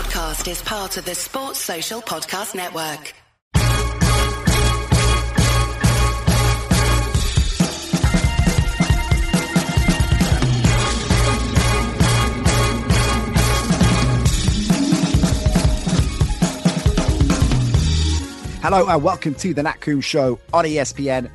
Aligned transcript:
podcast 0.00 0.50
is 0.50 0.62
part 0.62 0.96
of 0.96 1.04
the 1.04 1.14
Sports 1.14 1.58
Social 1.58 2.00
Podcast 2.00 2.54
Network. 2.54 3.12
Hello 18.62 18.88
and 18.88 19.02
welcome 19.02 19.34
to 19.34 19.52
the 19.52 19.62
Nat 19.62 19.82
Coombs 19.82 20.06
Show 20.06 20.38
on 20.54 20.64
ESPN. 20.64 21.30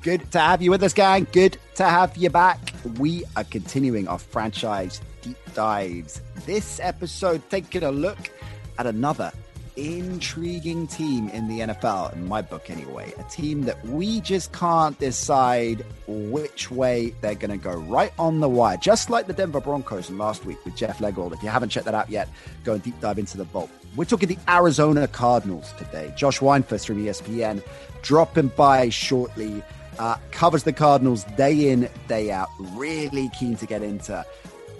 Good 0.00 0.32
to 0.32 0.38
have 0.38 0.62
you 0.62 0.70
with 0.70 0.82
us, 0.82 0.94
gang. 0.94 1.26
Good 1.32 1.58
to 1.74 1.84
have 1.84 2.16
you 2.16 2.30
back. 2.30 2.72
We 2.98 3.24
are 3.36 3.44
continuing 3.44 4.08
our 4.08 4.18
franchise 4.18 5.02
deep 5.26 5.54
dives. 5.54 6.20
This 6.46 6.78
episode, 6.80 7.42
taking 7.50 7.82
a 7.82 7.90
look 7.90 8.30
at 8.78 8.86
another 8.86 9.32
intriguing 9.76 10.86
team 10.86 11.28
in 11.30 11.48
the 11.48 11.60
NFL, 11.60 12.14
in 12.14 12.26
my 12.26 12.40
book 12.40 12.70
anyway. 12.70 13.12
A 13.18 13.24
team 13.24 13.62
that 13.62 13.84
we 13.86 14.20
just 14.20 14.52
can't 14.52 14.98
decide 14.98 15.84
which 16.06 16.70
way 16.70 17.12
they're 17.20 17.34
going 17.34 17.50
to 17.50 17.56
go. 17.56 17.74
Right 17.74 18.12
on 18.18 18.40
the 18.40 18.48
wire, 18.48 18.76
just 18.76 19.10
like 19.10 19.26
the 19.26 19.32
Denver 19.32 19.60
Broncos 19.60 20.10
last 20.10 20.44
week 20.44 20.64
with 20.64 20.76
Jeff 20.76 20.98
Legwold. 20.98 21.32
If 21.32 21.42
you 21.42 21.48
haven't 21.48 21.70
checked 21.70 21.86
that 21.86 21.94
out 21.94 22.08
yet, 22.08 22.28
go 22.64 22.74
and 22.74 22.82
deep 22.82 22.98
dive 23.00 23.18
into 23.18 23.36
the 23.36 23.44
vault. 23.44 23.70
We're 23.96 24.04
talking 24.04 24.28
the 24.28 24.38
Arizona 24.48 25.08
Cardinals 25.08 25.72
today. 25.78 26.12
Josh 26.16 26.38
Weinfuss 26.38 26.86
from 26.86 27.04
ESPN 27.04 27.62
dropping 28.02 28.48
by 28.48 28.88
shortly. 28.90 29.62
Uh, 29.98 30.18
covers 30.30 30.62
the 30.64 30.74
Cardinals 30.74 31.24
day 31.38 31.70
in, 31.70 31.88
day 32.06 32.30
out. 32.30 32.48
Really 32.58 33.30
keen 33.38 33.56
to 33.56 33.66
get 33.66 33.82
into 33.82 34.24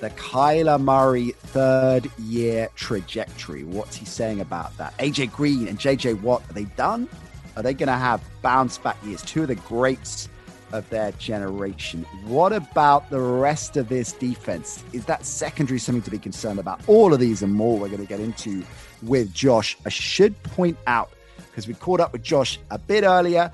the 0.01 0.11
Kyler 0.11 0.81
Murray 0.81 1.31
third 1.31 2.11
year 2.19 2.69
trajectory. 2.75 3.65
What's 3.65 3.97
he 3.97 4.05
saying 4.05 4.41
about 4.41 4.77
that? 4.79 4.97
AJ 4.99 5.33
Green 5.33 5.69
and 5.69 5.79
JJ 5.79 6.21
Watt, 6.21 6.43
are 6.49 6.53
they 6.53 6.65
done? 6.65 7.09
Are 7.57 7.63
they 7.63 7.73
going 7.73 7.89
to 7.89 7.95
have 7.95 8.23
bounce 8.43 8.79
back 8.79 8.97
years? 9.05 9.23
Two 9.23 9.43
of 9.43 9.49
the 9.49 9.55
greats 9.55 10.29
of 10.73 10.89
their 10.91 11.13
generation. 11.13 12.03
What 12.25 12.53
about 12.53 13.09
the 13.09 13.21
rest 13.21 13.77
of 13.77 13.89
this 13.89 14.13
defense? 14.13 14.85
Is 14.93 15.07
that 15.07 15.25
secondary 15.25 15.79
something 15.79 16.03
to 16.03 16.11
be 16.11 16.19
concerned 16.19 16.59
about? 16.59 16.81
All 16.89 17.15
of 17.15 17.21
these 17.21 17.43
and 17.43 17.55
more 17.55 17.79
we're 17.79 17.89
going 17.89 18.01
to 18.01 18.07
get 18.07 18.21
into 18.21 18.63
with 19.03 19.33
Josh. 19.33 19.77
I 19.87 19.89
should 19.89 20.41
point 20.43 20.77
out, 20.87 21.11
because 21.51 21.67
we 21.67 21.75
caught 21.75 22.01
up 22.01 22.13
with 22.13 22.23
Josh 22.23 22.59
a 22.71 22.79
bit 22.79 23.05
earlier, 23.05 23.51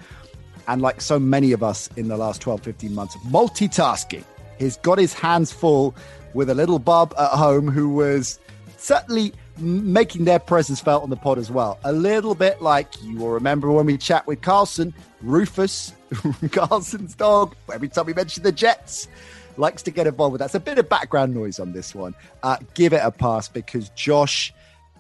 and 0.67 0.83
like 0.83 1.01
so 1.01 1.19
many 1.19 1.53
of 1.53 1.63
us 1.63 1.89
in 1.97 2.09
the 2.09 2.17
last 2.17 2.41
12, 2.41 2.61
15 2.63 2.95
months, 2.95 3.17
multitasking. 3.29 4.25
He's 4.59 4.77
got 4.79 4.99
his 4.99 5.13
hands 5.13 5.53
full 5.53 5.95
with 6.35 6.51
a 6.51 6.55
little 6.55 6.79
Bob 6.79 7.15
at 7.19 7.31
home 7.31 7.69
who 7.69 7.89
was 7.89 8.39
certainly 8.77 9.33
making 9.59 10.25
their 10.25 10.39
presence 10.39 10.81
felt 10.81 11.03
on 11.03 11.11
the 11.11 11.17
pod 11.17 11.39
as 11.39 11.51
well. 11.51 11.79
A 11.85 11.93
little 11.93 12.35
bit 12.35 12.61
like 12.63 12.89
you 13.03 13.19
will 13.19 13.31
remember 13.31 13.71
when 13.71 13.87
we 13.87 13.97
chat 13.97 14.27
with 14.27 14.41
Carlson, 14.41 14.95
Rufus, 15.21 15.93
Carlson's 16.53 17.15
dog, 17.15 17.55
every 17.73 17.89
time 17.89 18.07
we 18.07 18.15
mention 18.15 18.43
the 18.43 18.53
Jets, 18.53 19.09
likes 19.57 19.83
to 19.83 19.91
get 19.91 20.07
involved 20.07 20.33
with 20.33 20.39
that. 20.41 20.47
It's 20.47 20.55
a 20.55 20.61
bit 20.61 20.79
of 20.79 20.89
background 20.89 21.35
noise 21.35 21.61
on 21.61 21.73
this 21.73 21.95
one. 21.95 22.15
Uh, 22.43 22.57
give 22.75 22.93
it 22.93 23.01
a 23.03 23.11
pass 23.11 23.49
because 23.49 23.91
Josh, 23.91 24.53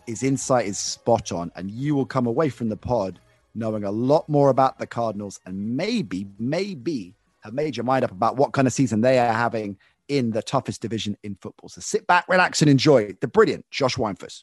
his 0.06 0.22
insight 0.22 0.66
is 0.66 0.78
spot 0.78 1.32
on, 1.32 1.50
and 1.56 1.70
you 1.70 1.94
will 1.94 2.06
come 2.06 2.26
away 2.26 2.48
from 2.50 2.68
the 2.68 2.76
pod 2.76 3.18
knowing 3.54 3.84
a 3.84 3.90
lot 3.90 4.28
more 4.28 4.48
about 4.48 4.78
the 4.78 4.86
Cardinals 4.86 5.40
and 5.44 5.76
maybe, 5.76 6.26
maybe 6.38 7.14
have 7.40 7.52
made 7.52 7.76
your 7.76 7.84
mind 7.84 8.04
up 8.04 8.10
about 8.10 8.36
what 8.36 8.52
kind 8.52 8.66
of 8.66 8.72
season 8.72 9.00
they 9.00 9.18
are 9.18 9.32
having 9.32 9.76
in 10.12 10.30
the 10.30 10.42
toughest 10.42 10.82
division 10.82 11.16
in 11.22 11.36
football. 11.36 11.70
So 11.70 11.80
sit 11.80 12.06
back, 12.06 12.26
relax, 12.28 12.60
and 12.60 12.70
enjoy 12.70 13.16
the 13.22 13.28
brilliant 13.28 13.64
Josh 13.70 13.96
Weinfuss. 13.96 14.42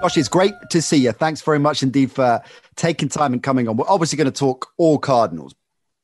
Josh, 0.00 0.16
it's 0.16 0.28
great 0.28 0.54
to 0.70 0.80
see 0.80 0.98
you. 0.98 1.10
Thanks 1.10 1.42
very 1.42 1.58
much 1.58 1.82
indeed 1.82 2.12
for 2.12 2.40
taking 2.76 3.08
time 3.08 3.32
and 3.32 3.42
coming 3.42 3.66
on. 3.66 3.76
We're 3.76 3.88
obviously 3.88 4.16
going 4.16 4.30
to 4.30 4.38
talk 4.38 4.68
all 4.76 4.98
Cardinals. 4.98 5.54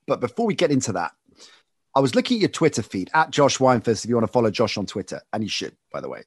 But 0.08 0.18
before 0.18 0.44
we 0.44 0.54
get 0.54 0.72
into 0.72 0.92
that, 0.92 1.12
I 1.94 2.00
was 2.00 2.16
looking 2.16 2.38
at 2.38 2.40
your 2.40 2.48
Twitter 2.48 2.82
feed 2.82 3.10
at 3.14 3.30
Josh 3.30 3.58
Weinfuss 3.58 4.04
if 4.04 4.08
you 4.08 4.16
want 4.16 4.26
to 4.26 4.32
follow 4.32 4.50
Josh 4.50 4.76
on 4.76 4.86
Twitter, 4.86 5.20
and 5.32 5.44
you 5.44 5.48
should, 5.48 5.76
by 5.92 6.00
the 6.00 6.08
way. 6.08 6.22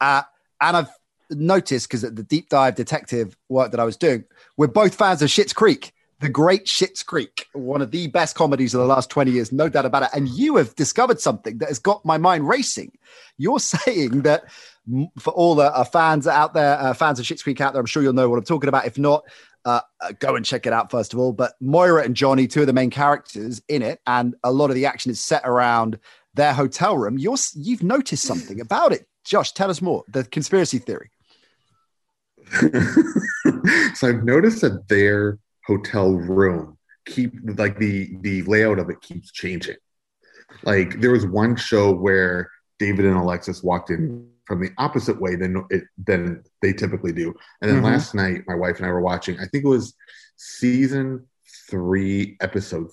Uh, 0.00 0.22
and 0.58 0.76
I've 0.76 0.90
noticed 1.28 1.88
because 1.88 2.00
the 2.00 2.22
deep 2.22 2.48
dive 2.48 2.76
detective 2.76 3.36
work 3.50 3.72
that 3.72 3.80
I 3.80 3.84
was 3.84 3.98
doing, 3.98 4.24
we're 4.56 4.68
both 4.68 4.94
fans 4.94 5.20
of 5.20 5.28
Schitt's 5.28 5.52
Creek 5.52 5.92
the 6.20 6.28
great 6.28 6.64
Schitt's 6.64 7.02
Creek, 7.02 7.46
one 7.52 7.82
of 7.82 7.90
the 7.90 8.06
best 8.06 8.34
comedies 8.36 8.74
of 8.74 8.80
the 8.80 8.86
last 8.86 9.10
20 9.10 9.30
years, 9.30 9.52
no 9.52 9.68
doubt 9.68 9.84
about 9.84 10.04
it. 10.04 10.10
And 10.14 10.28
you 10.28 10.56
have 10.56 10.74
discovered 10.74 11.20
something 11.20 11.58
that 11.58 11.68
has 11.68 11.78
got 11.78 12.04
my 12.04 12.16
mind 12.16 12.48
racing. 12.48 12.92
You're 13.36 13.60
saying 13.60 14.22
that 14.22 14.44
for 15.18 15.32
all 15.32 15.54
the 15.54 15.74
uh, 15.74 15.84
fans 15.84 16.26
out 16.26 16.54
there, 16.54 16.78
uh, 16.78 16.94
fans 16.94 17.18
of 17.18 17.26
Schitt's 17.26 17.42
Creek 17.42 17.60
out 17.60 17.72
there, 17.72 17.80
I'm 17.80 17.86
sure 17.86 18.02
you'll 18.02 18.14
know 18.14 18.28
what 18.28 18.38
I'm 18.38 18.44
talking 18.44 18.68
about. 18.68 18.86
If 18.86 18.98
not, 18.98 19.24
uh, 19.66 19.80
uh, 20.00 20.12
go 20.20 20.36
and 20.36 20.44
check 20.44 20.64
it 20.64 20.72
out 20.72 20.90
first 20.90 21.12
of 21.12 21.18
all. 21.18 21.32
But 21.32 21.54
Moira 21.60 22.04
and 22.04 22.14
Johnny, 22.14 22.46
two 22.46 22.62
of 22.62 22.66
the 22.66 22.72
main 22.72 22.90
characters 22.90 23.60
in 23.68 23.82
it, 23.82 24.00
and 24.06 24.34
a 24.42 24.52
lot 24.52 24.70
of 24.70 24.76
the 24.76 24.86
action 24.86 25.10
is 25.10 25.22
set 25.22 25.42
around 25.44 25.98
their 26.34 26.54
hotel 26.54 26.96
room. 26.96 27.18
You're 27.18 27.36
you've 27.54 27.82
noticed 27.82 28.24
something 28.24 28.60
about 28.60 28.92
it, 28.92 29.06
Josh. 29.24 29.52
Tell 29.52 29.68
us 29.68 29.82
more. 29.82 30.04
The 30.08 30.24
conspiracy 30.24 30.78
theory. 30.78 31.10
so 33.94 34.08
I've 34.08 34.22
noticed 34.22 34.60
that 34.60 34.84
their 34.88 35.38
hotel 35.66 36.12
room 36.12 36.76
keep 37.06 37.32
like 37.56 37.78
the 37.78 38.16
the 38.20 38.42
layout 38.42 38.78
of 38.78 38.90
it 38.90 39.00
keeps 39.00 39.32
changing. 39.32 39.76
Like 40.64 41.00
there 41.00 41.12
was 41.12 41.26
one 41.26 41.56
show 41.56 41.92
where 41.92 42.50
David 42.78 43.06
and 43.06 43.16
Alexis 43.16 43.62
walked 43.62 43.90
in 43.90 44.28
from 44.44 44.60
the 44.60 44.70
opposite 44.78 45.20
way 45.20 45.36
than 45.36 45.64
it 45.70 45.84
than 46.04 46.44
they 46.62 46.72
typically 46.72 47.12
do. 47.12 47.34
And 47.60 47.70
then 47.70 47.78
mm-hmm. 47.78 47.86
last 47.86 48.14
night, 48.14 48.42
my 48.46 48.54
wife 48.54 48.76
and 48.76 48.86
I 48.86 48.90
were 48.90 49.00
watching. 49.00 49.36
I 49.38 49.46
think 49.46 49.64
it 49.64 49.68
was 49.68 49.94
season 50.36 51.26
three, 51.70 52.36
episode 52.40 52.90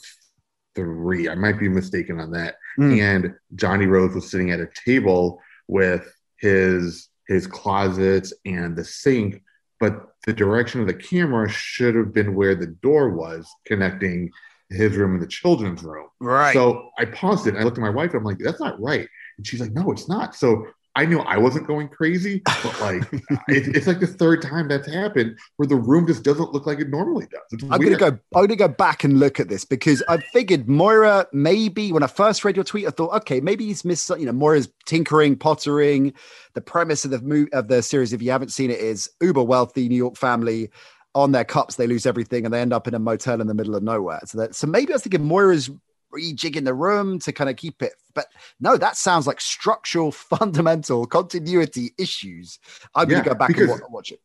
three. 0.76 1.30
I 1.30 1.36
might 1.36 1.60
be 1.60 1.70
mistaken 1.70 2.20
on 2.20 2.32
that. 2.32 2.56
Mm. 2.80 3.02
And 3.02 3.36
Johnny 3.56 3.86
Rose 3.86 4.16
was 4.16 4.32
sitting 4.32 4.52
at 4.52 4.60
a 4.60 4.70
table 4.86 5.40
with 5.68 6.12
his 6.38 7.10
his 7.28 7.48
closets 7.48 8.34
and 8.46 8.76
the 8.76 8.84
sink 8.84 9.42
but 9.84 10.14
the 10.26 10.32
direction 10.32 10.80
of 10.80 10.88
the 10.88 10.94
camera 10.94 11.50
should 11.50 11.94
have 11.94 12.14
been 12.14 12.36
where 12.36 12.56
the 12.56 12.68
door 12.68 13.10
was 13.10 13.46
connecting 13.66 14.32
his 14.70 14.96
room 14.96 15.16
and 15.16 15.22
the 15.22 15.28
children's 15.28 15.84
room. 15.84 16.08
Right. 16.22 16.54
So 16.54 16.90
I 16.98 17.04
paused 17.04 17.48
it. 17.48 17.58
I 17.58 17.64
looked 17.64 17.78
at 17.78 17.82
my 17.82 17.90
wife. 17.90 18.14
I'm 18.14 18.24
like, 18.24 18.38
that's 18.38 18.62
not 18.62 18.80
right. 18.80 19.06
And 19.38 19.46
she's 19.46 19.60
like, 19.60 19.74
no, 19.74 19.92
it's 19.92 20.08
not. 20.08 20.36
So 20.36 20.68
I 20.96 21.06
knew 21.06 21.20
I 21.20 21.38
wasn't 21.38 21.66
going 21.66 21.90
crazy, 21.90 22.42
but 22.46 22.82
like 22.82 23.02
it, 23.48 23.76
it's 23.76 23.88
like 23.88 24.00
the 24.00 24.08
third 24.08 24.44
time 24.44 24.68
that's 24.68 24.88
happened 24.92 25.38
where 25.58 25.68
the 25.68 25.76
room 25.76 26.06
just 26.06 26.24
doesn't 26.24 26.54
look 26.54 26.68
like 26.68 26.80
it 26.80 26.90
normally 26.90 27.26
does. 27.32 27.42
It's 27.52 27.64
I'm 27.64 27.80
weird. 27.80 28.00
gonna 28.00 28.12
go. 28.12 28.20
I'm 28.36 28.46
gonna 28.46 28.56
go 28.56 28.68
back 28.68 29.04
and 29.04 29.20
look 29.20 29.40
at 29.40 29.50
this 29.50 29.66
because 29.66 30.04
I 30.08 30.18
figured 30.18 30.70
Moira 30.70 31.28
maybe 31.34 31.92
when 31.92 32.04
I 32.04 32.08
first 32.08 32.46
read 32.46 32.56
your 32.56 32.64
tweet, 32.64 32.88
I 32.88 32.92
thought, 32.92 33.14
okay, 33.22 33.40
maybe 33.40 33.66
he's 33.66 33.84
missed. 33.84 34.10
You 34.10 34.26
know, 34.26 34.32
Moira's 34.34 34.70
tinkering, 34.86 35.36
pottering. 35.36 36.14
The 36.54 36.62
premise 36.62 37.04
of 37.04 37.12
the 37.12 37.20
movie 37.22 37.52
of 37.54 37.68
the 37.68 37.82
series, 37.82 38.14
if 38.14 38.22
you 38.22 38.30
haven't 38.30 38.50
seen 38.50 38.70
it, 38.70 38.80
is 38.80 39.10
uber 39.20 39.42
wealthy 39.44 39.90
New 39.90 39.96
York 39.96 40.18
family 40.18 40.70
on 41.16 41.32
their 41.32 41.46
cups, 41.46 41.76
they 41.76 41.88
lose 41.88 42.06
everything 42.06 42.46
and 42.46 42.54
they 42.54 42.62
end 42.62 42.74
up 42.74 42.88
in 42.88 42.94
a 42.94 43.00
motel 43.00 43.40
in 43.40 43.48
the 43.48 43.54
middle 43.54 43.76
of 43.76 43.84
nowhere. 43.84 44.20
So 44.26 44.40
that 44.40 44.56
so 44.56 44.68
maybe 44.68 44.94
I 44.94 44.96
was 44.96 45.04
thinking 45.04 45.24
Moira's 45.24 45.70
rejigging 46.14 46.66
the 46.66 46.74
room 46.74 47.20
to 47.20 47.32
kind 47.32 47.50
of 47.50 47.56
keep 47.56 47.82
it. 47.82 47.94
But 48.14 48.28
no, 48.60 48.78
that 48.78 48.96
sounds 48.98 49.28
like 49.28 49.42
structural, 49.42 50.12
fundamental 50.12 51.06
continuity 51.06 51.94
issues. 51.98 52.60
I'm 52.96 53.10
yeah, 53.10 53.16
going 53.16 53.24
to 53.24 53.30
go 53.32 53.36
back 53.36 53.48
because, 53.48 53.70
and 53.70 53.82
watch 53.90 54.12
it. 54.12 54.22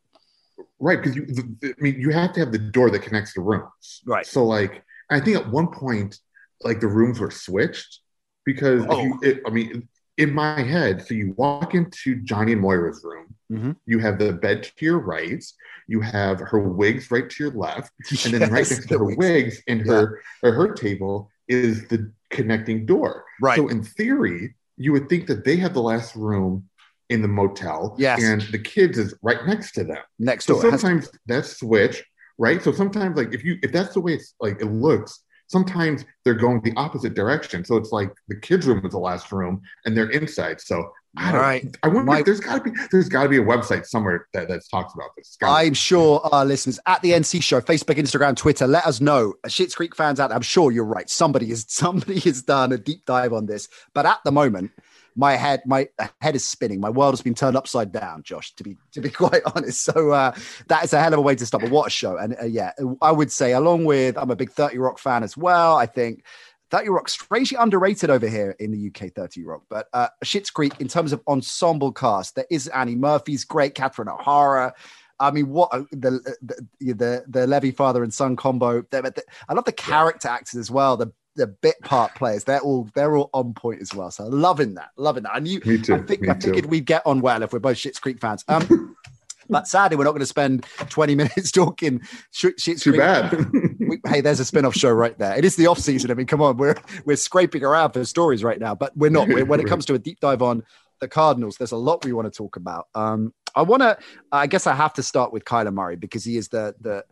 Right, 0.78 1.02
because 1.02 1.16
you, 1.16 1.26
I 1.64 1.72
mean, 1.80 2.00
you 2.00 2.10
have 2.10 2.32
to 2.34 2.40
have 2.40 2.52
the 2.52 2.58
door 2.58 2.90
that 2.90 3.02
connects 3.02 3.34
the 3.34 3.40
rooms. 3.40 4.02
Right. 4.04 4.26
So, 4.26 4.44
like, 4.44 4.82
I 5.10 5.20
think 5.20 5.36
at 5.36 5.48
one 5.50 5.68
point, 5.68 6.18
like 6.62 6.80
the 6.80 6.88
rooms 6.88 7.20
were 7.20 7.30
switched 7.30 8.00
because 8.44 8.84
oh. 8.88 9.00
you, 9.00 9.18
it, 9.22 9.40
I 9.46 9.50
mean, 9.50 9.88
in 10.16 10.34
my 10.34 10.62
head, 10.62 11.06
so 11.06 11.14
you 11.14 11.32
walk 11.36 11.74
into 11.74 12.16
Johnny 12.16 12.52
and 12.52 12.60
Moira's 12.60 13.02
room, 13.04 13.34
mm-hmm. 13.50 13.72
you 13.86 14.00
have 14.00 14.18
the 14.18 14.32
bed 14.32 14.64
to 14.64 14.84
your 14.84 14.98
right, 14.98 15.44
you 15.86 16.00
have 16.00 16.40
her 16.40 16.58
wigs 16.58 17.10
right 17.10 17.30
to 17.30 17.44
your 17.44 17.52
left, 17.52 17.92
and 18.24 18.34
then 18.34 18.40
right 18.50 18.50
next 18.70 18.88
to 18.88 18.98
her 18.98 19.16
wigs 19.16 19.62
and 19.68 19.80
her 19.86 20.20
or 20.42 20.52
her 20.52 20.74
table 20.74 21.30
is 21.48 21.86
the 21.88 22.12
connecting 22.30 22.86
door. 22.86 23.24
Right. 23.40 23.56
So 23.56 23.68
in 23.68 23.82
theory, 23.82 24.54
you 24.76 24.92
would 24.92 25.08
think 25.08 25.26
that 25.26 25.44
they 25.44 25.56
have 25.56 25.74
the 25.74 25.82
last 25.82 26.14
room 26.14 26.68
in 27.08 27.22
the 27.22 27.28
motel. 27.28 27.96
Yes. 27.98 28.22
And 28.22 28.42
the 28.42 28.58
kids 28.58 28.98
is 28.98 29.14
right 29.22 29.44
next 29.46 29.72
to 29.72 29.84
them. 29.84 29.98
Next 30.18 30.46
so 30.46 30.54
door. 30.54 30.70
Sometimes 30.70 31.06
has- 31.06 31.18
that's 31.26 31.56
switch, 31.58 32.04
right? 32.38 32.62
So 32.62 32.72
sometimes 32.72 33.16
like 33.16 33.32
if 33.32 33.44
you 33.44 33.58
if 33.62 33.72
that's 33.72 33.94
the 33.94 34.00
way 34.00 34.14
it's 34.14 34.34
like 34.40 34.60
it 34.60 34.66
looks, 34.66 35.24
sometimes 35.48 36.04
they're 36.24 36.34
going 36.34 36.60
the 36.62 36.72
opposite 36.76 37.14
direction. 37.14 37.64
So 37.64 37.76
it's 37.76 37.90
like 37.90 38.10
the 38.28 38.36
kids' 38.36 38.66
room 38.66 38.84
is 38.84 38.92
the 38.92 38.98
last 38.98 39.32
room 39.32 39.60
and 39.84 39.96
they're 39.96 40.10
inside. 40.10 40.60
So 40.60 40.92
I 41.16 41.32
don't. 41.32 41.40
Right. 41.40 41.76
I 41.82 41.88
wonder 41.88 42.04
My, 42.04 42.18
if 42.20 42.26
there's 42.26 42.40
got 42.40 42.62
to 42.62 42.70
be 42.70 42.78
there's 42.92 43.08
got 43.08 43.24
to 43.24 43.28
be 43.28 43.38
a 43.38 43.42
website 43.42 43.86
somewhere 43.86 44.28
that, 44.34 44.48
that 44.48 44.62
talks 44.70 44.94
about 44.94 45.10
this. 45.16 45.36
I'm 45.42 45.74
sure 45.74 46.20
our 46.32 46.44
listeners 46.44 46.78
at 46.86 47.02
the 47.02 47.12
NC 47.12 47.42
Show, 47.42 47.60
Facebook, 47.60 47.96
Instagram, 47.96 48.36
Twitter, 48.36 48.66
let 48.66 48.86
us 48.86 49.00
know. 49.00 49.34
Schitt's 49.46 49.74
Creek 49.74 49.96
fans 49.96 50.20
out 50.20 50.28
there, 50.28 50.36
I'm 50.36 50.42
sure 50.42 50.70
you're 50.70 50.84
right. 50.84 51.08
Somebody 51.08 51.50
is 51.50 51.64
somebody 51.68 52.20
has 52.20 52.42
done 52.42 52.72
a 52.72 52.78
deep 52.78 53.04
dive 53.06 53.32
on 53.32 53.46
this, 53.46 53.68
but 53.94 54.06
at 54.06 54.18
the 54.24 54.32
moment, 54.32 54.70
my 55.18 55.34
head 55.34 55.62
my 55.66 55.88
head 56.20 56.36
is 56.36 56.48
spinning. 56.48 56.80
My 56.80 56.90
world 56.90 57.12
has 57.12 57.20
been 57.20 57.34
turned 57.34 57.56
upside 57.56 57.90
down, 57.90 58.22
Josh. 58.22 58.54
To 58.54 58.62
be 58.62 58.76
to 58.92 59.00
be 59.00 59.10
quite 59.24 59.42
honest, 59.54 59.82
so 59.82 60.12
uh, 60.12 60.32
that 60.68 60.84
is 60.84 60.92
a 60.92 61.00
hell 61.00 61.12
of 61.12 61.18
a 61.18 61.22
way 61.22 61.34
to 61.34 61.44
start. 61.44 61.62
But 61.64 61.72
what 61.72 61.88
a 61.88 61.90
show! 61.90 62.16
And 62.16 62.36
uh, 62.40 62.46
yeah, 62.46 62.72
I 63.02 63.10
would 63.10 63.32
say 63.32 63.52
along 63.52 63.84
with 63.84 64.16
I'm 64.16 64.30
a 64.30 64.36
big 64.36 64.52
Thirty 64.52 64.78
Rock 64.78 64.98
fan 64.98 65.24
as 65.24 65.36
well. 65.36 65.76
I 65.76 65.86
think 65.86 66.24
30 66.70 66.90
Rock, 66.90 67.08
strangely 67.08 67.56
underrated 67.58 68.10
over 68.10 68.28
here 68.28 68.54
in 68.60 68.70
the 68.70 68.88
UK, 68.88 69.14
30 69.14 69.42
Rock. 69.42 69.62
But 69.70 69.88
uh, 69.94 70.08
Schitt's 70.22 70.50
Creek, 70.50 70.74
in 70.80 70.86
terms 70.86 71.14
of 71.14 71.22
ensemble 71.26 71.92
cast, 71.92 72.34
there 72.34 72.44
is 72.50 72.68
Annie 72.68 72.94
Murphy's 72.94 73.42
great, 73.42 73.74
Catherine 73.74 74.10
O'Hara. 74.10 74.74
I 75.18 75.30
mean, 75.30 75.48
what 75.48 75.70
uh, 75.72 75.82
the 75.90 76.36
the 76.42 76.92
the, 76.92 77.24
the 77.26 77.46
Levy 77.46 77.72
father 77.72 78.02
and 78.02 78.14
son 78.14 78.36
combo. 78.36 78.84
I 78.92 79.54
love 79.54 79.64
the 79.64 79.72
character 79.72 80.28
actors 80.28 80.58
as 80.58 80.70
well. 80.70 80.96
The 80.96 81.10
the 81.38 81.46
bit 81.46 81.80
part 81.82 82.14
players, 82.14 82.44
they're 82.44 82.60
all 82.60 82.90
they're 82.94 83.16
all 83.16 83.30
on 83.32 83.54
point 83.54 83.80
as 83.80 83.94
well. 83.94 84.10
So 84.10 84.26
loving 84.26 84.74
that, 84.74 84.90
loving 84.96 85.22
that. 85.22 85.36
And 85.36 85.48
you, 85.48 85.60
too. 85.60 85.94
I 85.94 86.02
think 86.02 86.28
I 86.28 86.34
figured 86.34 86.64
too. 86.64 86.68
we'd 86.68 86.84
get 86.84 87.06
on 87.06 87.20
well 87.20 87.42
if 87.42 87.52
we're 87.52 87.60
both 87.60 87.78
Schitt's 87.78 87.98
Creek 87.98 88.20
fans. 88.20 88.44
Um, 88.48 88.96
but 89.48 89.66
sadly, 89.66 89.96
we're 89.96 90.04
not 90.04 90.10
going 90.10 90.20
to 90.20 90.26
spend 90.26 90.66
20 90.90 91.14
minutes 91.14 91.50
talking 91.52 92.02
shit. 92.32 92.58
Too 92.58 92.96
bad. 92.96 93.32
we, 93.78 94.00
hey, 94.06 94.20
there's 94.20 94.40
a 94.40 94.44
spin-off 94.44 94.74
show 94.74 94.90
right 94.90 95.16
there. 95.18 95.38
It 95.38 95.44
is 95.44 95.56
the 95.56 95.68
off 95.68 95.78
season. 95.78 96.10
I 96.10 96.14
mean, 96.14 96.26
come 96.26 96.42
on, 96.42 96.58
we're 96.58 96.76
we're 97.06 97.16
scraping 97.16 97.64
around 97.64 97.92
for 97.92 98.04
stories 98.04 98.44
right 98.44 98.58
now, 98.60 98.74
but 98.74 98.94
we're 98.96 99.10
not. 99.10 99.28
We're, 99.28 99.44
when 99.44 99.60
it 99.60 99.66
comes 99.66 99.86
to 99.86 99.94
a 99.94 99.98
deep 99.98 100.20
dive 100.20 100.42
on 100.42 100.64
the 101.00 101.08
Cardinals, 101.08 101.56
there's 101.56 101.72
a 101.72 101.76
lot 101.76 102.04
we 102.04 102.12
want 102.12 102.30
to 102.30 102.36
talk 102.36 102.56
about. 102.56 102.88
Um, 102.94 103.32
I 103.54 103.62
want 103.62 103.82
to. 103.82 103.96
I 104.32 104.48
guess 104.48 104.66
I 104.66 104.74
have 104.74 104.92
to 104.94 105.02
start 105.02 105.32
with 105.32 105.44
Kyler 105.44 105.72
Murray 105.72 105.96
because 105.96 106.24
he 106.24 106.36
is 106.36 106.48
the 106.48 106.74
the 106.80 107.04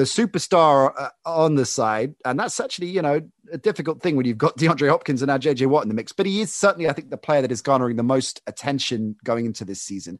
the 0.00 0.06
superstar 0.06 0.92
uh, 0.98 1.10
on 1.26 1.54
the 1.54 1.66
side, 1.66 2.14
and 2.24 2.38
that's 2.38 2.58
actually 2.58 2.88
you 2.88 3.02
know 3.02 3.20
a 3.52 3.58
difficult 3.58 4.00
thing 4.02 4.16
when 4.16 4.26
you've 4.26 4.38
got 4.38 4.56
DeAndre 4.58 4.88
Hopkins 4.88 5.22
and 5.22 5.28
now 5.28 5.38
JJ 5.38 5.66
Watt 5.66 5.82
in 5.82 5.88
the 5.88 5.94
mix. 5.94 6.12
But 6.12 6.26
he 6.26 6.40
is 6.40 6.54
certainly, 6.54 6.88
I 6.88 6.92
think, 6.92 7.10
the 7.10 7.16
player 7.16 7.42
that 7.42 7.52
is 7.52 7.62
garnering 7.62 7.96
the 7.96 8.02
most 8.02 8.40
attention 8.46 9.16
going 9.24 9.46
into 9.46 9.64
this 9.64 9.82
season 9.82 10.18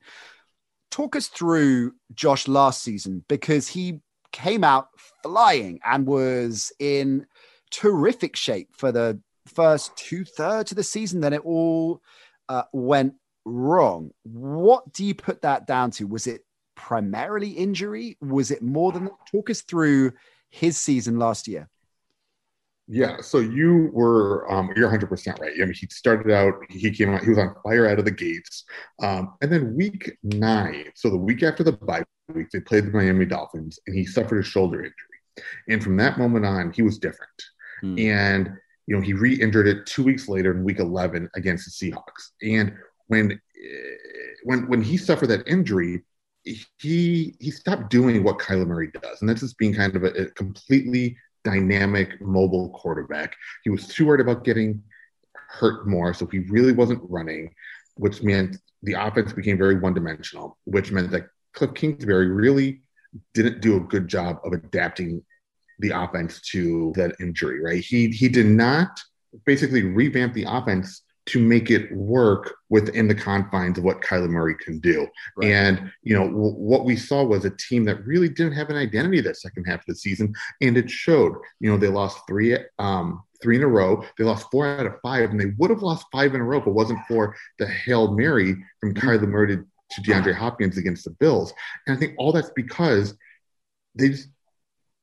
talk 0.91 1.17
us 1.17 1.29
through 1.29 1.95
Josh 2.15 2.49
last 2.49 2.83
season 2.83 3.25
because 3.29 3.69
he 3.69 4.01
came 4.33 4.65
out 4.65 4.89
flying 5.23 5.81
and 5.85 6.07
was 6.07 6.73
in 6.79 7.27
terrific 7.71 8.37
shape 8.37 8.69
for 8.73 8.93
the 8.93 9.21
first 9.47 9.97
two 9.97 10.25
thirds 10.25 10.73
of 10.73 10.77
the 10.77 10.83
season. 10.83 11.21
Then 11.21 11.33
it 11.33 11.45
all 11.45 12.01
uh, 12.49 12.65
went 12.73 13.15
wrong. 13.45 14.11
What 14.25 14.93
do 14.93 15.05
you 15.05 15.15
put 15.15 15.43
that 15.43 15.67
down 15.67 15.91
to? 15.93 16.07
Was 16.07 16.27
it 16.27 16.43
primarily 16.81 17.51
injury? 17.51 18.17
Was 18.23 18.51
it 18.51 18.63
more 18.63 18.91
than 18.91 19.05
that? 19.05 19.13
Talk 19.31 19.51
us 19.51 19.61
through 19.61 20.13
his 20.49 20.79
season 20.79 21.19
last 21.19 21.47
year. 21.47 21.69
Yeah, 22.93 23.21
so 23.21 23.39
you 23.39 23.91
were 23.93 24.51
um, 24.51 24.73
you're 24.75 24.87
100 24.87 25.07
percent 25.07 25.39
right. 25.39 25.53
I 25.55 25.65
mean, 25.65 25.75
he 25.75 25.87
started 25.91 26.33
out, 26.33 26.55
he 26.69 26.91
came 26.91 27.11
out, 27.11 27.23
he 27.23 27.29
was 27.29 27.39
on 27.39 27.55
fire 27.63 27.87
out 27.87 28.01
of 28.01 28.05
the 28.05 28.11
gates, 28.11 28.65
um, 29.01 29.35
and 29.41 29.53
then 29.53 29.77
week 29.77 30.19
nine, 30.25 30.87
so 30.97 31.09
the 31.09 31.17
week 31.17 31.45
after 31.45 31.63
the 31.63 31.71
bye 31.71 32.03
week, 32.35 32.49
they 32.53 32.59
played 32.59 32.87
the 32.87 32.91
Miami 32.91 33.27
Dolphins, 33.27 33.79
and 33.87 33.95
he 33.95 34.05
suffered 34.05 34.41
a 34.41 34.43
shoulder 34.43 34.79
injury, 34.79 35.47
and 35.69 35.85
from 35.85 35.97
that 35.99 36.19
moment 36.19 36.45
on, 36.45 36.73
he 36.73 36.83
was 36.83 36.99
different, 36.99 37.31
hmm. 37.81 37.97
and 37.97 38.51
you 38.89 38.97
know 38.97 39.03
he 39.03 39.13
re-injured 39.13 39.69
it 39.69 39.87
two 39.87 40.03
weeks 40.03 40.29
later 40.29 40.51
in 40.51 40.65
week 40.65 40.81
11 40.81 41.31
against 41.37 41.81
the 41.81 41.93
Seahawks, 41.93 42.31
and 42.43 42.75
when 43.07 43.31
eh, 43.33 43.97
when 44.43 44.67
when 44.67 44.83
he 44.83 44.97
suffered 44.97 45.29
that 45.29 45.47
injury, 45.47 46.03
he 46.45 47.35
he 47.39 47.51
stopped 47.51 47.91
doing 47.91 48.23
what 48.23 48.39
Kyler 48.39 48.67
Murray 48.67 48.91
does, 49.03 49.21
and 49.21 49.29
that's 49.29 49.41
just 49.41 49.59
being 49.59 49.75
kind 49.75 49.95
of 49.97 50.05
a, 50.05 50.09
a 50.09 50.31
completely 50.31 51.17
dynamic 51.45 52.21
mobile 52.21 52.71
quarterback. 52.71 53.35
He 53.65 53.71
was 53.71 53.87
too 53.89 54.07
worried 54.07 54.21
about 54.21 54.45
getting 54.45 54.83
hurt 55.35 55.87
more, 55.87 56.15
so 56.15 56.27
he 56.27 56.41
really 56.41 56.73
wasn't 56.73 57.03
running, 57.09 57.53
which 57.97 58.23
meant 58.23 58.57
the 58.83 58.95
offense 58.95 59.33
became 59.33 59.59
very 59.59 59.79
one 59.79 59.95
dimensional, 59.95 60.59
which 60.65 60.93
meant 60.93 61.11
that 61.11 61.29
Kliff 61.57 61.75
Kingsbury 61.75 62.29
really 62.29 62.83
didn't 63.35 63.61
do 63.61 63.77
a 63.77 63.81
good 63.81 64.09
job 64.09 64.39
of 64.45 64.53
adapting 64.53 65.23
the 65.81 65.91
offense 65.91 66.41
to 66.41 66.93
that 66.97 67.17
injury, 67.21 67.61
right? 67.61 67.83
He 67.83 68.09
he 68.09 68.29
did 68.29 68.47
not 68.47 69.01
basically 69.45 69.83
revamp 69.83 70.35
the 70.35 70.45
offense 70.49 71.03
to 71.31 71.41
make 71.41 71.71
it 71.71 71.91
work 71.93 72.55
within 72.69 73.09
the 73.09 73.15
confines 73.15 73.79
of 73.79 73.85
what 73.85 74.01
Kyler 74.01 74.29
Murray 74.29 74.55
can 74.65 74.79
do. 74.79 75.07
Right. 75.37 75.51
And, 75.51 75.93
you 76.03 76.15
know, 76.15 76.25
w- 76.25 76.55
what 76.55 76.85
we 76.85 76.97
saw 76.97 77.25
was 77.25 77.45
a 77.45 77.51
team 77.51 77.85
that 77.85 78.07
really 78.07 78.29
didn't 78.29 78.53
have 78.53 78.71
an 78.71 78.77
identity 78.77 79.21
that 79.23 79.37
second 79.37 79.65
half 79.65 79.81
of 79.81 79.87
the 79.87 79.95
season. 79.95 80.33
And 80.61 80.77
it 80.77 80.89
showed, 80.91 81.35
you 81.59 81.71
know, 81.71 81.77
they 81.77 81.89
lost 81.89 82.21
three, 82.29 82.57
um, 82.79 83.23
three 83.43 83.57
in 83.57 83.63
a 83.63 83.67
row. 83.67 84.05
They 84.19 84.25
lost 84.25 84.47
four 84.51 84.67
out 84.67 84.87
of 84.87 85.01
five, 85.03 85.31
and 85.31 85.41
they 85.41 85.53
would 85.59 85.71
have 85.71 85.83
lost 85.83 86.07
five 86.13 86.35
in 86.35 86.41
a 86.41 86.45
row 86.45 86.61
if 86.61 86.67
it 86.67 86.73
wasn't 86.73 87.01
for 87.09 87.35
the 87.59 87.67
Hail 87.67 88.13
Mary 88.15 88.57
from. 88.81 88.95
Kyler 88.95 89.29
Murray 89.29 89.57
to, 89.57 89.65
to 89.93 90.01
DeAndre 90.03 90.35
Hopkins 90.35 90.77
against 90.77 91.05
the 91.05 91.13
Bills. 91.13 91.53
And 91.87 91.97
I 91.97 91.99
think 91.99 92.15
all 92.19 92.33
that's 92.33 92.51
because 92.55 93.17
they 93.95 94.11
just, 94.11 94.29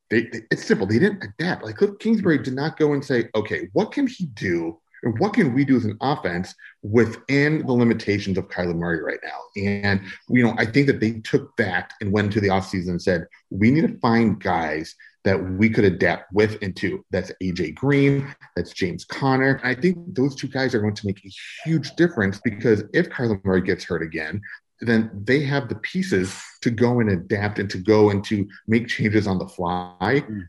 they, 0.09 0.21
they, 0.23 0.41
it's 0.51 0.65
simple. 0.65 0.85
They 0.85 0.99
didn't 0.99 1.23
adapt. 1.23 1.63
Like 1.63 1.77
Kliff 1.77 1.99
Kingsbury 1.99 2.37
did 2.37 2.53
not 2.53 2.77
go 2.77 2.93
and 2.93 3.03
say, 3.03 3.29
okay, 3.33 3.69
what 3.73 3.91
can 3.91 4.07
he 4.07 4.27
do 4.27 4.79
and 5.03 5.17
what 5.19 5.33
can 5.33 5.53
we 5.53 5.65
do 5.65 5.75
as 5.75 5.85
an 5.85 5.97
offense 6.01 6.53
within 6.81 7.65
the 7.65 7.73
limitations 7.73 8.37
of 8.37 8.47
Kyler 8.47 8.75
Murray 8.75 9.01
right 9.01 9.19
now? 9.23 9.61
And, 9.61 10.01
you 10.29 10.43
know, 10.43 10.55
I 10.57 10.65
think 10.65 10.87
that 10.87 10.99
they 10.99 11.19
took 11.19 11.55
that 11.57 11.93
and 12.01 12.11
went 12.11 12.25
into 12.25 12.41
the 12.41 12.47
offseason 12.47 12.89
and 12.89 13.01
said, 13.01 13.27
we 13.49 13.71
need 13.71 13.87
to 13.87 13.97
find 13.99 14.41
guys 14.41 14.95
that 15.23 15.43
we 15.43 15.69
could 15.69 15.83
adapt 15.83 16.31
with 16.31 16.57
and 16.61 16.75
to. 16.77 17.03
That's 17.11 17.31
AJ 17.43 17.75
Green, 17.75 18.33
that's 18.55 18.71
James 18.71 19.03
Conner. 19.05 19.59
I 19.63 19.75
think 19.75 19.97
those 20.15 20.35
two 20.35 20.47
guys 20.47 20.73
are 20.73 20.79
going 20.79 20.95
to 20.95 21.05
make 21.05 21.19
a 21.25 21.31
huge 21.65 21.91
difference 21.95 22.39
because 22.43 22.83
if 22.93 23.09
Kyler 23.09 23.43
Murray 23.43 23.61
gets 23.61 23.83
hurt 23.83 24.01
again, 24.01 24.41
then 24.79 25.09
they 25.25 25.41
have 25.41 25.69
the 25.69 25.75
pieces 25.75 26.39
to 26.61 26.69
go 26.69 26.99
and 26.99 27.09
adapt 27.09 27.59
and 27.59 27.69
to 27.71 27.77
go 27.77 28.09
and 28.09 28.23
to 28.25 28.47
make 28.67 28.87
changes 28.87 29.27
on 29.27 29.39
the 29.39 29.47
fly. 29.47 29.97
Mm. 29.99 30.47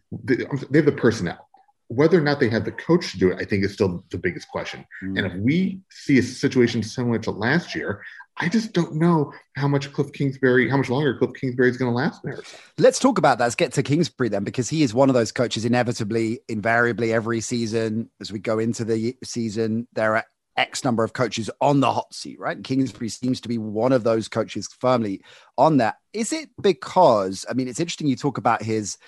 They 0.70 0.78
have 0.78 0.86
the 0.86 0.92
personnel 0.92 1.47
whether 1.88 2.18
or 2.18 2.22
not 2.22 2.38
they 2.38 2.48
have 2.50 2.64
the 2.64 2.72
coach 2.72 3.12
to 3.12 3.18
do 3.18 3.30
it, 3.30 3.38
I 3.40 3.44
think 3.44 3.64
is 3.64 3.72
still 3.72 4.04
the 4.10 4.18
biggest 4.18 4.48
question. 4.48 4.84
Mm. 5.02 5.18
And 5.18 5.26
if 5.26 5.34
we 5.34 5.80
see 5.90 6.18
a 6.18 6.22
situation 6.22 6.82
similar 6.82 7.18
to 7.20 7.30
last 7.30 7.74
year, 7.74 8.02
I 8.40 8.48
just 8.48 8.72
don't 8.72 8.94
know 8.94 9.32
how 9.56 9.66
much 9.66 9.90
Kliff 9.92 10.12
Kingsbury, 10.12 10.68
how 10.68 10.76
much 10.76 10.88
longer 10.88 11.18
Kliff 11.18 11.34
Kingsbury 11.34 11.70
is 11.70 11.76
going 11.76 11.90
to 11.90 11.96
last 11.96 12.22
there. 12.22 12.40
Let's 12.76 13.00
talk 13.00 13.18
about 13.18 13.38
that. 13.38 13.44
Let's 13.44 13.56
get 13.56 13.72
to 13.72 13.82
Kingsbury 13.82 14.28
then, 14.28 14.44
because 14.44 14.68
he 14.68 14.82
is 14.82 14.94
one 14.94 15.08
of 15.08 15.14
those 15.14 15.32
coaches 15.32 15.64
inevitably, 15.64 16.40
invariably 16.48 17.12
every 17.12 17.40
season 17.40 18.10
as 18.20 18.30
we 18.30 18.38
go 18.38 18.58
into 18.60 18.84
the 18.84 19.16
season, 19.24 19.88
there 19.94 20.14
are 20.14 20.24
X 20.56 20.84
number 20.84 21.04
of 21.04 21.12
coaches 21.14 21.48
on 21.60 21.80
the 21.80 21.92
hot 21.92 22.12
seat, 22.12 22.38
right? 22.38 22.62
Kingsbury 22.62 23.08
seems 23.08 23.40
to 23.40 23.48
be 23.48 23.58
one 23.58 23.92
of 23.92 24.04
those 24.04 24.28
coaches 24.28 24.68
firmly 24.78 25.22
on 25.56 25.78
that. 25.78 25.96
Is 26.12 26.32
it 26.32 26.50
because, 26.60 27.46
I 27.48 27.54
mean, 27.54 27.66
it's 27.66 27.80
interesting 27.80 28.08
you 28.08 28.16
talk 28.16 28.38
about 28.38 28.62
his 28.62 28.98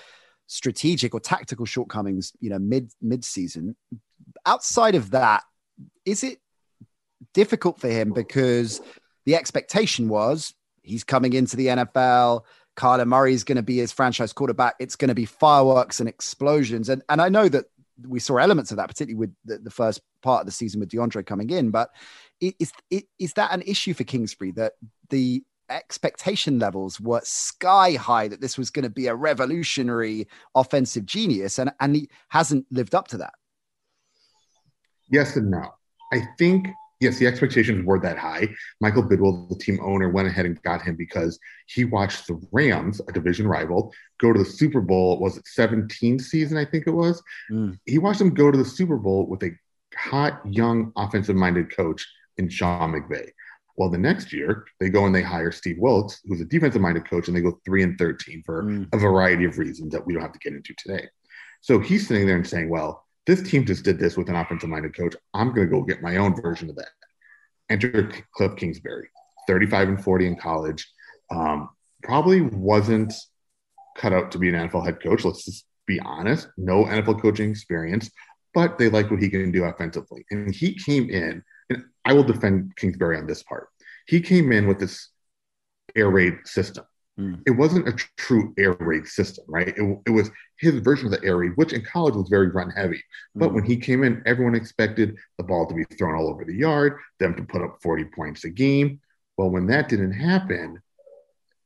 strategic 0.51 1.15
or 1.15 1.21
tactical 1.21 1.65
shortcomings, 1.65 2.33
you 2.41 2.51
know, 2.51 2.59
mid 2.59 2.91
mid 3.01 3.25
season. 3.25 3.77
Outside 4.45 4.97
of 4.97 5.13
that, 5.13 5.45
is 6.05 6.25
it 6.25 6.39
difficult 7.35 7.81
for 7.81 7.89
him 7.89 8.13
because 8.13 8.81
the 9.27 9.37
expectation 9.37 10.09
was 10.09 10.53
he's 10.83 11.05
coming 11.05 11.35
into 11.35 11.57
the 11.57 11.69
NFL. 11.69 12.43
Kyler 12.77 13.07
Murray 13.07 13.33
is 13.33 13.45
going 13.45 13.57
to 13.57 13.63
be 13.63 13.77
his 13.77 13.93
franchise 13.93 14.33
quarterback. 14.33 14.75
It's 14.81 14.97
going 14.97 15.09
to 15.09 15.15
be 15.15 15.25
fireworks 15.25 16.01
and 16.01 16.09
explosions. 16.09 16.89
And 16.89 17.03
and 17.09 17.23
I 17.23 17.29
know 17.29 17.49
that 17.49 17.67
we 18.09 18.19
saw 18.19 18.39
elements 18.39 18.73
of 18.73 18.79
that, 18.79 18.89
particularly 18.89 19.19
with 19.19 19.35
the, 19.45 19.59
the 19.59 19.71
first 19.71 20.01
part 20.21 20.41
of 20.41 20.47
the 20.47 20.53
season 20.53 20.81
with 20.81 20.89
DeAndre 20.89 21.25
coming 21.25 21.51
in. 21.51 21.71
But 21.71 21.91
is, 22.41 22.73
is 23.19 23.35
that 23.35 23.53
an 23.53 23.63
issue 23.63 23.95
for 23.95 24.03
Kingsbury 24.03 24.51
that 24.53 24.73
the 25.11 25.45
expectation 25.71 26.59
levels 26.59 27.01
were 27.01 27.21
sky 27.25 27.93
high 27.93 28.29
that 28.29 28.41
this 28.41 28.59
was 28.59 28.71
going 28.71 28.83
to 28.83 28.91
be 28.91 29.07
a 29.07 29.15
revolutionary 29.15 30.29
offensive 30.55 31.07
genius, 31.07 31.59
and, 31.59 31.73
and 31.81 31.97
he 31.97 32.09
hasn't 32.29 32.67
lived 32.71 32.95
up 32.95 33.09
to 33.09 33.19
that. 33.19 33.35
Yes 35.11 35.37
and 35.37 35.51
no. 35.51 35.75
I 36.13 36.23
think, 36.39 36.69
yes, 37.01 37.19
the 37.19 37.27
expectations 37.27 37.85
were 37.85 37.99
that 38.01 38.19
high. 38.19 38.49
Michael 38.81 39.03
Bidwill, 39.03 39.49
the 39.49 39.57
team 39.57 39.79
owner, 39.83 40.09
went 40.09 40.29
ahead 40.29 40.47
and 40.47 40.61
got 40.63 40.83
him 40.83 40.97
because 40.97 41.39
he 41.67 41.85
watched 41.85 42.27
the 42.27 42.41
Rams, 42.53 43.01
a 43.09 43.13
division 43.13 43.47
rival, 43.47 43.93
go 44.19 44.33
to 44.33 44.39
the 44.39 44.45
Super 44.45 44.81
Bowl. 44.81 45.19
Was 45.19 45.37
it 45.37 45.47
17 45.47 46.19
season? 46.19 46.57
I 46.57 46.65
think 46.65 46.87
it 46.87 46.93
was. 46.93 47.23
Mm. 47.51 47.79
He 47.87 47.99
watched 47.99 48.19
them 48.19 48.35
go 48.35 48.51
to 48.51 48.59
the 48.59 48.65
Super 48.65 48.97
Bowl 48.97 49.27
with 49.27 49.43
a 49.43 49.51
hot, 49.97 50.41
young, 50.45 50.93
offensive 50.97 51.37
minded 51.37 51.75
coach 51.75 52.07
in 52.37 52.49
Sean 52.49 52.93
McVay. 52.93 53.31
Well, 53.77 53.89
the 53.89 53.99
next 53.99 54.33
year 54.33 54.67
they 54.79 54.89
go 54.89 55.07
and 55.07 55.15
they 55.15 55.23
hire 55.23 55.53
Steve 55.53 55.79
Wilks, 55.79 56.21
who's 56.25 56.41
a 56.41 56.45
defensive 56.45 56.83
minded 56.83 57.09
coach, 57.09 57.29
and 57.29 57.37
they 57.37 57.41
go 57.41 57.61
three 57.65 57.83
and 57.83 57.99
13 57.99 58.43
for 58.45 58.65
mm. 58.65 58.89
a 58.93 58.99
variety 58.99 59.45
of 59.45 59.59
reasons 59.59 59.93
that 59.93 60.05
we 60.07 60.13
don't 60.13 60.23
have 60.23 60.33
to 60.33 60.39
get 60.39 60.53
into 60.53 60.75
today. 60.77 61.07
So 61.61 61.79
he's 61.79 62.07
sitting 62.09 62.27
there 62.27 62.37
and 62.37 62.47
saying, 62.47 62.69
well, 62.69 63.07
this 63.27 63.43
team 63.43 63.65
just 63.65 63.85
did 63.85 63.99
this 63.99 64.17
with 64.17 64.29
an 64.29 64.37
offensive 64.37 64.69
minded 64.69 64.97
coach. 64.97 65.15
I'm 65.35 65.55
going 65.55 65.69
to 65.69 65.71
go 65.71 65.83
get 65.83 66.03
my 66.03 66.17
own 66.17 66.41
version 66.41 66.71
of 66.71 66.77
that. 66.77 66.89
Enter 67.69 68.11
Kliff 68.37 68.57
Kingsbury, 68.57 69.09
35 69.47 69.89
and 69.89 70.03
40 70.05 70.27
in 70.27 70.37
college. 70.37 70.91
Um, 71.31 71.69
probably 72.03 72.41
wasn't 72.41 73.13
cut 73.97 74.13
out 74.13 74.33
to 74.33 74.39
be 74.39 74.49
an 74.49 74.55
NFL 74.55 74.85
head 74.85 75.03
coach. 75.03 75.25
Let's 75.25 75.45
just 75.45 75.67
be 75.87 76.01
honest. 76.01 76.49
No 76.57 76.85
NFL 76.85 77.21
coaching 77.21 77.51
experience, 77.51 78.11
but 78.55 78.79
they 78.79 78.89
like 78.89 79.11
what 79.11 79.23
he 79.23 79.29
can 79.29 79.53
do 79.53 79.65
offensively. 79.65 80.25
And 80.31 80.55
he 80.55 80.75
came 80.75 81.11
in 81.11 81.43
and 81.71 81.85
I 82.05 82.13
will 82.13 82.25
defend 82.25 82.77
Kingsbury 82.77 83.17
on 83.17 83.27
this 83.27 83.43
part. 83.43 83.69
He 84.07 84.21
came 84.21 84.53
in 84.53 84.67
with 84.67 84.79
this 84.79 85.09
air 85.95 86.11
raid 86.11 86.35
system. 86.45 86.85
Mm. 87.19 87.43
It 87.47 87.53
wasn't 87.53 87.89
a 87.89 87.93
true 88.17 88.55
air 88.59 88.73
raid 88.73 89.07
system, 89.07 89.45
right? 89.49 89.69
It, 89.69 89.99
it, 90.07 90.11
was 90.11 90.31
his 90.59 90.77
version 90.77 91.07
of 91.07 91.13
the 91.13 91.27
air 91.27 91.37
raid, 91.37 91.53
which 91.57 91.73
in 91.73 91.85
college 91.85 92.15
was 92.15 92.29
very 92.29 92.49
run 92.49 92.71
heavy. 92.71 93.03
But 93.35 93.51
mm. 93.51 93.55
when 93.55 93.65
he 93.65 93.77
came 93.77 94.05
in, 94.05 94.23
everyone 94.27 94.55
expected 94.55 95.17
the 95.37 95.45
ball 95.45 95.67
to 95.67 95.75
be 95.75 95.85
thrown 95.97 96.15
all 96.15 96.29
over 96.29 96.45
the 96.45 96.55
yard, 96.55 96.99
them 97.19 97.35
to 97.37 97.43
put 97.43 97.63
up 97.63 97.79
40 97.83 98.05
points 98.17 98.45
a 98.45 98.51
game. 98.51 99.01
Well, 99.37 99.51
when 99.51 99.67
that 99.67 99.89
didn't 99.89 100.13
happen, 100.13 100.81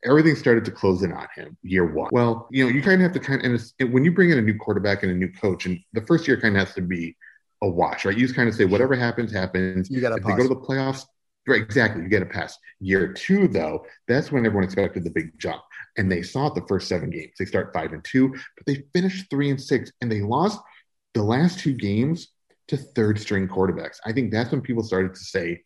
everything 0.05 0.37
started 0.37 0.65
to 0.67 0.71
close 0.71 1.03
in 1.03 1.13
on 1.13 1.27
him 1.35 1.57
year 1.63 1.87
one. 1.87 2.11
Well, 2.13 2.49
you 2.51 2.65
know, 2.65 2.71
you 2.71 2.83
kind 2.83 3.01
of 3.01 3.13
have 3.13 3.13
to 3.13 3.21
kind 3.21 3.45
of, 3.45 3.63
and 3.81 3.93
when 3.93 4.05
you 4.05 4.13
bring 4.13 4.31
in 4.31 4.39
a 4.39 4.43
new 4.43 4.57
quarterback 4.57 5.03
and 5.03 5.13
a 5.13 5.15
new 5.15 5.33
coach, 5.33 5.67
and 5.67 5.79
the 5.93 6.03
first 6.03 6.27
year 6.27 6.41
kind 6.41 6.57
of 6.57 6.67
has 6.67 6.75
to 6.75 6.83
be 6.83 7.17
a 7.65 7.69
wash, 7.69 8.05
right? 8.05 8.17
You 8.17 8.25
just 8.25 8.37
kind 8.37 8.49
of 8.49 8.55
say, 8.55 8.65
whatever 8.65 8.95
happens, 8.95 9.33
happens. 9.33 9.91
You 9.91 10.01
got 10.01 10.15
to 10.15 10.21
go 10.21 10.37
to 10.37 10.49
the 10.49 10.57
playoffs, 10.57 11.05
right, 11.47 11.61
exactly, 11.61 12.03
you 12.03 12.09
get 12.09 12.23
a 12.23 12.27
pass. 12.27 12.59
Year 12.81 13.13
two, 13.13 13.49
though, 13.49 13.87
that's 14.07 14.31
when 14.31 14.45
everyone 14.45 14.65
expected 14.65 15.05
the 15.05 15.11
big 15.11 15.39
jump. 15.39 15.63
And 15.97 16.11
they 16.11 16.23
saw 16.23 16.49
it 16.49 16.55
the 16.55 16.67
first 16.69 16.89
seven 16.89 17.11
games. 17.11 17.33
They 17.39 17.45
start 17.45 17.73
five 17.73 17.93
and 17.93 18.05
two, 18.05 18.29
but 18.29 18.67
they 18.67 18.85
finished 18.93 19.31
three 19.31 19.51
and 19.51 19.61
six, 19.61 19.91
and 20.01 20.11
they 20.11 20.21
lost 20.21 20.61
the 21.15 21.23
last 21.23 21.61
two 21.61 21.73
games 21.73 22.29
to 22.69 22.77
third 22.77 23.19
string 23.19 23.49
quarterbacks. 23.49 23.99
I 24.05 24.13
think 24.13 24.33
that's 24.33 24.51
when 24.51 24.61
people 24.61 24.83
started 24.83 25.15
to 25.15 25.21
say, 25.21 25.63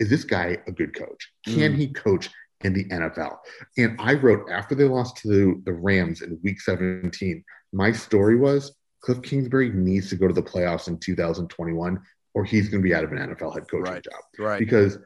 is 0.00 0.08
this 0.08 0.24
guy 0.24 0.58
a 0.66 0.72
good 0.72 0.94
coach? 0.94 1.32
Can 1.44 1.74
mm. 1.74 1.76
he 1.76 1.88
coach 1.88 2.30
in 2.62 2.72
the 2.72 2.84
NFL. 2.86 3.36
And 3.76 3.96
I 4.00 4.14
wrote 4.14 4.50
after 4.50 4.74
they 4.74 4.84
lost 4.84 5.16
to 5.18 5.62
the 5.64 5.72
Rams 5.72 6.22
in 6.22 6.40
week 6.42 6.60
17, 6.60 7.44
my 7.72 7.92
story 7.92 8.36
was 8.36 8.74
Kliff 9.04 9.22
Kingsbury 9.22 9.70
needs 9.70 10.08
to 10.10 10.16
go 10.16 10.28
to 10.28 10.34
the 10.34 10.42
playoffs 10.42 10.88
in 10.88 10.98
2021 10.98 12.00
or 12.34 12.44
he's 12.44 12.68
going 12.68 12.82
to 12.82 12.88
be 12.88 12.94
out 12.94 13.04
of 13.04 13.12
an 13.12 13.18
NFL 13.18 13.54
head 13.54 13.68
coaching 13.70 13.92
right. 13.92 14.04
job. 14.04 14.20
Right. 14.38 14.58
Because 14.58 14.98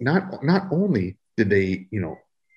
not 0.00 0.42
not 0.44 0.68
only 0.70 1.16
did 1.36 1.50
they, 1.50 1.86
you 1.90 2.00
know, 2.00 2.16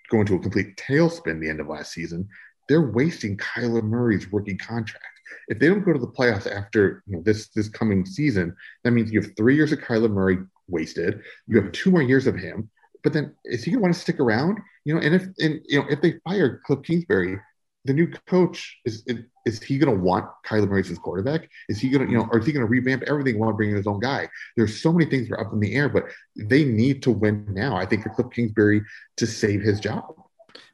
go 0.10 0.19
into 0.21 0.36
a 0.36 0.39
complete 0.39 0.75
tailspin 0.77 1.39
the 1.39 1.50
end 1.50 1.60
of 1.60 1.67
last 1.67 1.93
season, 1.93 2.27
they're 2.67 2.91
wasting 2.91 3.38
Kyler 3.38 3.83
Murray's 3.83 4.31
rookie 4.31 4.57
contract. 4.57 5.05
If 5.48 5.60
they 5.60 5.67
don't 5.67 5.83
go 5.83 5.93
to 5.93 6.00
the 6.00 6.07
playoffs 6.07 6.50
after 6.50 7.03
you 7.07 7.17
know, 7.17 7.24
this 7.24 7.50
this 7.50 7.69
coming 7.69 8.05
season, 8.05 8.55
that 8.83 8.91
means 8.91 9.12
you 9.12 9.21
have 9.21 9.31
three 9.38 9.55
years 9.55 9.71
of 9.71 9.79
Kyler 9.79 10.12
Murray 10.12 10.39
wasted. 10.67 11.21
You 11.48 11.62
have 11.62 11.71
two 11.71 11.91
more 11.91 12.01
years 12.01 12.27
of 12.27 12.36
him 12.36 12.69
but 13.03 13.13
then 13.13 13.36
is 13.45 13.63
he 13.63 13.71
going 13.71 13.79
to 13.79 13.83
want 13.83 13.93
to 13.93 14.00
stick 14.00 14.19
around? 14.19 14.60
You 14.86 14.95
know, 14.95 15.01
and 15.01 15.15
if 15.15 15.24
and 15.39 15.62
you 15.65 15.79
know 15.79 15.86
if 15.89 16.01
they 16.01 16.19
fire 16.24 16.62
Kliff 16.67 16.83
Kingsbury, 16.83 17.38
the 17.86 17.94
new 17.94 18.08
coach 18.28 18.80
is 18.86 19.04
is 19.46 19.62
he 19.62 19.78
going 19.80 19.96
to 19.96 20.00
want 20.00 20.26
Kyler 20.46 20.70
Murray 20.70 20.82
as 20.82 20.98
quarterback? 21.00 21.50
Is 21.68 21.80
he 21.80 21.90
going 21.90 22.06
to 22.06 22.12
you 22.12 22.18
know, 22.20 22.28
or 22.32 22.40
is 22.40 22.46
he 22.46 22.52
going 22.52 22.66
to 22.66 22.70
revamp 22.70 23.04
everything 23.04 23.40
while 23.40 23.54
bringing 23.54 23.76
his 23.76 23.88
own 23.88 24.00
guy? 24.00 24.30
There's 24.56 24.82
so 24.82 24.94
many 24.94 25.10
things 25.10 25.30
that 25.30 25.36
are 25.36 25.48
up 25.48 25.54
in 25.54 25.60
the 25.60 25.74
air, 25.74 25.90
but 25.90 26.06
they 26.36 26.64
need 26.64 27.02
to 27.04 27.12
win 27.12 27.48
now. 27.50 27.76
I 27.76 27.86
think 27.86 28.04
for 28.04 28.10
Kliff 28.10 28.32
Kingsbury 28.34 28.84
to 29.18 29.26
save 29.26 29.62
his 29.62 29.80
job. 29.80 30.16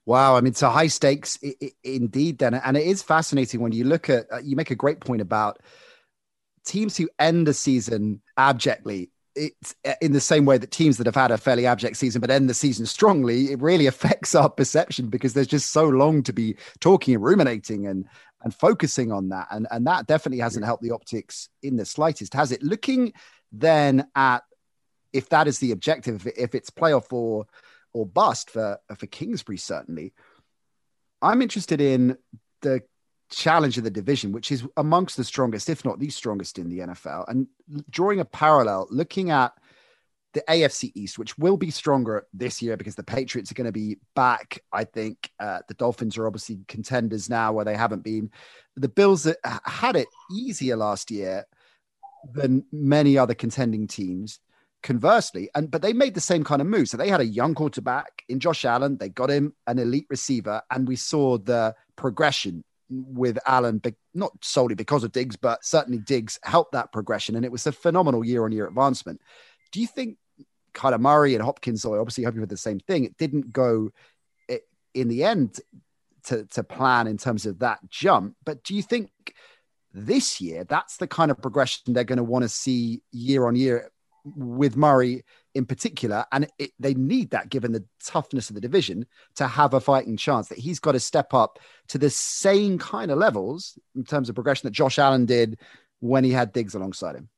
Wow, 0.06 0.38
I 0.38 0.42
mean, 0.42 0.54
a 0.62 0.70
high 0.70 0.88
stakes 0.88 1.38
I- 1.44 1.56
I- 1.62 1.72
indeed, 1.84 2.40
then, 2.40 2.54
and 2.54 2.78
it 2.78 2.88
is 2.88 3.04
fascinating 3.04 3.62
when 3.62 3.74
you 3.74 3.84
look 3.84 4.10
at. 4.10 4.26
Uh, 4.32 4.40
you 4.40 4.56
make 4.56 4.72
a 4.72 4.76
great 4.76 5.00
point 5.00 5.22
about 5.22 5.60
teams 6.66 6.98
who 6.98 7.10
end 7.20 7.48
the 7.48 7.54
season 7.54 8.22
abjectly 8.38 9.12
it's 9.38 9.75
uh, 9.86 9.94
in 10.01 10.12
the 10.12 10.20
same 10.20 10.46
way 10.46 10.58
that 10.58 10.72
teams 10.72 10.98
that 10.98 11.06
have 11.06 11.15
had 11.15 11.32
a 11.32 11.38
fairly 11.38 11.65
abject 11.65 11.98
season 11.98 12.22
but 12.22 12.32
end 12.32 12.50
the 12.50 12.53
season 12.53 12.86
strongly, 12.86 13.51
it 13.51 13.62
really 13.62 13.86
affects 13.88 14.36
our 14.36 14.50
perception 14.50 15.08
because 15.08 15.34
there's 15.34 15.48
just 15.48 15.72
so 15.72 15.86
long 15.86 16.24
to 16.24 16.34
be 16.34 16.56
talking 16.79 17.15
and 17.15 17.24
ruminating 17.24 17.88
and 17.88 18.06
and 18.44 18.53
focusing 18.53 19.12
on 19.12 19.29
that. 19.29 19.48
And 19.51 19.67
and 19.72 19.88
that 19.88 20.08
definitely 20.08 20.39
hasn't 20.39 20.65
helped 20.65 20.84
the 20.84 20.91
optics 20.91 21.50
in 21.63 21.77
the 21.77 21.86
slightest, 21.86 22.34
has 22.34 22.51
it? 22.51 22.63
Looking 22.63 23.13
then 23.51 24.08
at 24.15 24.44
if 25.13 25.29
that 25.29 25.48
is 25.48 25.60
the 25.60 25.72
objective, 25.72 26.27
if 26.38 26.53
it's 26.53 26.70
playoff 26.70 27.12
or 27.13 27.46
or 27.94 28.06
bust 28.06 28.50
for 28.50 28.79
for 28.96 29.08
Kingsbury, 29.08 29.58
certainly. 29.58 30.13
I'm 31.22 31.41
interested 31.41 31.82
in 31.82 32.17
the 32.62 32.84
challenge 33.29 33.77
of 33.77 33.84
the 33.84 33.91
division, 33.91 34.31
which 34.31 34.51
is 34.51 34.63
amongst 34.77 35.17
the 35.17 35.24
strongest, 35.24 35.69
if 35.69 35.84
not 35.84 36.00
the 36.00 36.10
strongest 36.10 36.57
in 36.60 36.69
the 36.69 36.79
NFL. 36.79 37.25
And 37.27 37.48
drawing 37.89 38.19
a 38.19 38.25
parallel, 38.25 38.88
looking 38.89 39.31
at 39.31 39.53
the 40.34 40.43
AFC 40.48 40.91
East, 40.93 41.17
which 41.17 41.38
will 41.38 41.57
be 41.57 41.72
stronger 41.72 42.27
this 42.34 42.62
year 42.62 42.77
because 42.77 42.96
the 42.96 43.03
Patriots 43.03 43.50
are 43.51 43.55
going 43.55 43.65
to 43.65 43.72
be 43.72 43.98
back. 44.15 44.62
I 44.72 44.84
think 44.84 45.31
uh, 45.39 45.60
the 45.67 45.74
Dolphins 45.74 46.17
are 46.17 46.27
obviously 46.27 46.60
contenders 46.67 47.29
now 47.29 47.53
where 47.53 47.65
they 47.65 47.75
haven't 47.75 48.03
been. 48.03 48.29
The 48.75 48.89
Bills 48.89 49.24
that 49.24 49.38
had 49.65 49.96
it 49.96 50.07
easier 50.31 50.77
last 50.77 51.10
year 51.10 51.46
than 52.34 52.65
many 52.72 53.17
other 53.17 53.34
contending 53.34 53.88
teams. 53.88 54.39
Conversely, 54.84 55.50
and 55.55 55.72
but 55.72 55.81
they 55.81 55.91
made 55.91 56.13
the 56.13 56.22
same 56.22 56.43
kind 56.43 56.62
of 56.62 56.67
move. 56.67 56.88
So 56.88 56.98
they 56.98 57.10
had 57.10 57.19
a 57.19 57.25
young 57.25 57.55
quarterback 57.55 58.24
in 58.29 58.39
Josh 58.39 58.63
Allen. 58.63 58.98
They 58.98 59.10
got 59.10 59.31
him 59.31 59.53
an 59.65 59.79
elite 59.79 60.05
receiver, 60.07 60.62
and 60.69 60.88
we 60.88 60.96
saw 60.96 61.39
the 61.39 61.75
progression 61.96 62.63
with 62.89 63.38
Allen, 63.46 63.82
not 64.13 64.32
solely 64.41 64.75
because 64.75 65.03
of 65.03 65.12
Diggs, 65.12 65.36
but 65.36 65.63
certainly 65.63 66.00
Diggs 66.00 66.39
helped 66.44 66.72
that 66.72 66.91
progression, 66.91 67.36
and 67.36 67.46
it 67.46 67.51
was 67.51 67.67
a 67.67 67.72
phenomenal 67.72 68.24
year-on-year 68.24 68.67
advancement. 68.67 69.22
Do 69.72 69.82
you 69.82 69.88
think 69.88 70.17
Kyler 70.74 71.00
Murray 71.00 71.34
and 71.36 71.44
Hopkins, 71.44 71.84
are 71.86 72.00
obviously 72.00 72.24
hoping 72.24 72.41
for 72.41 72.46
the 72.46 72.56
same 72.56 72.79
thing, 72.79 73.03
it 73.03 73.17
didn't 73.17 73.51
go 73.51 73.89
eh, 74.48 74.60
in 74.94 75.08
the 75.08 75.24
end 75.24 75.60
to, 76.25 76.46
to 76.46 76.63
plan 76.63 77.08
in 77.08 77.17
terms 77.17 77.46
of 77.46 77.60
that 77.60 77.79
jump, 77.89 78.36
but 78.46 78.63
do 78.63 78.75
you 78.75 78.82
think 78.82 79.10
this 79.94 80.39
year 80.39 80.63
that's 80.63 80.98
the 80.98 81.08
kind 81.08 81.32
of 81.32 81.41
progression 81.41 81.94
they're 81.94 82.03
going 82.03 82.17
to 82.17 82.24
want 82.24 82.44
to 82.44 82.50
see 82.50 83.01
year 83.12 83.48
on 83.48 83.56
year 83.56 83.89
with 84.36 84.75
Murray 84.75 85.24
in 85.58 85.66
particular. 85.66 86.26
And 86.32 86.48
it, 86.60 86.72
they 86.80 86.94
need 86.94 87.32
that 87.32 87.50
given 87.50 87.72
the 87.72 87.84
toughness 88.04 88.50
of 88.50 88.56
the 88.56 88.62
division 88.62 89.06
to 89.36 89.48
have 89.48 89.74
a 89.74 89.80
fighting 89.80 90.16
chance 90.16 90.48
that 90.50 90.60
he's 90.60 90.80
got 90.80 90.92
to 90.92 91.00
step 91.00 91.34
up 91.34 91.60
to 91.90 91.98
the 91.98 92.10
same 92.10 92.78
kind 92.78 93.12
of 93.12 93.18
levels 93.18 93.78
in 93.96 94.04
terms 94.04 94.30
of 94.30 94.36
progression 94.36 94.68
that 94.68 94.74
Josh 94.74 95.00
Allen 95.00 95.26
did 95.26 95.60
when 96.00 96.24
he 96.24 96.32
had 96.32 96.54
Diggs 96.54 96.76
alongside 96.76 97.16
him. 97.16 97.30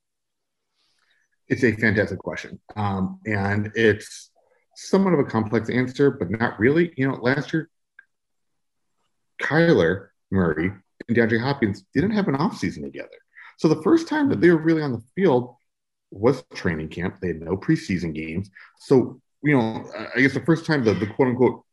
It's 1.48 1.64
a 1.64 1.72
fantastic 1.72 2.20
question. 2.20 2.60
Um, 2.76 3.20
and 3.26 3.72
it's 3.74 4.30
somewhat 4.76 5.14
of 5.14 5.20
a 5.20 5.24
complex 5.24 5.70
answer, 5.70 6.12
but 6.12 6.30
not 6.30 6.60
really. 6.60 6.94
You 6.98 7.08
know, 7.08 7.16
last 7.16 7.54
year, 7.54 7.70
Kyler 9.42 10.10
Murray 10.30 10.72
and 11.08 11.18
DeAndre 11.18 11.42
Hopkins 11.42 11.86
didn't 11.94 12.12
have 12.12 12.28
an 12.28 12.36
offseason 12.36 12.84
together. 12.84 13.10
So 13.58 13.68
the 13.68 13.82
first 13.82 14.08
time 14.08 14.30
that 14.30 14.42
they 14.42 14.50
were 14.50 14.62
really 14.62 14.82
on 14.82 14.92
the 14.92 15.04
field, 15.16 15.56
was 16.12 16.44
training 16.54 16.90
camp. 16.90 17.20
They 17.22 17.28
had 17.28 17.42
no 17.42 17.58
preseason 17.58 18.14
games. 18.14 18.50
So, 18.80 19.22
you 19.44 19.58
know, 19.58 19.90
I 20.16 20.22
guess 20.22 20.34
the 20.34 20.42
first 20.42 20.66
time 20.66 20.84
the, 20.84 20.94
the 20.94 21.08
quote 21.08 21.30
unquote 21.30 21.64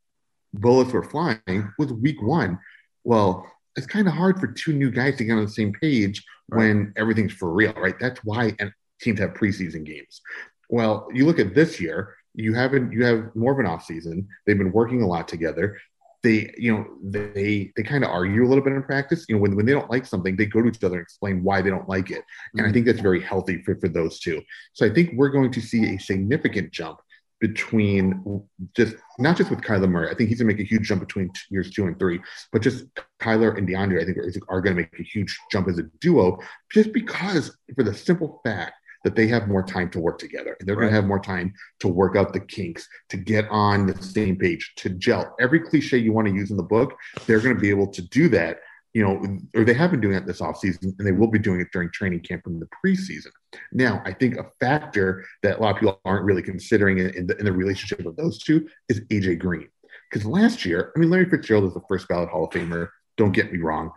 bullets 0.55 0.93
were 0.93 1.02
flying 1.02 1.73
was 1.78 1.93
week 1.93 2.23
one. 2.23 2.59
Well, 3.05 3.50
it's 3.76 3.87
kind 3.87 4.09
of 4.09 4.14
hard 4.14 4.40
for 4.40 4.47
two 4.47 4.73
new 4.73 4.90
guys 4.90 5.16
to 5.16 5.25
get 5.25 5.35
on 5.35 5.45
the 5.45 5.50
same 5.50 5.73
page 5.73 6.25
right. 6.50 6.59
when 6.59 6.93
everything's 6.97 7.33
for 7.33 7.52
real, 7.52 7.73
right? 7.75 7.99
That's 8.00 8.21
why 8.25 8.57
teams 9.00 9.21
have 9.21 9.35
preseason 9.35 9.85
games. 9.85 10.21
Well, 10.69 11.09
you 11.12 11.26
look 11.26 11.38
at 11.38 11.55
this 11.55 11.81
year, 11.81 12.14
you 12.35 12.55
haven't 12.55 12.93
you 12.93 13.05
have 13.05 13.35
more 13.35 13.52
of 13.52 13.59
an 13.59 13.66
off 13.66 13.85
season. 13.85 14.28
They've 14.45 14.59
been 14.59 14.73
working 14.73 15.02
a 15.02 15.07
lot 15.07 15.28
together 15.28 15.78
they 16.26 16.52
you 16.59 16.73
know 16.73 16.85
they 17.02 17.73
they 17.76 17.83
kind 17.83 18.02
of 18.02 18.11
argue 18.11 18.45
a 18.45 18.49
little 18.49 18.64
bit 18.64 18.73
in 18.73 18.83
practice 18.83 19.25
you 19.28 19.35
know 19.35 19.40
when, 19.40 19.54
when 19.54 19.64
they 19.64 19.73
don't 19.73 19.90
like 19.90 20.04
something 20.04 20.35
they 20.35 20.45
go 20.45 20.61
to 20.61 20.68
each 20.68 20.83
other 20.83 20.97
and 20.97 21.02
explain 21.02 21.42
why 21.42 21.62
they 21.62 21.71
don't 21.71 21.88
like 21.88 22.11
it 22.11 22.23
and 22.52 22.61
mm-hmm. 22.61 22.68
i 22.68 22.73
think 22.73 22.85
that's 22.85 23.00
very 23.00 23.23
healthy 23.23 23.62
for, 23.62 23.76
for 23.76 23.88
those 23.88 24.18
two 24.18 24.42
so 24.73 24.85
i 24.85 24.90
think 24.90 25.12
we're 25.14 25.28
going 25.28 25.52
to 25.52 25.61
see 25.61 25.95
a 25.95 25.99
significant 25.99 26.73
jump 26.73 27.00
between 27.38 28.42
just 28.75 28.97
not 29.18 29.37
just 29.37 29.50
with 29.50 29.61
Kyler 29.61 29.90
Murray. 29.90 30.11
I 30.11 30.14
think 30.14 30.30
he's 30.30 30.38
gonna 30.38 30.49
make 30.49 30.59
a 30.59 30.66
huge 30.66 30.88
jump 30.88 31.02
between 31.02 31.30
years 31.50 31.71
two 31.71 31.87
and 31.87 31.99
three, 31.99 32.18
but 32.50 32.62
just 32.62 32.87
Kyler 33.21 33.59
and 33.59 33.68
DeAndre, 33.68 34.00
I 34.00 34.06
think 34.06 34.16
are, 34.16 34.33
are 34.49 34.62
gonna 34.62 34.76
make 34.76 34.99
a 34.99 35.02
huge 35.02 35.38
jump 35.52 35.68
as 35.68 35.78
a 35.78 35.83
duo, 36.00 36.38
just 36.73 36.95
because 36.95 37.54
for 37.75 37.83
the 37.85 37.92
simple 37.92 38.40
fact 38.42 38.73
that 39.06 39.14
they 39.14 39.28
have 39.28 39.46
more 39.46 39.62
time 39.62 39.88
to 39.88 40.00
work 40.00 40.18
together 40.18 40.56
and 40.58 40.68
they're 40.68 40.75
right. 40.75 40.80
going 40.80 40.90
to 40.90 40.96
have 40.96 41.06
more 41.06 41.20
time 41.20 41.54
to 41.78 41.86
work 41.86 42.16
out 42.16 42.32
the 42.32 42.40
kinks, 42.40 42.88
to 43.08 43.16
get 43.16 43.46
on 43.50 43.86
the 43.86 44.02
same 44.02 44.34
page, 44.34 44.72
to 44.75 44.88
gel. 44.88 45.32
Every 45.38 45.60
cliche 45.60 45.96
you 45.96 46.12
want 46.12 46.26
to 46.26 46.34
use 46.34 46.50
in 46.50 46.56
the 46.56 46.64
book, 46.64 46.92
they're 47.25 47.38
going 47.38 47.54
to 47.54 47.60
be 47.60 47.70
able 47.70 47.86
to 47.86 48.02
do 48.02 48.28
that. 48.30 48.58
You 48.94 49.04
know, 49.04 49.38
or 49.54 49.62
they 49.62 49.75
have 49.75 49.92
been 49.92 50.00
doing 50.00 50.16
it 50.16 50.26
this 50.26 50.40
offseason 50.40 50.98
and 50.98 51.06
they 51.06 51.12
will 51.12 51.28
be 51.28 51.38
doing 51.38 51.60
it 51.60 51.68
during 51.72 51.88
training 51.92 52.18
camp 52.20 52.42
in 52.46 52.58
the 52.58 52.66
preseason. 52.84 53.30
Now, 53.70 54.02
I 54.04 54.12
think 54.12 54.38
a 54.38 54.50
factor 54.58 55.25
that 55.44 55.58
a 55.58 55.62
lot 55.62 55.76
of 55.76 55.80
people 55.80 56.00
aren't 56.04 56.25
really 56.25 56.42
considering 56.42 56.98
in 56.98 57.28
the, 57.28 57.36
in 57.36 57.44
the 57.44 57.52
relationship 57.52 58.04
of 58.04 58.16
those 58.16 58.42
two 58.42 58.68
is 58.88 59.02
AJ 59.02 59.38
Green. 59.38 59.68
Because 60.10 60.26
last 60.26 60.64
year, 60.64 60.92
I 60.96 60.98
mean, 60.98 61.10
Larry 61.10 61.30
Fitzgerald 61.30 61.66
is 61.66 61.75
the 61.75 61.82
first 61.88 62.08
ballot 62.08 62.28
Hall 62.28 62.46
of 62.46 62.50
Famer. 62.50 62.88
Don't 63.16 63.30
get 63.30 63.52
me 63.52 63.60
wrong. 63.60 63.92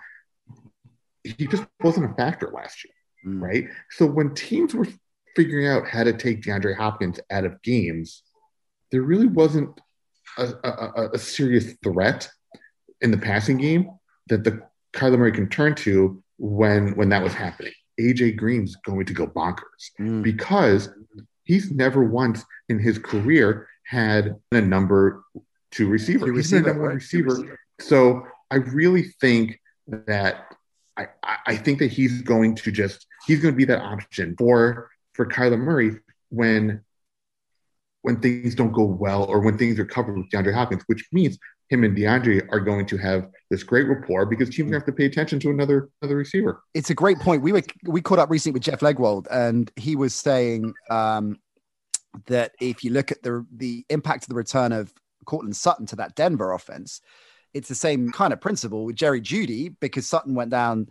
He 1.23 1.47
just 1.47 1.63
wasn't 1.81 2.11
a 2.11 2.13
factor 2.13 2.51
last 2.53 2.85
year 2.85 2.93
mm. 3.25 3.41
right? 3.41 3.65
So 3.91 4.05
when 4.05 4.33
teams 4.33 4.73
were 4.73 4.87
figuring 5.35 5.67
out 5.67 5.87
how 5.87 6.03
to 6.03 6.13
take 6.13 6.41
DeAndre 6.41 6.75
Hopkins 6.75 7.19
out 7.31 7.45
of 7.45 7.61
games, 7.61 8.23
there 8.91 9.01
really 9.01 9.27
wasn't 9.27 9.79
a, 10.37 10.53
a, 10.63 11.09
a 11.13 11.17
serious 11.19 11.73
threat 11.83 12.29
in 13.01 13.11
the 13.11 13.17
passing 13.17 13.57
game 13.57 13.91
that 14.27 14.43
the 14.43 14.61
Kyler 14.93 15.17
Murray 15.17 15.31
can 15.31 15.49
turn 15.49 15.75
to 15.75 16.21
when 16.37 16.95
when 16.95 17.09
that 17.09 17.23
was 17.23 17.33
happening. 17.33 17.73
AJ 17.99 18.37
Green's 18.37 18.75
going 18.77 19.05
to 19.05 19.13
go 19.13 19.27
bonkers 19.27 19.91
mm. 19.99 20.23
because 20.23 20.89
he's 21.43 21.71
never 21.71 22.03
once 22.03 22.43
in 22.69 22.79
his 22.79 22.97
career 22.97 23.67
had 23.83 24.35
a 24.51 24.61
number 24.61 25.23
two 25.71 25.87
receiver. 25.87 26.27
Two 26.27 26.35
he's 26.35 26.51
been 26.51 26.63
a 26.63 26.67
number 26.67 26.83
one 26.83 26.95
receiver. 26.95 27.57
So 27.79 28.23
I 28.51 28.55
really 28.55 29.03
think 29.21 29.59
that 29.87 30.55
I, 31.23 31.37
I- 31.47 31.55
think 31.57 31.79
that 31.79 31.91
he's 31.91 32.21
going 32.21 32.55
to 32.55 32.71
just 32.71 33.05
he's 33.27 33.39
going 33.41 33.53
to 33.53 33.57
be 33.57 33.65
that 33.65 33.81
option 33.81 34.35
for 34.37 34.89
for 35.13 35.25
Kyler 35.25 35.59
Murray 35.59 35.97
when 36.29 36.81
when 38.01 38.19
things 38.21 38.55
don't 38.55 38.71
go 38.71 38.83
well 38.85 39.23
or 39.25 39.39
when 39.39 39.57
things 39.57 39.77
are 39.79 39.85
covered 39.85 40.17
with 40.17 40.29
DeAndre 40.29 40.53
Hopkins, 40.53 40.83
which 40.87 41.05
means 41.11 41.37
him 41.69 41.83
and 41.83 41.95
DeAndre 41.95 42.47
are 42.51 42.59
going 42.61 42.85
to 42.87 42.97
have 42.97 43.27
this 43.51 43.61
great 43.61 43.87
rapport 43.87 44.25
because 44.25 44.49
teams 44.49 44.71
have 44.73 44.85
to 44.85 44.91
pay 44.93 45.05
attention 45.05 45.39
to 45.41 45.49
another 45.49 45.89
another 46.01 46.15
receiver. 46.15 46.63
it's 46.73 46.89
a 46.89 46.95
great 46.95 47.19
point. 47.19 47.41
We 47.41 47.51
were 47.51 47.63
we 47.85 48.01
caught 48.01 48.19
up 48.19 48.29
recently 48.29 48.53
with 48.53 48.63
Jeff 48.63 48.79
Legwold, 48.79 49.27
and 49.29 49.71
he 49.75 49.95
was 49.95 50.13
saying 50.13 50.73
um, 50.89 51.37
that 52.27 52.53
if 52.59 52.83
you 52.83 52.91
look 52.91 53.11
at 53.11 53.21
the 53.21 53.45
the 53.55 53.85
impact 53.89 54.23
of 54.23 54.29
the 54.29 54.35
return 54.35 54.71
of 54.71 54.93
Courtland 55.25 55.55
Sutton 55.55 55.85
to 55.87 55.95
that 55.97 56.15
Denver 56.15 56.53
offense, 56.53 57.01
it's 57.53 57.69
the 57.69 57.75
same 57.75 58.11
kind 58.11 58.33
of 58.33 58.41
principle 58.41 58.85
with 58.85 58.95
Jerry 58.95 59.21
Jeudy 59.21 59.75
because 59.79 60.07
Sutton 60.07 60.35
went 60.35 60.51
down 60.51 60.87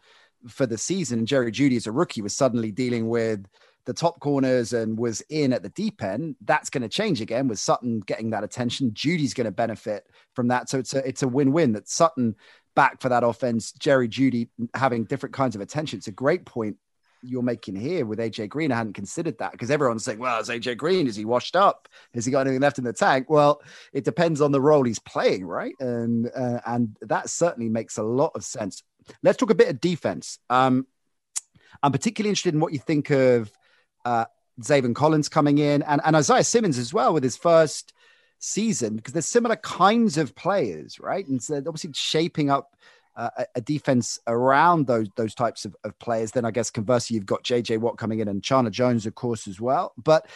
for 0.49 0.67
the 0.67 0.79
season, 0.79 1.21
and 1.21 1.29
Jerry 1.29 1.51
Jeudy 1.51 1.77
as 1.77 1.87
a 1.87 1.93
rookie 1.93 2.23
was 2.23 2.37
suddenly 2.37 2.71
dealing 2.71 3.09
with 3.09 3.47
the 3.87 3.95
top 3.95 4.21
corners 4.21 4.75
and 4.75 4.99
was 4.99 5.23
in 5.31 5.53
at 5.53 5.63
the 5.63 5.71
deep 5.71 6.03
end. 6.03 6.37
That's 6.45 6.69
going 6.69 6.83
to 6.83 6.89
change 6.89 7.21
again 7.21 7.49
with 7.49 7.59
Sutton 7.59 8.01
getting 8.01 8.31
that 8.31 8.45
attention. 8.45 8.93
Jeudy's 8.93 9.35
going 9.35 9.47
to 9.47 9.51
benefit 9.51 10.07
from 10.35 10.49
that, 10.49 10.69
so 10.69 10.79
it's 10.79 10.95
a 10.95 11.07
it's 11.07 11.23
a 11.23 11.29
win 11.29 11.53
win 11.53 11.73
that 11.73 11.89
Sutton 11.89 12.37
back 12.75 13.01
for 13.01 13.09
that 13.09 13.25
offense. 13.25 13.73
Jerry 13.73 14.07
Judy 14.07 14.51
having 14.75 15.05
different 15.05 15.35
kinds 15.35 15.57
of 15.57 15.63
attention. 15.63 15.97
It's 15.97 16.07
a 16.07 16.13
great 16.13 16.45
point 16.45 16.77
you're 17.23 17.43
making 17.43 17.77
here 17.77 18.07
with 18.07 18.19
AJ 18.19 18.49
Green. 18.49 18.73
I 18.73 18.77
hadn't 18.77 18.95
considered 18.95 19.39
that 19.39 19.53
because 19.53 19.71
everyone's 19.71 20.05
saying, 20.05 20.19
well, 20.19 20.41
is 20.41 20.49
AJ 20.49 20.77
Green? 20.77 21.07
Is 21.07 21.17
he 21.17 21.25
washed 21.25 21.57
up? 21.57 21.89
Has 22.15 22.25
he 22.25 22.33
got 22.33 22.43
anything 22.43 22.61
left 22.61 22.79
in 22.79 22.85
the 22.85 22.93
tank? 22.93 23.29
Well, 23.29 23.63
it 23.93 24.05
depends 24.05 24.41
on 24.41 24.53
the 24.53 24.61
role 24.61 24.85
he's 24.85 24.99
playing, 24.99 25.45
right? 25.47 25.75
And 25.81 26.31
uh, 26.35 26.61
and 26.67 26.97
that 27.03 27.29
certainly 27.31 27.69
makes 27.69 27.99
a 27.99 28.03
lot 28.03 28.33
of 28.35 28.45
sense. 28.45 28.83
Let's 29.23 29.39
talk 29.39 29.51
a 29.51 29.55
bit 29.55 29.69
of 29.69 29.81
defense. 29.81 30.39
Um, 30.51 30.87
I'm 31.83 31.93
particularly 31.93 32.31
interested 32.31 32.55
in 32.55 32.61
what 32.61 32.73
you 32.73 32.79
think 32.79 33.11
of 33.11 33.53
uh, 34.05 34.27
Zaven 34.61 34.95
Collins 34.95 35.29
coming 35.29 35.59
in 35.59 35.83
and, 35.83 36.01
and 36.05 36.17
Isaiah 36.17 36.45
Simmons 36.45 36.79
as 36.79 36.93
well 36.93 37.13
with 37.15 37.23
his 37.23 37.37
first 37.37 37.93
season 38.39 38.97
because 38.97 39.13
there's 39.13 39.27
similar 39.27 39.57
kinds 39.57 40.19
of 40.19 40.35
players, 40.35 40.99
right? 41.01 41.27
And 41.27 41.43
so 41.43 41.57
obviously 41.57 41.91
shaping 41.95 42.51
up 42.51 42.77
uh, 43.19 43.45
a- 43.55 43.61
defense 43.61 44.19
around 44.27 44.87
those 44.87 45.09
those 45.17 45.35
types 45.35 45.65
of, 45.65 45.77
of 45.85 45.99
players. 45.99 46.31
Then 46.31 46.45
I 46.45 46.51
guess 46.51 46.71
conversely, 46.71 47.15
you've 47.17 47.27
got 47.27 47.45
JJ 47.45 47.79
Watt 47.79 47.99
coming 47.99 48.21
in 48.21 48.29
and 48.29 48.43
Chandler 48.43 48.71
Jones, 48.71 49.05
of 49.05 49.15
course, 49.15 49.47
as 49.47 49.61
well. 49.61 49.93
But 49.99 50.27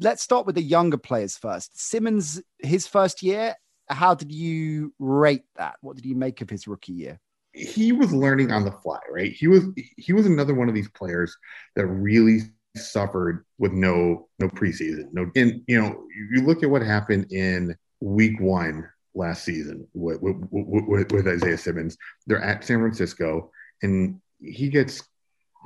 let's 0.00 0.22
start 0.22 0.46
with 0.46 0.54
the 0.54 0.62
younger 0.62 0.98
players 0.98 1.36
first. 1.36 1.80
Simmons, 1.80 2.40
his 2.60 2.86
first 2.86 3.22
year, 3.22 3.56
how 3.88 4.14
did 4.14 4.30
you 4.30 4.92
rate 4.98 5.44
that? 5.56 5.76
What 5.80 5.96
did 5.96 6.06
you 6.06 6.14
make 6.14 6.40
of 6.40 6.50
his 6.50 6.68
rookie 6.68 6.92
year? 6.92 7.18
he 7.54 7.92
was 7.92 8.12
learning 8.12 8.50
on 8.50 8.64
the 8.64 8.72
fly, 8.72 8.98
right? 9.10 9.32
He 9.32 9.46
was 9.46 9.64
he 9.96 10.12
was 10.12 10.26
another 10.26 10.54
one 10.54 10.68
of 10.68 10.74
these 10.74 10.88
players 10.90 11.36
that 11.76 11.86
really 11.86 12.40
suffered 12.76 13.44
with 13.58 13.72
no 13.72 14.28
no 14.38 14.48
preseason. 14.48 15.08
No, 15.12 15.30
and 15.36 15.62
you 15.66 15.80
know, 15.80 16.04
you 16.32 16.42
look 16.42 16.62
at 16.62 16.70
what 16.70 16.82
happened 16.82 17.32
in 17.32 17.76
week 18.00 18.40
one 18.40 18.88
last 19.14 19.44
season 19.44 19.86
with 19.94 20.20
with, 20.20 20.36
with, 20.50 21.12
with 21.12 21.28
Isaiah 21.28 21.58
Simmons. 21.58 21.96
They're 22.26 22.42
at 22.42 22.64
San 22.64 22.78
Francisco, 22.78 23.50
and 23.82 24.20
he 24.40 24.68
gets, 24.68 25.02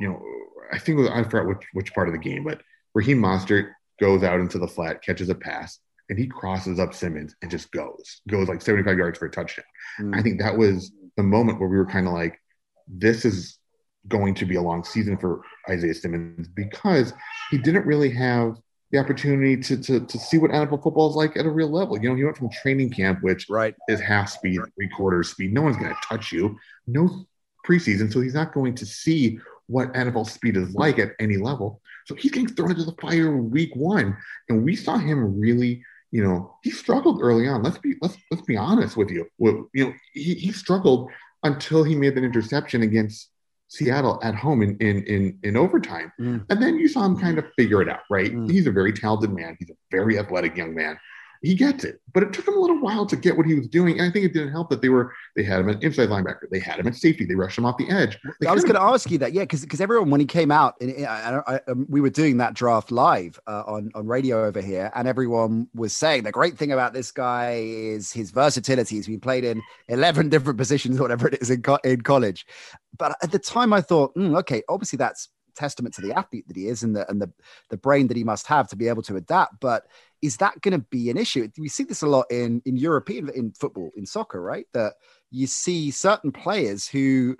you 0.01 0.09
know, 0.09 0.23
I 0.73 0.79
think 0.79 0.99
was, 0.99 1.09
I 1.09 1.23
forgot 1.23 1.47
which 1.47 1.67
which 1.73 1.95
part 1.95 2.09
of 2.09 2.13
the 2.13 2.19
game, 2.19 2.45
but 2.45 2.63
Raheem 2.95 3.21
Mostert 3.21 3.71
goes 4.01 4.23
out 4.23 4.41
into 4.41 4.59
the 4.59 4.69
flat, 4.69 5.03
catches 5.03 5.29
a 5.29 5.35
pass, 5.35 5.79
and 6.09 6.19
he 6.19 6.27
crosses 6.27 6.79
up 6.79 6.95
Simmons 6.95 7.35
and 7.43 7.51
just 7.51 7.71
goes 7.73 8.21
goes 8.29 8.49
like 8.49 8.63
75 8.63 8.99
yards 8.99 9.19
for 9.19 9.27
a 9.27 9.31
touchdown. 9.31 9.65
Hmm. 9.99 10.15
I 10.15 10.23
think 10.23 10.41
that 10.41 10.57
was 10.57 10.93
the 11.17 11.23
moment 11.23 11.61
where 11.61 11.69
we 11.69 11.77
were 11.77 11.87
kind 11.87 12.07
of 12.07 12.13
like, 12.13 12.41
this 12.87 13.25
is 13.25 13.59
going 14.09 14.35
to 14.35 14.45
be 14.45 14.57
a 14.57 14.63
long 14.63 14.85
season 14.85 15.17
for 15.17 15.41
Isaiah 15.69 15.95
Simmons 15.95 16.49
because 16.49 17.13
he 17.51 17.59
didn't 17.59 17.87
really 17.87 18.11
have 18.11 18.57
the 18.91 18.99
opportunity 18.99 19.57
to, 19.57 19.77
to, 19.77 20.01
to 20.01 20.19
see 20.19 20.39
what 20.39 20.51
NFL 20.51 20.83
football 20.83 21.11
is 21.11 21.17
like 21.17 21.37
at 21.37 21.47
a 21.47 21.51
real 21.51 21.71
level. 21.71 22.01
You 22.01 22.11
know, 22.11 22.15
he 22.15 22.25
went 22.25 22.37
from 22.37 22.51
training 22.51 22.91
camp, 22.91 23.23
which 23.23 23.47
right. 23.49 23.75
is 23.89 24.01
half 24.01 24.29
speed, 24.29 24.61
three 24.77 24.89
quarters 24.89 25.31
speed. 25.31 25.53
No 25.53 25.63
one's 25.63 25.77
going 25.77 25.91
to 25.91 26.09
touch 26.09 26.33
you. 26.33 26.57
No 26.87 27.27
preseason. 27.67 28.13
So 28.13 28.21
he's 28.21 28.35
not 28.35 28.55
going 28.55 28.75
to 28.77 28.87
see 28.87 29.41
what 29.67 29.93
NFL 29.95 30.31
speed 30.31 30.57
is 30.57 30.75
like 30.75 31.01
at 31.01 31.13
any 31.19 31.37
level. 31.37 31.81
So 32.07 32.15
he's 32.15 32.31
getting 32.31 32.49
thrown 32.49 32.71
into 32.71 32.85
the 32.85 32.95
fire 33.01 33.37
week 33.37 33.75
one. 33.75 34.17
And 34.49 34.65
we 34.65 34.77
saw 34.77 34.97
him 34.97 35.39
really 35.39 35.83
you 36.13 36.23
know, 36.23 36.55
he 36.63 36.71
struggled 36.71 37.21
early 37.23 37.49
on. 37.49 37.63
Let's 37.63 37.79
be 37.79 37.95
let's 38.01 38.17
let's 38.31 38.45
be 38.45 38.57
honest 38.57 38.97
with 38.97 39.11
you. 39.11 39.27
Well, 39.39 39.69
you 39.75 39.87
know, 39.87 39.95
he, 40.13 40.35
he 40.35 40.53
struggled 40.53 41.11
until 41.43 41.85
he 41.85 41.95
made 41.95 42.15
that 42.15 42.25
interception 42.25 42.83
against 42.83 43.31
Seattle 43.69 44.21
at 44.23 44.35
home 44.35 44.63
in 44.63 44.77
in 44.79 45.03
in, 45.05 45.39
in 45.43 45.57
overtime. 45.57 46.13
Mm. 46.21 46.47
And 46.49 46.63
then 46.63 46.79
you 46.79 46.89
saw 46.89 47.05
him 47.05 47.19
kind 47.19 47.39
of 47.39 47.45
figure 47.59 47.83
it 47.83 47.89
out, 47.89 48.01
right? 48.11 48.33
Mm. 48.33 48.51
He's 48.51 48.67
a 48.67 48.71
very 48.71 48.93
talented 48.93 49.33
man. 49.33 49.57
He's 49.59 49.71
a 49.71 49.77
very 49.91 50.19
athletic 50.19 50.57
young 50.57 50.75
man. 50.75 50.99
He 51.43 51.55
gets 51.55 51.85
it, 51.85 52.01
but 52.13 52.23
it 52.23 52.33
took 52.33 52.47
him 52.47 52.57
a 52.57 52.61
little 52.61 52.81
while 52.81 53.07
to 53.07 53.17
get 53.17 53.37
what 53.37 53.47
he 53.47 53.55
was 53.55 53.69
doing. 53.69 53.99
And 53.99 54.09
I 54.09 54.11
think 54.11 54.25
it 54.25 54.33
didn't 54.33 54.53
help 54.53 54.71
that 54.71 54.83
they 54.83 54.89
were 54.89 55.13
they 55.35 55.43
had 55.43 55.61
him 55.61 55.69
at 55.69 55.83
inside 55.83 56.09
linebacker, 56.09 56.49
they 56.51 56.59
had 56.59 56.79
him 56.79 56.87
at 56.87 56.95
safety, 56.95 57.25
they 57.25 57.35
rushed 57.35 57.59
him 57.59 57.65
off 57.65 57.77
the 57.77 57.89
edge. 57.91 58.19
They 58.41 58.47
I 58.47 58.53
was 58.53 58.65
going 58.65 58.77
to 58.77 58.83
ask 58.83 59.11
you 59.11 59.19
that, 59.19 59.33
yeah, 59.33 59.43
because 59.43 59.63
because 59.63 59.81
everyone 59.81 60.11
when 60.11 60.21
he 60.21 60.27
came 60.27 60.51
out, 60.51 60.75
and 60.81 61.07
I, 61.07 61.43
I, 61.47 61.55
I, 61.55 61.61
um, 61.69 61.87
we 61.89 62.01
were 62.01 62.11
doing 62.11 62.39
that 62.39 62.55
draft 62.55 62.91
live 62.91 63.39
uh, 63.47 63.63
on 63.67 63.91
on 63.95 64.07
radio 64.07 64.45
over 64.45 64.61
here, 64.61 64.91
and 64.95 65.07
everyone 65.07 65.69
was 65.75 65.93
saying 65.93 66.25
the 66.25 66.33
great 66.33 66.57
thing 66.57 66.73
about 66.73 66.93
this 66.93 67.13
guy 67.13 67.63
is 67.65 68.13
his 68.13 68.31
versatility. 68.31 68.97
He's 68.97 69.07
been 69.07 69.21
played 69.21 69.45
in 69.45 69.63
eleven 69.89 70.29
different 70.29 70.59
positions, 70.59 71.01
whatever 71.01 71.29
it 71.29 71.41
is 71.41 71.51
in 71.51 71.63
co- 71.63 71.79
in 71.85 72.01
college. 72.03 72.47
But 72.99 73.17
at 73.23 73.31
the 73.31 73.39
time, 73.39 73.73
I 73.73 73.83
thought, 73.83 74.15
mm, 74.15 74.39
okay, 74.39 74.63
obviously 74.69 74.97
that's 74.97 75.29
testament 75.57 75.95
to 75.95 76.01
the 76.01 76.13
athlete 76.13 76.47
that 76.49 76.57
he 76.57 76.69
is 76.69 76.83
and 76.83 76.95
the 76.95 77.09
and 77.11 77.21
the 77.21 77.33
the 77.71 77.77
brain 77.77 78.07
that 78.09 78.17
he 78.17 78.25
must 78.25 78.47
have 78.47 78.69
to 78.69 78.77
be 78.77 78.89
able 78.89 79.03
to 79.03 79.17
adapt. 79.17 79.61
But 79.61 79.87
is 80.23 80.37
that 80.39 80.61
going 80.61 80.79
to 80.79 80.87
be 80.91 81.11
an 81.11 81.17
issue? 81.17 81.49
We 81.59 81.69
see 81.69 81.85
this 81.85 82.03
a 82.03 82.07
lot 82.07 82.27
in 82.31 82.63
in 82.65 82.77
European 82.77 83.29
in 83.31 83.53
football, 83.53 83.91
in 83.97 84.07
soccer, 84.07 84.41
right? 84.41 84.67
That 84.73 84.95
you 85.31 85.47
see 85.47 85.91
certain 85.91 86.33
players 86.33 86.87
who 86.87 87.37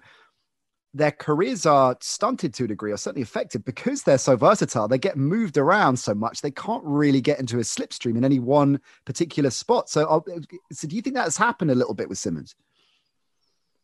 their 0.97 1.13
careers 1.13 1.67
are 1.67 1.97
stunted 2.01 2.55
to 2.55 2.65
a 2.65 2.69
degree 2.69 2.91
or 2.91 2.97
certainly 2.97 3.23
affected 3.23 3.65
because 3.65 4.03
they're 4.03 4.17
so 4.17 4.35
versatile. 4.35 4.89
They 4.89 4.99
get 4.99 5.19
moved 5.19 5.59
around 5.59 5.99
so 5.99 6.15
much 6.15 6.41
they 6.41 6.51
can't 6.51 6.83
really 6.85 7.21
get 7.21 7.39
into 7.39 7.59
a 7.59 7.63
slipstream 7.63 8.17
in 8.17 8.25
any 8.25 8.39
one 8.39 8.81
particular 9.05 9.51
spot. 9.51 9.91
So, 9.91 10.07
I'll, 10.07 10.25
so 10.73 10.89
do 10.89 10.97
you 10.97 11.03
think 11.03 11.15
that's 11.15 11.37
happened 11.37 11.71
a 11.71 11.75
little 11.75 11.93
bit 11.93 12.09
with 12.09 12.17
Simmons? 12.17 12.55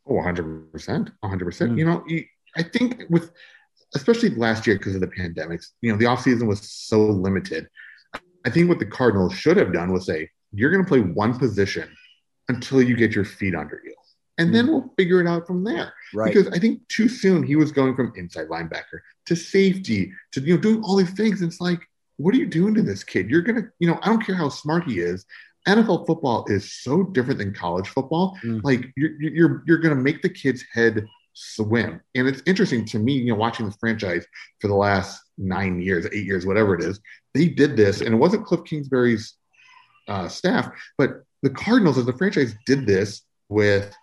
Oh, 0.07 0.13
100%. 0.13 0.71
100%. 0.73 1.11
Mm. 1.23 1.77
You 1.77 1.85
know, 1.85 2.03
I 2.57 2.63
think 2.63 3.03
with, 3.09 3.31
especially 3.95 4.29
last 4.31 4.65
year 4.65 4.77
because 4.77 4.95
of 4.95 5.01
the 5.01 5.07
pandemics, 5.07 5.67
you 5.81 5.91
know, 5.91 5.97
the 5.97 6.05
offseason 6.05 6.47
was 6.47 6.61
so 6.69 7.05
limited. 7.05 7.67
I 8.45 8.49
think 8.49 8.69
what 8.69 8.79
the 8.79 8.85
Cardinals 8.85 9.33
should 9.33 9.57
have 9.57 9.73
done 9.73 9.91
was 9.91 10.05
say, 10.05 10.29
you're 10.51 10.71
going 10.71 10.83
to 10.83 10.87
play 10.87 10.99
one 10.99 11.37
position 11.37 11.89
until 12.49 12.81
you 12.81 12.95
get 12.95 13.13
your 13.13 13.25
feet 13.25 13.55
under 13.55 13.81
you. 13.83 13.93
And 14.39 14.53
then 14.53 14.67
we'll 14.67 14.91
figure 14.97 15.21
it 15.21 15.27
out 15.27 15.45
from 15.45 15.63
there. 15.63 15.93
Right. 16.13 16.33
Because 16.33 16.51
I 16.51 16.59
think 16.59 16.87
too 16.87 17.07
soon 17.07 17.43
he 17.43 17.55
was 17.55 17.71
going 17.71 17.95
from 17.95 18.13
inside 18.15 18.47
linebacker 18.47 18.99
to 19.27 19.35
safety 19.35 20.11
to, 20.31 20.41
you 20.41 20.55
know, 20.55 20.61
doing 20.61 20.81
all 20.83 20.95
these 20.95 21.11
things. 21.11 21.41
And 21.41 21.51
it's 21.51 21.61
like, 21.61 21.79
what 22.17 22.33
are 22.33 22.37
you 22.37 22.47
doing 22.47 22.73
to 22.75 22.81
this 22.81 23.03
kid? 23.03 23.29
You're 23.29 23.43
going 23.43 23.61
to, 23.61 23.69
you 23.79 23.87
know, 23.87 23.99
I 24.01 24.07
don't 24.07 24.25
care 24.25 24.35
how 24.35 24.49
smart 24.49 24.85
he 24.85 24.99
is. 24.99 25.25
NFL 25.67 26.07
football 26.07 26.45
is 26.47 26.73
so 26.73 27.03
different 27.03 27.39
than 27.39 27.53
college 27.53 27.87
football. 27.87 28.37
Mm. 28.43 28.61
Like 28.63 28.91
you're 28.97 29.11
you're 29.21 29.63
you're 29.65 29.77
going 29.77 29.95
to 29.95 30.01
make 30.01 30.21
the 30.21 30.29
kid's 30.29 30.63
head 30.73 31.05
swim. 31.33 32.01
And 32.15 32.27
it's 32.27 32.41
interesting 32.45 32.85
to 32.85 32.99
me, 32.99 33.13
you 33.13 33.31
know, 33.33 33.35
watching 33.35 33.65
this 33.65 33.75
franchise 33.79 34.25
for 34.61 34.67
the 34.67 34.75
last 34.75 35.21
nine 35.37 35.81
years, 35.81 36.05
eight 36.13 36.25
years, 36.25 36.45
whatever 36.45 36.75
it 36.75 36.83
is. 36.83 36.99
They 37.33 37.47
did 37.47 37.75
this, 37.75 38.01
and 38.01 38.13
it 38.13 38.17
wasn't 38.17 38.45
Kliff 38.45 38.65
Kingsbury's 38.65 39.33
uh, 40.07 40.27
staff, 40.27 40.69
but 40.97 41.23
the 41.41 41.49
Cardinals 41.49 41.97
as 41.97 42.07
a 42.07 42.13
franchise 42.13 42.55
did 42.65 42.85
this 42.85 43.23
with 43.49 43.93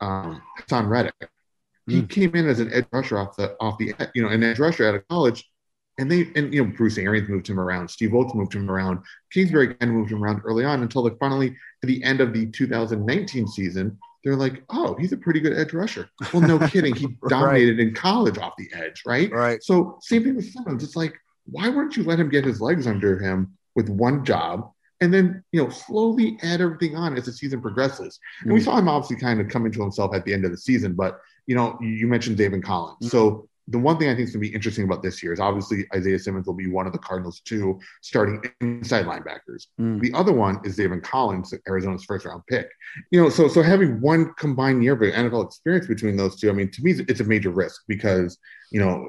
um, 0.00 0.40
Haason 0.60 0.88
Reddick. 0.88 1.14
He 1.88 2.02
Mm. 2.02 2.08
came 2.08 2.36
in 2.36 2.48
as 2.48 2.60
an 2.60 2.72
edge 2.72 2.86
rusher 2.92 3.18
off 3.18 3.34
the 3.36 3.56
off 3.60 3.76
the 3.78 3.92
you 4.14 4.22
know 4.22 4.28
an 4.28 4.44
edge 4.44 4.60
rusher 4.60 4.86
out 4.86 4.94
of 4.94 5.06
college, 5.08 5.44
and 5.98 6.10
they 6.10 6.30
and 6.36 6.54
you 6.54 6.64
know 6.64 6.72
Bruce 6.76 6.96
Arians 6.96 7.28
moved 7.28 7.48
him 7.48 7.58
around, 7.58 7.88
Steve 7.90 8.14
Oates 8.14 8.34
moved 8.34 8.54
him 8.54 8.70
around, 8.70 9.00
Kingsbury 9.32 9.70
again 9.72 9.90
moved 9.90 10.12
him 10.12 10.22
around 10.22 10.42
early 10.44 10.64
on 10.64 10.82
until 10.82 11.02
they 11.02 11.14
finally 11.18 11.50
to 11.50 11.86
the 11.86 12.02
end 12.04 12.20
of 12.20 12.32
the 12.32 12.46
2019 12.46 13.48
season. 13.48 13.98
They're 14.24 14.36
like, 14.36 14.62
oh, 14.70 14.94
he's 15.00 15.12
a 15.12 15.16
pretty 15.16 15.40
good 15.40 15.52
edge 15.56 15.72
rusher. 15.72 16.08
Well, 16.32 16.42
no 16.42 16.58
kidding, 16.68 16.94
he 16.94 17.06
Right. 17.22 17.30
dominated 17.30 17.80
in 17.80 17.92
college 17.94 18.38
off 18.38 18.54
the 18.56 18.68
edge, 18.74 19.02
right? 19.06 19.30
Right. 19.32 19.62
So 19.62 19.98
same 20.02 20.22
thing 20.24 20.36
with 20.36 20.50
Simmons. 20.52 20.84
It's 20.84 20.96
like, 20.96 21.14
why 21.46 21.68
wouldn't 21.68 21.96
you 21.96 22.04
let 22.04 22.20
him 22.20 22.28
get 22.28 22.44
his 22.44 22.60
legs 22.60 22.86
under 22.86 23.18
him 23.18 23.56
with 23.74 23.88
one 23.88 24.24
job 24.24 24.70
and 25.00 25.12
then 25.12 25.42
you 25.50 25.60
know 25.60 25.68
slowly 25.70 26.38
add 26.42 26.60
everything 26.60 26.94
on 26.96 27.16
as 27.16 27.24
the 27.24 27.32
season 27.32 27.60
progresses? 27.60 28.20
And 28.44 28.52
we 28.52 28.60
Mm. 28.60 28.64
saw 28.64 28.78
him 28.78 28.88
obviously 28.88 29.16
kind 29.16 29.40
of 29.40 29.48
come 29.48 29.66
into 29.66 29.80
himself 29.82 30.14
at 30.14 30.24
the 30.24 30.32
end 30.32 30.44
of 30.44 30.52
the 30.52 30.56
season, 30.58 30.92
but 30.94 31.18
you 31.48 31.56
know, 31.56 31.76
you 31.80 32.06
mentioned 32.06 32.36
David 32.36 32.62
Collins. 32.62 32.98
Mm. 33.06 33.10
So 33.10 33.48
the 33.68 33.78
one 33.78 33.98
thing 33.98 34.08
I 34.08 34.14
think 34.14 34.28
is 34.28 34.34
going 34.34 34.44
to 34.44 34.50
be 34.50 34.54
interesting 34.54 34.84
about 34.84 35.02
this 35.02 35.22
year 35.22 35.32
is 35.32 35.40
obviously 35.40 35.86
Isaiah 35.94 36.18
Simmons 36.18 36.46
will 36.46 36.54
be 36.54 36.66
one 36.66 36.86
of 36.86 36.92
the 36.92 36.98
Cardinals' 36.98 37.40
two 37.40 37.78
starting 38.00 38.42
inside 38.60 39.06
linebackers. 39.06 39.68
Mm. 39.80 40.00
The 40.00 40.12
other 40.14 40.32
one 40.32 40.60
is 40.64 40.76
Zaven 40.76 41.02
Collins, 41.02 41.54
Arizona's 41.68 42.04
first 42.04 42.24
round 42.24 42.42
pick. 42.48 42.68
You 43.10 43.22
know, 43.22 43.28
so 43.28 43.48
so 43.48 43.62
having 43.62 44.00
one 44.00 44.34
combined 44.34 44.82
year 44.82 44.94
of 44.94 45.00
NFL 45.00 45.46
experience 45.46 45.86
between 45.86 46.16
those 46.16 46.40
two, 46.40 46.50
I 46.50 46.52
mean, 46.52 46.70
to 46.70 46.82
me, 46.82 46.92
it's 47.08 47.20
a 47.20 47.24
major 47.24 47.50
risk 47.50 47.82
because 47.86 48.38
you 48.72 48.80
know 48.80 49.06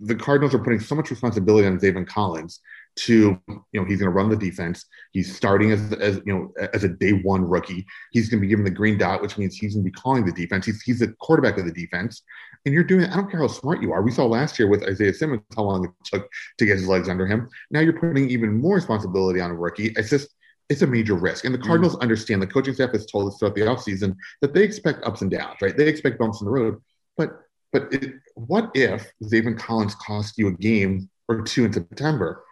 the 0.00 0.16
Cardinals 0.16 0.54
are 0.54 0.58
putting 0.58 0.80
so 0.80 0.94
much 0.94 1.10
responsibility 1.10 1.66
on 1.66 1.78
Zaven 1.78 2.06
Collins 2.06 2.60
to 2.94 3.38
you 3.48 3.80
know 3.80 3.84
he's 3.84 3.98
going 3.98 4.10
to 4.10 4.16
run 4.16 4.28
the 4.28 4.36
defense. 4.36 4.84
He's 5.12 5.34
starting 5.34 5.70
as, 5.70 5.92
as 5.94 6.20
you 6.26 6.34
know 6.34 6.68
as 6.74 6.84
a 6.84 6.88
day 6.88 7.12
one 7.12 7.42
rookie. 7.42 7.86
He's 8.10 8.28
going 8.28 8.40
to 8.40 8.42
be 8.42 8.48
given 8.48 8.64
the 8.64 8.70
green 8.70 8.98
dot, 8.98 9.22
which 9.22 9.38
means 9.38 9.56
he's 9.56 9.74
going 9.74 9.84
to 9.84 9.90
be 9.90 9.94
calling 9.94 10.26
the 10.26 10.32
defense. 10.32 10.66
He's 10.66 10.82
he's 10.82 10.98
the 10.98 11.14
quarterback 11.20 11.56
of 11.58 11.64
the 11.64 11.72
defense, 11.72 12.22
and 12.64 12.74
you're 12.74 12.84
doing. 12.84 13.06
I 13.06 13.16
don't 13.16 13.30
care 13.30 13.40
how 13.40 13.48
smart 13.48 13.82
you 13.82 13.92
are. 13.92 14.02
We 14.02 14.10
saw 14.10 14.26
last 14.26 14.58
year 14.58 14.68
with 14.68 14.82
Isaiah 14.84 15.14
Simmons 15.14 15.42
how 15.56 15.64
long 15.64 15.84
it 15.84 15.90
took 16.04 16.28
to 16.58 16.66
get 16.66 16.78
his 16.78 16.88
legs 16.88 17.08
under 17.08 17.26
him. 17.26 17.48
Now 17.70 17.80
you're 17.80 17.98
putting 17.98 18.30
even 18.30 18.60
more 18.60 18.76
responsibility 18.76 19.40
on 19.40 19.50
a 19.50 19.54
rookie. 19.54 19.92
It's 19.96 20.10
just 20.10 20.28
it's 20.68 20.82
a 20.82 20.86
major 20.86 21.14
risk. 21.14 21.44
And 21.44 21.54
the 21.54 21.58
Cardinals 21.58 21.96
mm. 21.96 22.02
understand 22.02 22.40
the 22.40 22.46
coaching 22.46 22.74
staff 22.74 22.92
has 22.92 23.06
told 23.06 23.28
us 23.28 23.38
throughout 23.38 23.54
the 23.54 23.62
offseason 23.62 24.16
that 24.40 24.54
they 24.54 24.62
expect 24.62 25.04
ups 25.04 25.22
and 25.22 25.30
downs, 25.30 25.56
right? 25.60 25.76
They 25.76 25.88
expect 25.88 26.18
bumps 26.18 26.40
in 26.40 26.46
the 26.46 26.52
road. 26.52 26.80
But 27.16 27.40
but 27.72 27.92
it, 27.92 28.14
what 28.34 28.70
if 28.74 29.10
Zaven 29.24 29.58
Collins 29.58 29.94
cost 29.96 30.38
you 30.38 30.48
a 30.48 30.52
game 30.52 31.08
or 31.28 31.42
two 31.42 31.64
in 31.64 31.72
September? 31.72 32.44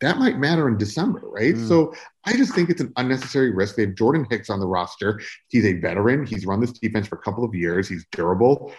that 0.00 0.18
might 0.18 0.38
matter 0.38 0.68
in 0.68 0.76
December, 0.76 1.20
right? 1.24 1.54
Mm. 1.54 1.68
So 1.68 1.94
I 2.24 2.36
just 2.36 2.54
think 2.54 2.70
it's 2.70 2.80
an 2.80 2.92
unnecessary 2.96 3.50
risk. 3.50 3.76
They 3.76 3.86
have 3.86 3.94
Jordan 3.94 4.26
Hicks 4.30 4.50
on 4.50 4.60
the 4.60 4.66
roster. 4.66 5.20
He's 5.48 5.66
a 5.66 5.74
veteran. 5.74 6.26
He's 6.26 6.46
run 6.46 6.60
this 6.60 6.72
defense 6.72 7.06
for 7.06 7.16
a 7.16 7.22
couple 7.22 7.44
of 7.44 7.54
years. 7.54 7.88
He's 7.88 8.06
durable. 8.12 8.72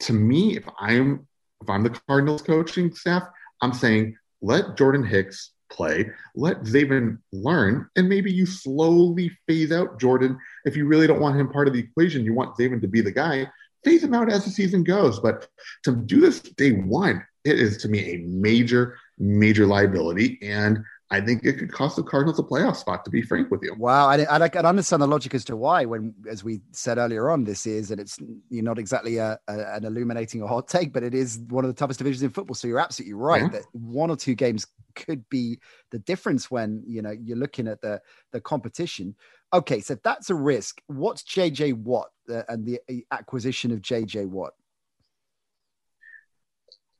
To 0.00 0.12
me, 0.12 0.56
if 0.56 0.64
I'm 0.78 1.26
if 1.60 1.68
I'm 1.68 1.82
the 1.82 1.98
Cardinals 2.08 2.42
coaching 2.42 2.94
staff, 2.94 3.24
I'm 3.60 3.72
saying 3.72 4.16
let 4.40 4.76
Jordan 4.76 5.04
Hicks 5.04 5.50
play, 5.70 6.10
let 6.34 6.62
Zaven 6.62 7.18
learn, 7.32 7.88
and 7.96 8.08
maybe 8.08 8.32
you 8.32 8.46
slowly 8.46 9.30
phase 9.46 9.72
out 9.72 10.00
Jordan. 10.00 10.38
If 10.64 10.76
you 10.76 10.86
really 10.86 11.06
don't 11.06 11.20
want 11.20 11.38
him 11.38 11.48
part 11.48 11.68
of 11.68 11.74
the 11.74 11.80
equation, 11.80 12.24
you 12.24 12.34
want 12.34 12.56
Zaven 12.56 12.80
to 12.80 12.88
be 12.88 13.00
the 13.00 13.12
guy, 13.12 13.50
phase 13.84 14.02
him 14.02 14.14
out 14.14 14.30
as 14.30 14.44
the 14.44 14.50
season 14.50 14.84
goes. 14.84 15.20
But 15.20 15.48
to 15.84 15.96
do 15.96 16.20
this 16.20 16.40
day 16.40 16.72
one, 16.72 17.24
it 17.44 17.58
is 17.58 17.76
to 17.78 17.88
me 17.88 18.00
a 18.00 18.18
major 18.18 18.96
major 19.18 19.66
liability. 19.66 20.38
And 20.42 20.78
I 21.10 21.22
think 21.22 21.42
it 21.42 21.54
could 21.54 21.72
cost 21.72 21.96
the 21.96 22.02
Cardinals 22.02 22.38
a 22.38 22.42
playoff 22.42 22.76
spot, 22.76 23.02
to 23.06 23.10
be 23.10 23.22
frank 23.22 23.50
with 23.50 23.62
you. 23.62 23.74
Wow. 23.78 24.08
I, 24.08 24.24
I, 24.24 24.38
I 24.38 24.58
understand 24.58 25.00
the 25.00 25.06
logic 25.06 25.34
as 25.34 25.44
to 25.46 25.56
why, 25.56 25.86
when, 25.86 26.14
as 26.28 26.44
we 26.44 26.60
said 26.72 26.98
earlier 26.98 27.30
on, 27.30 27.44
this 27.44 27.66
is, 27.66 27.90
and 27.90 27.98
it's 27.98 28.18
you're 28.50 28.62
not 28.62 28.78
exactly 28.78 29.16
a, 29.16 29.38
a, 29.48 29.76
an 29.76 29.84
illuminating 29.86 30.42
or 30.42 30.48
hot 30.48 30.68
take, 30.68 30.92
but 30.92 31.02
it 31.02 31.14
is 31.14 31.38
one 31.48 31.64
of 31.64 31.70
the 31.70 31.74
toughest 31.74 31.98
divisions 31.98 32.22
in 32.22 32.28
football. 32.28 32.54
So 32.54 32.68
you're 32.68 32.78
absolutely 32.78 33.14
right 33.14 33.42
yeah. 33.42 33.48
that 33.48 33.62
one 33.72 34.10
or 34.10 34.16
two 34.16 34.34
games 34.34 34.66
could 34.94 35.26
be 35.30 35.58
the 35.92 35.98
difference 36.00 36.50
when, 36.50 36.82
you 36.86 37.00
know, 37.00 37.12
you're 37.12 37.38
looking 37.38 37.68
at 37.68 37.80
the, 37.80 38.02
the 38.32 38.40
competition. 38.42 39.14
Okay. 39.54 39.80
So 39.80 39.96
that's 40.04 40.28
a 40.28 40.34
risk. 40.34 40.82
What's 40.88 41.22
JJ 41.22 41.72
Watt 41.74 42.08
uh, 42.30 42.42
and 42.50 42.66
the 42.66 42.80
acquisition 43.10 43.70
of 43.70 43.80
JJ 43.80 44.26
Watt? 44.26 44.52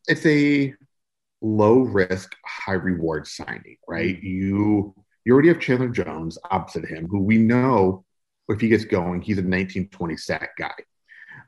It's 0.07 0.25
a 0.25 0.75
low 1.40 1.81
risk, 1.81 2.35
high 2.44 2.72
reward 2.72 3.27
signing, 3.27 3.77
right? 3.87 4.16
Mm-hmm. 4.16 4.27
You 4.27 4.94
you 5.24 5.33
already 5.35 5.48
have 5.48 5.61
Chandler 5.61 5.88
Jones 5.88 6.38
opposite 6.51 6.87
him, 6.87 7.07
who 7.07 7.20
we 7.20 7.37
know 7.37 8.05
if 8.48 8.61
he 8.61 8.68
gets 8.68 8.85
going, 8.85 9.20
he's 9.20 9.37
a 9.37 9.42
1920 9.42 10.16
sack 10.16 10.57
guy. 10.57 10.72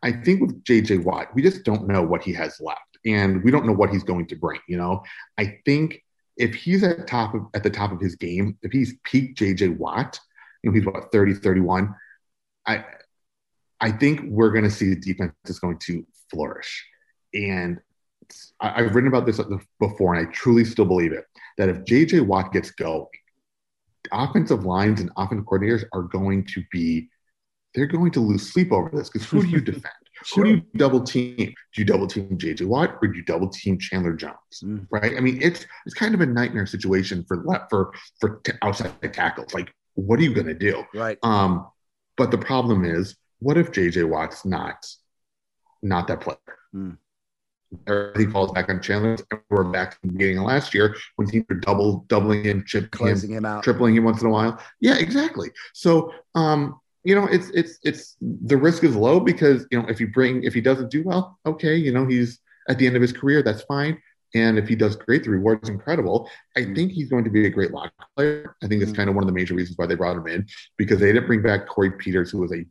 I 0.03 0.13
think 0.13 0.43
with 0.43 0.63
JJ 0.65 1.03
Watt, 1.03 1.35
we 1.35 1.43
just 1.43 1.65
don't 1.65 1.89
know 1.89 2.03
what 2.03 2.23
he 2.23 2.33
has 2.35 2.61
left, 2.61 2.99
and 3.07 3.43
we 3.43 3.51
don't 3.51 3.67
know 3.67 3.73
what 3.73 3.91
he's 3.91 4.03
going 4.03 4.27
to 4.27 4.37
bring. 4.37 4.61
You 4.69 4.77
know, 4.77 5.03
I 5.39 5.59
think 5.65 6.03
if 6.37 6.55
he's 6.55 6.83
at 6.83 7.07
top 7.07 7.35
of 7.35 7.47
at 7.55 7.63
the 7.63 7.71
top 7.71 7.93
of 7.93 8.01
his 8.01 8.17
game, 8.17 8.59
if 8.63 8.73
he's 8.73 8.95
peak 9.05 9.37
JJ 9.37 9.79
Watt, 9.79 10.19
you 10.63 10.71
know, 10.71 10.75
he's 10.75 10.87
about 10.87 11.13
30, 11.13 11.35
31. 11.35 11.95
I 12.67 12.85
I 13.81 13.93
think 13.93 14.21
we're 14.25 14.51
going 14.51 14.65
to 14.65 14.71
see 14.71 14.91
the 14.91 15.01
defense 15.01 15.33
is 15.47 15.59
going 15.59 15.79
to 15.87 16.07
flourish. 16.31 16.87
And 17.33 17.81
I, 18.61 18.83
have 18.83 18.95
written 18.95 19.09
about 19.09 19.27
this 19.27 19.41
before, 19.79 20.15
and 20.15 20.27
I 20.27 20.31
truly 20.31 20.65
still 20.65 20.85
believe 20.85 21.13
it 21.13 21.25
that 21.59 21.69
if 21.69 21.79
JJ 21.85 22.27
Watt 22.27 22.53
gets 22.53 22.71
going, 22.71 23.07
offensive 24.13 24.65
lines 24.65 25.01
and 25.01 25.11
offensive 25.17 25.47
coordinators 25.47 25.85
are 25.93 26.03
going 26.03 26.45
to 26.47 26.63
be 26.73 27.09
they're 27.75 27.87
going 27.87 28.11
to 28.11 28.21
lose 28.21 28.53
sleep 28.53 28.73
over 28.73 28.91
this 28.93 29.09
because 29.09 29.29
who 29.29 29.43
do 29.43 29.49
you 29.49 29.61
defend? 29.61 29.95
sure. 30.25 30.45
Who 30.45 30.51
do 30.51 30.57
you 30.57 30.63
double 30.77 31.03
team? 31.03 31.37
Do 31.37 31.55
you 31.77 31.85
double 31.85 32.07
team 32.07 32.37
JJ 32.37 32.67
Watt 32.67 32.99
or 33.01 33.09
do 33.09 33.17
you 33.17 33.25
double 33.25 33.49
team 33.49 33.79
Chandler 33.79 34.15
Jones? 34.15 34.35
Mm. 34.63 34.87
Right? 34.91 35.17
I 35.17 35.21
mean, 35.21 35.39
it's 35.41 35.67
it's 35.87 35.95
kind 35.95 36.15
of 36.15 36.21
a 36.21 36.27
nightmare 36.27 36.67
situation 36.67 37.25
for 37.29 37.45
for 37.71 37.93
for 38.21 38.43
outside 38.63 38.93
tackles. 39.13 39.55
Like, 39.55 39.73
what 39.95 40.19
are 40.19 40.23
you 40.23 40.35
going 40.35 40.49
to 40.49 40.55
do? 40.55 40.85
Right. 40.95 41.19
Um, 41.23 41.69
but 42.17 42.31
the 42.31 42.39
problem 42.39 42.85
is, 42.85 43.17
what 43.39 43.57
if 43.57 43.71
JJ 43.71 44.09
Watt's 44.09 44.45
not 44.45 44.85
not 45.83 46.09
that 46.09 46.21
player? 46.21 46.39
Mm 46.75 46.97
everything 47.87 48.31
falls 48.31 48.53
back 48.53 48.69
on 48.69 48.81
Chandler. 48.81 49.17
And 49.31 49.41
we're 49.51 49.65
back 49.65 49.93
to 49.93 49.99
the 50.03 50.09
beginning 50.13 50.39
of 50.39 50.45
last 50.45 50.75
year 50.75 50.97
when 51.17 51.29
teams 51.29 51.47
are 51.51 51.57
double 51.57 52.05
doubling 52.09 52.45
him, 52.45 52.65
chip 52.67 52.91
closing 52.91 53.31
him, 53.31 53.39
him, 53.39 53.45
out, 53.47 53.65
tripling 53.65 53.97
him 53.97 54.05
once 54.05 54.21
in 54.21 54.29
a 54.29 54.31
while. 54.31 54.61
Yeah, 54.81 54.97
exactly. 54.97 55.51
So 55.73 56.13
um, 56.35 56.81
you 57.05 57.15
know, 57.15 57.27
it's 57.27 57.49
it's 57.51 57.79
it's 57.83 58.17
the 58.21 58.57
risk 58.57 58.85
is 58.85 58.95
low 58.95 59.21
because 59.21 59.67
you 59.71 59.81
know 59.81 59.89
if 59.89 60.01
you 60.01 60.09
bring 60.09 60.43
if 60.45 60.55
he 60.55 60.61
doesn't 60.61 60.91
do 60.91 61.03
well, 61.05 61.39
okay, 61.47 61.75
you 61.75 61.93
know 61.93 62.07
he's 62.07 62.41
at 62.69 62.79
the 62.79 62.87
end 62.87 62.97
of 62.97 63.03
his 63.03 63.13
career, 63.13 63.43
that's 63.43 63.63
fine. 63.63 64.01
And 64.35 64.59
if 64.59 64.69
he 64.69 64.77
does 64.77 64.95
great, 64.95 65.25
the 65.25 65.31
reward 65.31 65.61
is 65.63 65.69
incredible. 65.69 66.31
I 66.57 66.61
mm. 66.61 66.77
think 66.77 66.93
he's 66.93 67.09
going 67.09 67.25
to 67.25 67.31
be 67.31 67.47
a 67.47 67.51
great 67.51 67.73
lock 67.73 67.93
player. 68.17 68.55
I 68.63 68.69
think 68.69 68.83
it's 68.83 68.93
mm. 68.93 68.97
kind 68.97 69.09
of 69.09 69.17
one 69.17 69.25
of 69.25 69.27
the 69.27 69.33
major 69.33 69.55
reasons 69.55 69.77
why 69.77 69.87
they 69.87 69.97
brought 69.97 70.17
him 70.17 70.29
in 70.29 70.47
because 70.77 71.01
they 71.01 71.13
didn't 71.13 71.27
bring 71.27 71.43
back 71.43 71.67
Corey 71.67 71.91
Peters, 71.91 72.31
who 72.31 72.39
was 72.39 72.53
a 72.53 72.65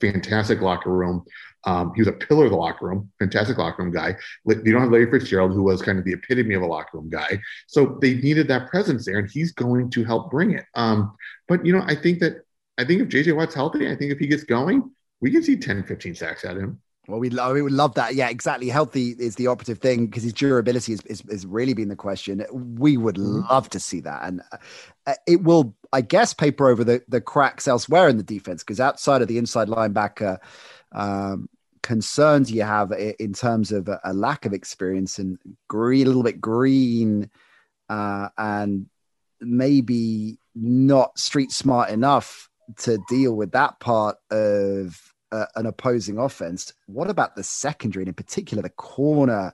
fantastic 0.00 0.60
locker 0.60 0.90
room. 0.90 1.24
Um, 1.66 1.92
he 1.94 2.00
was 2.00 2.08
a 2.08 2.12
pillar 2.12 2.44
of 2.44 2.52
the 2.52 2.56
locker 2.56 2.86
room, 2.86 3.10
fantastic 3.18 3.58
locker 3.58 3.82
room 3.82 3.92
guy. 3.92 4.16
You 4.46 4.72
don't 4.72 4.80
have 4.80 4.90
Larry 4.90 5.10
Fitzgerald, 5.10 5.52
who 5.52 5.64
was 5.64 5.82
kind 5.82 5.98
of 5.98 6.04
the 6.04 6.12
epitome 6.12 6.54
of 6.54 6.62
a 6.62 6.66
locker 6.66 6.98
room 6.98 7.10
guy. 7.10 7.40
So 7.66 7.98
they 8.00 8.14
needed 8.14 8.48
that 8.48 8.70
presence 8.70 9.04
there, 9.04 9.18
and 9.18 9.28
he's 9.28 9.52
going 9.52 9.90
to 9.90 10.04
help 10.04 10.30
bring 10.30 10.52
it. 10.52 10.64
Um, 10.74 11.16
but, 11.48 11.66
you 11.66 11.72
know, 11.72 11.82
I 11.84 11.96
think 11.96 12.20
that, 12.20 12.44
I 12.78 12.84
think 12.84 13.02
if 13.02 13.08
JJ 13.08 13.36
Watt's 13.36 13.54
healthy, 13.54 13.90
I 13.90 13.96
think 13.96 14.12
if 14.12 14.18
he 14.18 14.28
gets 14.28 14.44
going, 14.44 14.90
we 15.20 15.32
can 15.32 15.42
see 15.42 15.56
10, 15.56 15.84
15 15.84 16.14
sacks 16.14 16.44
at 16.44 16.56
him. 16.56 16.80
Well, 17.08 17.20
we, 17.20 17.30
we 17.30 17.62
would 17.62 17.72
love 17.72 17.94
that. 17.94 18.14
Yeah, 18.14 18.28
exactly. 18.28 18.68
Healthy 18.68 19.10
is 19.18 19.36
the 19.36 19.46
operative 19.46 19.78
thing 19.78 20.06
because 20.06 20.24
his 20.24 20.32
durability 20.32 20.92
is, 20.92 21.00
is, 21.02 21.22
is, 21.28 21.46
really 21.46 21.72
been 21.72 21.88
the 21.88 21.96
question. 21.96 22.44
We 22.52 22.96
would 22.96 23.14
mm-hmm. 23.14 23.48
love 23.48 23.70
to 23.70 23.80
see 23.80 24.00
that. 24.00 24.24
And 24.24 24.42
uh, 25.06 25.14
it 25.26 25.42
will, 25.42 25.76
I 25.92 26.00
guess, 26.00 26.34
paper 26.34 26.68
over 26.68 26.82
the, 26.82 27.02
the 27.06 27.20
cracks 27.20 27.68
elsewhere 27.68 28.08
in 28.08 28.16
the 28.16 28.24
defense 28.24 28.64
because 28.64 28.80
outside 28.80 29.22
of 29.22 29.28
the 29.28 29.38
inside 29.38 29.68
linebacker 29.68 30.38
um, 30.92 31.48
concerns 31.86 32.50
you 32.50 32.62
have 32.62 32.90
in 32.90 33.32
terms 33.32 33.70
of 33.70 33.88
a, 33.88 34.12
lack 34.12 34.44
of 34.44 34.52
experience 34.52 35.20
and 35.20 35.38
green, 35.68 36.04
a 36.04 36.08
little 36.08 36.24
bit 36.24 36.40
green 36.40 37.30
uh, 37.88 38.28
and 38.36 38.86
maybe 39.40 40.36
not 40.56 41.16
street 41.16 41.52
smart 41.52 41.90
enough 41.90 42.50
to 42.78 42.98
deal 43.08 43.36
with 43.36 43.52
that 43.52 43.78
part 43.78 44.16
of 44.32 45.00
uh, 45.30 45.46
an 45.54 45.66
opposing 45.66 46.18
offense. 46.18 46.72
What 46.86 47.08
about 47.08 47.36
the 47.36 47.44
secondary, 47.44 48.02
and 48.02 48.08
in 48.08 48.14
particular 48.14 48.64
the 48.64 48.70
corner 48.70 49.52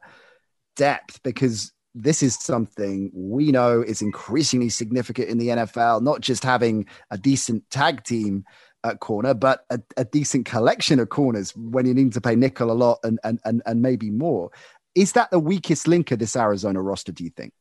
depth? 0.74 1.22
Because 1.22 1.70
this 1.94 2.22
is 2.22 2.34
something 2.34 3.10
we 3.12 3.52
know 3.52 3.82
is 3.82 4.00
increasingly 4.00 4.70
significant 4.70 5.28
in 5.28 5.36
the 5.36 5.48
NFL, 5.48 6.00
not 6.00 6.22
just 6.22 6.44
having 6.44 6.86
a 7.10 7.18
decent 7.18 7.68
tag 7.68 8.04
team 8.04 8.46
at 8.84 9.00
corner, 9.00 9.34
but 9.34 9.64
a, 9.70 9.80
a 9.96 10.04
decent 10.04 10.46
collection 10.46 10.98
of 10.98 11.08
corners 11.08 11.54
when 11.56 11.86
you 11.86 11.94
need 11.94 12.12
to 12.12 12.20
pay 12.20 12.36
nickel 12.36 12.70
a 12.70 12.72
lot 12.72 12.98
and, 13.04 13.18
and, 13.24 13.38
and, 13.44 13.62
and 13.66 13.82
maybe 13.82 14.10
more. 14.10 14.50
Is 14.94 15.12
that 15.12 15.30
the 15.30 15.38
weakest 15.38 15.88
link 15.88 16.10
of 16.10 16.18
this 16.18 16.36
Arizona 16.36 16.82
roster, 16.82 17.12
do 17.12 17.24
you 17.24 17.30
think? 17.30 17.52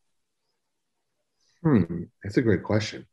Hmm, 1.64 2.04
that's 2.24 2.38
a 2.38 2.42
great 2.42 2.64
question. 2.64 3.06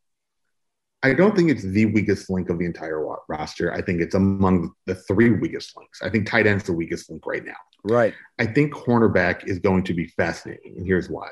I 1.01 1.13
don't 1.13 1.33
think 1.33 1.49
it's 1.49 1.63
the 1.63 1.85
weakest 1.85 2.29
link 2.29 2.49
of 2.49 2.59
the 2.59 2.65
entire 2.65 3.01
roster. 3.29 3.71
I 3.71 3.81
think 3.81 4.01
it's 4.01 4.15
among 4.15 4.73
the 4.85 4.95
three 4.95 5.29
weakest 5.29 5.77
links. 5.77 6.01
I 6.01 6.09
think 6.09 6.27
tight 6.27 6.45
end's 6.45 6.65
the 6.65 6.73
weakest 6.73 7.09
link 7.09 7.25
right 7.25 7.45
now. 7.45 7.55
Right. 7.85 8.13
I 8.37 8.45
think 8.45 8.73
cornerback 8.73 9.47
is 9.47 9.59
going 9.59 9.83
to 9.85 9.93
be 9.93 10.07
fascinating, 10.07 10.75
and 10.75 10.85
here's 10.85 11.09
why. 11.09 11.29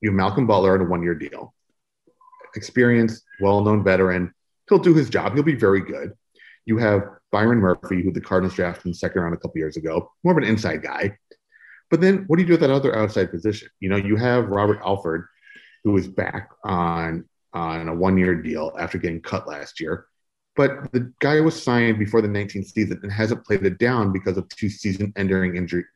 You 0.00 0.10
have 0.10 0.16
Malcolm 0.16 0.46
Butler 0.46 0.74
on 0.74 0.86
a 0.86 0.88
one-year 0.88 1.16
deal, 1.16 1.52
experienced, 2.54 3.24
well-known 3.40 3.82
veteran. 3.82 4.32
He'll 4.68 4.78
do 4.78 4.94
his 4.94 5.10
job. 5.10 5.34
He'll 5.34 5.42
be 5.42 5.56
very 5.56 5.80
good. 5.80 6.12
You 6.68 6.76
have 6.76 7.08
Byron 7.32 7.60
Murphy, 7.60 8.02
who 8.02 8.12
the 8.12 8.20
Cardinals 8.20 8.54
drafted 8.54 8.84
in 8.84 8.92
the 8.92 8.98
second 8.98 9.22
round 9.22 9.32
a 9.32 9.38
couple 9.38 9.56
years 9.56 9.78
ago, 9.78 10.12
more 10.22 10.32
of 10.32 10.36
an 10.36 10.44
inside 10.44 10.82
guy. 10.82 11.16
But 11.90 12.02
then, 12.02 12.24
what 12.26 12.36
do 12.36 12.42
you 12.42 12.46
do 12.46 12.52
with 12.52 12.60
that 12.60 12.70
other 12.70 12.94
outside 12.94 13.30
position? 13.30 13.70
You 13.80 13.88
know, 13.88 13.96
you 13.96 14.16
have 14.16 14.48
Robert 14.48 14.78
Alford, 14.84 15.26
who 15.82 15.96
is 15.96 16.06
back 16.06 16.50
on 16.64 17.24
on 17.54 17.88
a 17.88 17.94
one 17.94 18.18
year 18.18 18.34
deal 18.34 18.76
after 18.78 18.98
getting 18.98 19.22
cut 19.22 19.48
last 19.48 19.80
year. 19.80 20.04
But 20.56 20.92
the 20.92 21.10
guy 21.20 21.40
was 21.40 21.60
signed 21.60 21.98
before 21.98 22.20
the 22.20 22.28
19th 22.28 22.66
season 22.66 23.00
and 23.02 23.10
hasn't 23.10 23.46
played 23.46 23.64
it 23.64 23.78
down 23.78 24.12
because 24.12 24.36
of 24.36 24.46
two 24.50 24.68
season 24.68 25.14
ending 25.16 25.56
injuries, 25.56 25.86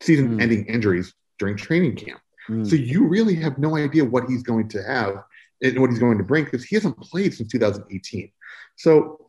season 0.00 0.40
ending 0.40 0.64
mm. 0.64 0.70
injuries 0.70 1.14
during 1.38 1.56
training 1.56 1.94
camp. 1.94 2.20
Mm. 2.48 2.68
So 2.68 2.74
you 2.74 3.06
really 3.06 3.36
have 3.36 3.56
no 3.58 3.76
idea 3.76 4.04
what 4.04 4.24
he's 4.28 4.42
going 4.42 4.68
to 4.70 4.82
have 4.82 5.22
and 5.62 5.78
what 5.78 5.90
he's 5.90 6.00
going 6.00 6.18
to 6.18 6.24
bring 6.24 6.44
because 6.44 6.64
he 6.64 6.74
hasn't 6.74 6.98
played 6.98 7.34
since 7.34 7.52
2018. 7.52 8.32
So 8.74 9.27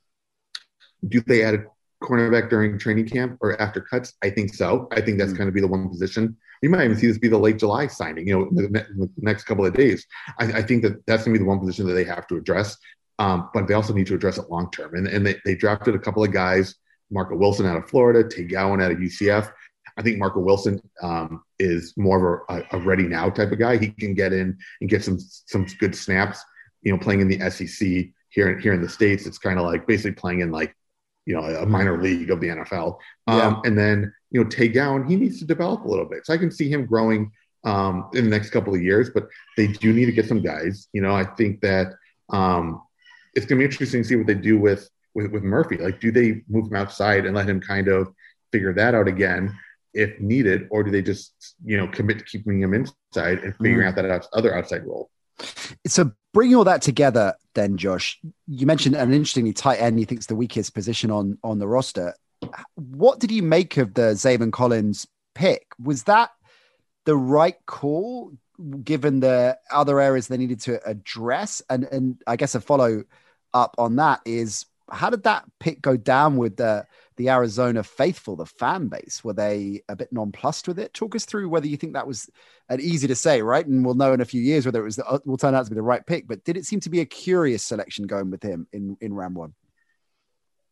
do 1.07 1.21
they 1.21 1.43
add 1.43 1.55
a 1.55 1.63
cornerback 2.03 2.49
during 2.49 2.77
training 2.77 3.07
camp 3.07 3.37
or 3.41 3.59
after 3.61 3.81
cuts? 3.81 4.13
I 4.23 4.29
think 4.29 4.53
so. 4.53 4.87
I 4.91 5.01
think 5.01 5.17
that's 5.17 5.33
Mm. 5.33 5.37
going 5.37 5.47
to 5.47 5.51
be 5.53 5.61
the 5.61 5.67
one 5.67 5.89
position. 5.89 6.35
You 6.61 6.69
might 6.69 6.83
even 6.83 6.97
see 6.97 7.07
this 7.07 7.17
be 7.17 7.29
the 7.29 7.37
late 7.37 7.57
July 7.57 7.87
signing, 7.87 8.27
you 8.27 8.37
know, 8.37 8.47
in 8.49 8.55
the, 8.55 8.85
in 8.89 8.99
the 8.99 9.09
next 9.17 9.43
couple 9.45 9.65
of 9.65 9.73
days. 9.73 10.05
I, 10.39 10.45
I 10.45 10.61
think 10.61 10.83
that 10.83 11.05
that's 11.05 11.23
going 11.23 11.33
to 11.33 11.39
be 11.39 11.43
the 11.43 11.49
one 11.49 11.59
position 11.59 11.87
that 11.87 11.93
they 11.93 12.03
have 12.03 12.27
to 12.27 12.35
address. 12.35 12.77
Um, 13.17 13.49
but 13.53 13.67
they 13.67 13.73
also 13.73 13.93
need 13.93 14.07
to 14.07 14.15
address 14.15 14.37
it 14.37 14.49
long 14.49 14.69
term. 14.71 14.95
And, 14.95 15.07
and 15.07 15.25
they, 15.25 15.35
they 15.45 15.55
drafted 15.55 15.95
a 15.95 15.99
couple 15.99 16.23
of 16.23 16.31
guys, 16.31 16.75
Marco 17.11 17.35
Wilson 17.35 17.65
out 17.65 17.77
of 17.77 17.89
Florida, 17.89 18.27
Tay 18.27 18.43
Gowan 18.43 18.81
out 18.81 18.91
of 18.91 18.97
UCF. 18.97 19.51
I 19.97 20.01
think 20.01 20.17
Marco 20.17 20.39
Wilson 20.39 20.81
um, 21.01 21.43
is 21.59 21.93
more 21.97 22.45
of 22.49 22.55
a, 22.71 22.77
a 22.77 22.79
ready 22.79 23.03
now 23.03 23.29
type 23.29 23.51
of 23.51 23.59
guy. 23.59 23.77
He 23.77 23.89
can 23.89 24.13
get 24.13 24.31
in 24.31 24.57
and 24.79 24.89
get 24.89 25.03
some 25.03 25.17
some 25.19 25.65
good 25.79 25.93
snaps. 25.95 26.41
You 26.81 26.93
know, 26.93 26.97
playing 26.97 27.19
in 27.19 27.27
the 27.27 27.49
SEC 27.49 28.07
here 28.29 28.57
here 28.59 28.73
in 28.73 28.81
the 28.81 28.87
states, 28.87 29.25
it's 29.25 29.37
kind 29.37 29.59
of 29.59 29.65
like 29.65 29.85
basically 29.85 30.13
playing 30.13 30.39
in 30.39 30.51
like 30.51 30.73
you 31.29 31.35
know 31.35 31.43
a 31.43 31.65
minor 31.65 32.01
league 32.01 32.31
of 32.31 32.41
the 32.41 32.47
NFL. 32.47 32.97
Um, 33.27 33.37
Yeah. 33.37 33.61
And 33.65 33.77
then 33.77 34.11
you 34.31 34.43
know 34.43 34.49
Tay 34.49 34.67
Gowan, 34.67 35.07
he 35.07 35.15
needs 35.15 35.37
to 35.39 35.45
develop 35.45 35.85
a 35.85 35.87
little 35.87 36.05
bit. 36.05 36.25
So 36.25 36.33
I 36.33 36.37
can 36.37 36.49
see 36.49 36.69
him 36.69 36.87
growing 36.87 37.31
um, 37.63 38.09
in 38.13 38.23
the 38.25 38.31
next 38.31 38.49
couple 38.49 38.73
of 38.73 38.81
years. 38.81 39.11
But 39.11 39.27
they 39.55 39.67
do 39.67 39.93
need 39.93 40.07
to 40.07 40.11
get 40.11 40.27
some 40.27 40.41
guys. 40.41 40.87
You 40.91 41.01
know, 41.03 41.13
I 41.13 41.23
think 41.23 41.61
that 41.61 41.93
um, 42.31 42.81
it's 43.35 43.45
going 43.45 43.59
to 43.59 43.67
be 43.67 43.71
interesting 43.71 44.01
to 44.01 44.07
see 44.07 44.15
what 44.15 44.25
they 44.25 44.33
do 44.33 44.57
with, 44.57 44.89
with 45.13 45.31
with 45.31 45.43
Murphy. 45.43 45.77
Like, 45.77 45.99
do 45.99 46.11
they 46.11 46.41
move 46.49 46.65
him 46.71 46.75
outside 46.75 47.27
and 47.27 47.35
let 47.35 47.47
him 47.47 47.61
kind 47.61 47.87
of 47.89 48.11
figure 48.51 48.73
that 48.73 48.95
out 48.95 49.07
again 49.07 49.55
if 49.93 50.19
needed, 50.19 50.67
or 50.71 50.81
do 50.83 50.89
they 50.89 51.03
just 51.03 51.55
you 51.63 51.77
know 51.77 51.87
commit 51.89 52.17
to 52.17 52.25
keeping 52.25 52.59
him 52.59 52.73
inside 52.73 53.39
and 53.43 53.55
figuring 53.61 53.87
out 53.87 53.95
that 53.95 54.27
other 54.33 54.55
outside 54.55 54.83
role? 54.83 55.11
So 55.87 56.11
bringing 56.33 56.55
all 56.55 56.63
that 56.65 56.81
together, 56.81 57.35
then 57.53 57.77
Josh, 57.77 58.19
you 58.47 58.65
mentioned 58.65 58.95
an 58.95 59.13
interestingly 59.13 59.53
tight 59.53 59.77
end. 59.77 59.99
You 59.99 60.05
think 60.05 60.19
it's 60.19 60.27
the 60.27 60.35
weakest 60.35 60.73
position 60.73 61.11
on 61.11 61.37
on 61.43 61.59
the 61.59 61.67
roster. 61.67 62.13
What 62.75 63.19
did 63.19 63.31
you 63.31 63.43
make 63.43 63.77
of 63.77 63.93
the 63.93 64.13
Zaven 64.13 64.51
Collins 64.51 65.07
pick? 65.35 65.65
Was 65.81 66.03
that 66.03 66.31
the 67.05 67.15
right 67.15 67.55
call, 67.65 68.31
given 68.83 69.19
the 69.19 69.57
other 69.71 69.99
areas 69.99 70.27
they 70.27 70.37
needed 70.37 70.61
to 70.61 70.85
address? 70.87 71.61
And 71.69 71.85
and 71.85 72.21
I 72.27 72.35
guess 72.35 72.55
a 72.55 72.61
follow 72.61 73.03
up 73.53 73.75
on 73.77 73.95
that 73.97 74.21
is 74.25 74.65
how 74.91 75.09
did 75.09 75.23
that 75.23 75.45
pick 75.59 75.81
go 75.81 75.97
down 75.97 76.37
with 76.37 76.57
the 76.57 76.85
the 77.19 77.29
Arizona 77.29 77.83
faithful, 77.83 78.37
the 78.37 78.45
fan 78.45 78.87
base? 78.87 79.25
Were 79.25 79.33
they 79.33 79.81
a 79.89 79.95
bit 79.95 80.11
nonplussed 80.13 80.69
with 80.69 80.79
it? 80.79 80.93
Talk 80.93 81.15
us 81.15 81.25
through 81.25 81.49
whether 81.49 81.67
you 81.67 81.75
think 81.75 81.93
that 81.93 82.07
was 82.07 82.29
an 82.69 82.79
easy 82.79 83.07
to 83.07 83.15
say, 83.15 83.41
right? 83.41 83.67
And 83.67 83.85
we'll 83.85 83.93
know 83.93 84.13
in 84.13 84.21
a 84.21 84.25
few 84.25 84.41
years 84.41 84.65
whether 84.65 84.79
it 84.79 84.85
was 84.85 84.95
the, 84.95 85.21
will 85.25 85.35
turn 85.35 85.53
out 85.53 85.65
to 85.65 85.69
be 85.69 85.75
the 85.75 85.81
right 85.81 86.05
pick. 86.05 86.29
But 86.29 86.45
did 86.45 86.55
it 86.55 86.65
seem 86.65 86.79
to 86.79 86.89
be 86.89 87.01
a 87.01 87.05
curious 87.05 87.61
selection 87.61 88.07
going 88.07 88.31
with 88.31 88.41
him 88.41 88.67
in 88.71 88.95
in 89.01 89.13
round 89.13 89.35
one? 89.35 89.53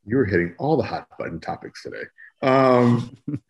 You 0.05 0.15
were 0.15 0.25
hitting 0.25 0.55
all 0.57 0.77
the 0.77 0.83
hot 0.83 1.09
button 1.19 1.41
topics 1.41 1.83
today. 1.83 2.03
Um, 2.41 3.17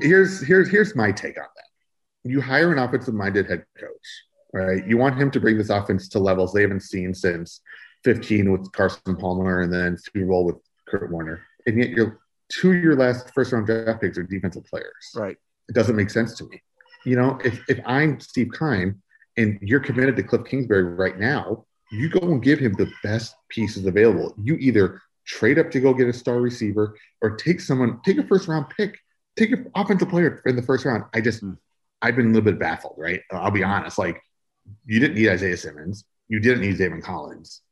here's 0.00 0.40
here's 0.40 0.70
here's 0.70 0.94
my 0.94 1.10
take 1.10 1.36
on 1.36 1.48
that. 1.56 2.30
You 2.30 2.40
hire 2.40 2.72
an 2.72 2.78
offensive 2.78 3.14
minded 3.14 3.50
head 3.50 3.64
coach, 3.76 4.22
right? 4.52 4.86
You 4.86 4.98
want 4.98 5.20
him 5.20 5.32
to 5.32 5.40
bring 5.40 5.58
this 5.58 5.70
offense 5.70 6.08
to 6.10 6.20
levels 6.20 6.52
they 6.52 6.62
haven't 6.62 6.84
seen 6.84 7.12
since 7.12 7.60
15 8.04 8.52
with 8.52 8.70
Carson 8.70 9.16
Palmer 9.16 9.62
and 9.62 9.72
then 9.72 9.96
Super 9.98 10.26
Bowl 10.26 10.44
with 10.44 10.67
Kurt 10.90 11.10
Warner, 11.10 11.42
and 11.66 11.78
yet 11.78 11.90
your 11.90 12.20
two 12.48 12.70
of 12.72 12.82
your 12.82 12.96
last 12.96 13.32
first 13.34 13.52
round 13.52 13.66
draft 13.66 14.00
picks 14.00 14.18
are 14.18 14.22
defensive 14.22 14.64
players. 14.64 15.12
Right. 15.14 15.36
It 15.68 15.74
doesn't 15.74 15.96
make 15.96 16.10
sense 16.10 16.34
to 16.38 16.44
me. 16.44 16.62
You 17.04 17.16
know, 17.16 17.38
if 17.44 17.60
if 17.68 17.80
I'm 17.86 18.20
Steve 18.20 18.50
Keim 18.58 19.02
and 19.36 19.58
you're 19.62 19.80
committed 19.80 20.16
to 20.16 20.22
Kliff 20.22 20.46
Kingsbury 20.46 20.82
right 20.82 21.18
now, 21.18 21.64
you 21.90 22.08
go 22.08 22.20
and 22.20 22.42
give 22.42 22.58
him 22.58 22.72
the 22.74 22.90
best 23.02 23.34
pieces 23.48 23.86
available. 23.86 24.34
You 24.42 24.56
either 24.56 25.00
trade 25.26 25.58
up 25.58 25.70
to 25.70 25.80
go 25.80 25.92
get 25.94 26.08
a 26.08 26.12
star 26.12 26.40
receiver 26.40 26.96
or 27.20 27.36
take 27.36 27.60
someone, 27.60 28.00
take 28.04 28.18
a 28.18 28.26
first 28.26 28.48
round 28.48 28.66
pick, 28.76 28.98
take 29.38 29.52
an 29.52 29.70
offensive 29.74 30.08
player 30.08 30.42
in 30.46 30.56
the 30.56 30.62
first 30.62 30.84
round. 30.84 31.04
I 31.14 31.20
just, 31.20 31.44
Mm. 31.44 31.58
I've 32.00 32.16
been 32.16 32.26
a 32.26 32.28
little 32.28 32.42
bit 32.42 32.58
baffled, 32.58 32.94
right? 32.96 33.20
I'll 33.32 33.50
be 33.50 33.64
honest. 33.64 33.98
Like, 33.98 34.20
you 34.86 35.00
didn't 35.00 35.16
need 35.16 35.28
Isaiah 35.28 35.56
Simmons, 35.56 36.04
you 36.28 36.40
didn't 36.40 36.60
need 36.60 36.78
David 36.78 37.02
Collins. 37.02 37.62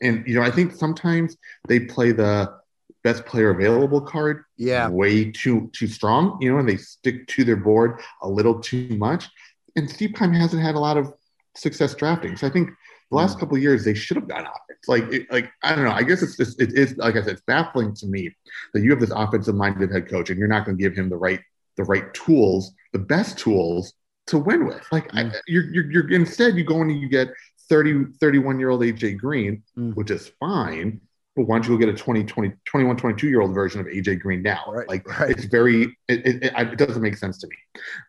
And, 0.00 0.26
you 0.26 0.34
know, 0.34 0.42
I 0.42 0.50
think 0.50 0.72
sometimes 0.72 1.36
they 1.66 1.80
play 1.80 2.12
the 2.12 2.58
best 3.04 3.24
player 3.26 3.50
available 3.50 4.00
card 4.00 4.44
Yeah. 4.56 4.88
way 4.88 5.30
too 5.30 5.70
too 5.72 5.86
strong, 5.86 6.38
you 6.40 6.52
know, 6.52 6.58
and 6.58 6.68
they 6.68 6.76
stick 6.76 7.26
to 7.28 7.44
their 7.44 7.56
board 7.56 8.00
a 8.22 8.28
little 8.28 8.60
too 8.60 8.96
much. 8.96 9.28
And 9.76 9.88
Steve 9.88 10.14
Keim 10.18 10.32
hasn't 10.32 10.62
had 10.62 10.74
a 10.74 10.80
lot 10.80 10.96
of 10.96 11.12
success 11.56 11.94
drafting. 11.94 12.36
So 12.36 12.46
I 12.46 12.50
think 12.50 12.70
the 13.10 13.16
last 13.16 13.36
mm. 13.36 13.40
couple 13.40 13.56
of 13.56 13.62
years 13.62 13.84
they 13.84 13.94
should 13.94 14.16
have 14.16 14.28
gone 14.28 14.40
offense. 14.42 14.88
Like, 14.88 15.04
it, 15.12 15.30
like 15.30 15.50
I 15.62 15.74
don't 15.74 15.84
know. 15.84 15.92
I 15.92 16.02
guess 16.02 16.22
it's 16.22 16.36
just 16.36 16.60
it 16.60 16.74
is 16.74 16.96
like 16.96 17.16
I 17.16 17.22
said, 17.22 17.32
it's 17.32 17.42
baffling 17.46 17.94
to 17.94 18.06
me 18.06 18.34
that 18.74 18.82
you 18.82 18.90
have 18.90 19.00
this 19.00 19.12
offensive 19.14 19.54
minded 19.54 19.92
head 19.92 20.08
coach 20.08 20.30
and 20.30 20.38
you're 20.38 20.48
not 20.48 20.64
going 20.64 20.76
to 20.76 20.82
give 20.82 20.94
him 20.94 21.08
the 21.08 21.16
right 21.16 21.40
the 21.76 21.84
right 21.84 22.12
tools, 22.12 22.72
the 22.92 22.98
best 22.98 23.38
tools 23.38 23.94
to 24.26 24.38
win 24.38 24.66
with. 24.66 24.84
Like 24.92 25.14
I, 25.14 25.24
mm. 25.24 25.34
you're, 25.46 25.64
you're 25.72 25.90
you're 25.90 26.12
instead 26.12 26.56
you 26.56 26.64
go 26.64 26.82
in 26.82 26.90
and 26.90 27.00
you 27.00 27.08
get 27.08 27.28
30 27.68 28.06
31 28.20 28.58
year 28.58 28.70
old 28.70 28.82
AJ 28.82 29.18
Green, 29.18 29.62
Mm. 29.78 29.94
which 29.94 30.10
is 30.10 30.30
fine. 30.40 31.00
But 31.36 31.44
why 31.46 31.56
don't 31.56 31.68
you 31.68 31.78
go 31.78 31.86
get 31.86 31.88
a 31.94 31.96
20, 31.96 32.24
20, 32.24 32.52
21, 32.64 32.96
22 32.96 33.28
year 33.28 33.40
old 33.40 33.54
version 33.54 33.80
of 33.80 33.86
AJ 33.86 34.18
Green 34.20 34.42
now? 34.42 34.64
Right, 34.68 34.88
Like 34.88 35.06
right. 35.20 35.30
it's 35.30 35.44
very, 35.44 35.82
it, 36.08 36.26
it, 36.26 36.52
it, 36.56 36.78
doesn't 36.78 37.00
make 37.02 37.16
sense 37.16 37.38
to 37.38 37.46
me. 37.46 37.56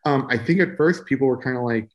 Um, 0.06 0.26
I 0.32 0.38
think 0.38 0.60
at 0.62 0.76
first 0.78 1.06
people 1.06 1.28
were 1.28 1.38
kind 1.42 1.56
of 1.56 1.64
like, 1.64 1.90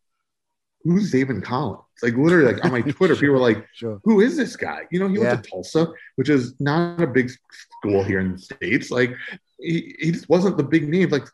who's 0.85 1.11
Zaven 1.13 1.43
Collins? 1.43 1.81
Like 2.03 2.15
literally 2.15 2.53
like 2.53 2.65
on 2.65 2.71
my 2.71 2.81
Twitter, 2.93 3.15
people 3.17 3.31
were 3.35 3.39
like, 3.41 3.67
Sure. 3.73 4.01
who 4.05 4.21
is 4.21 4.37
this 4.37 4.55
guy? 4.55 4.83
You 4.93 5.01
know, 5.01 5.09
he 5.09 5.17
Yeah. 5.17 5.33
went 5.33 5.43
to 5.45 5.51
Tulsa, 5.51 5.89
which 6.17 6.29
is 6.29 6.55
not 6.61 7.01
a 7.03 7.07
big 7.07 7.31
school 7.31 8.05
here 8.05 8.21
in 8.21 8.33
the 8.33 8.39
States. 8.39 8.91
Like 8.93 9.17
he, 9.59 9.97
he 9.99 10.13
just 10.13 10.29
wasn't 10.29 10.57
the 10.57 10.63
big 10.63 10.89
name. 10.89 11.09
Like 11.09 11.27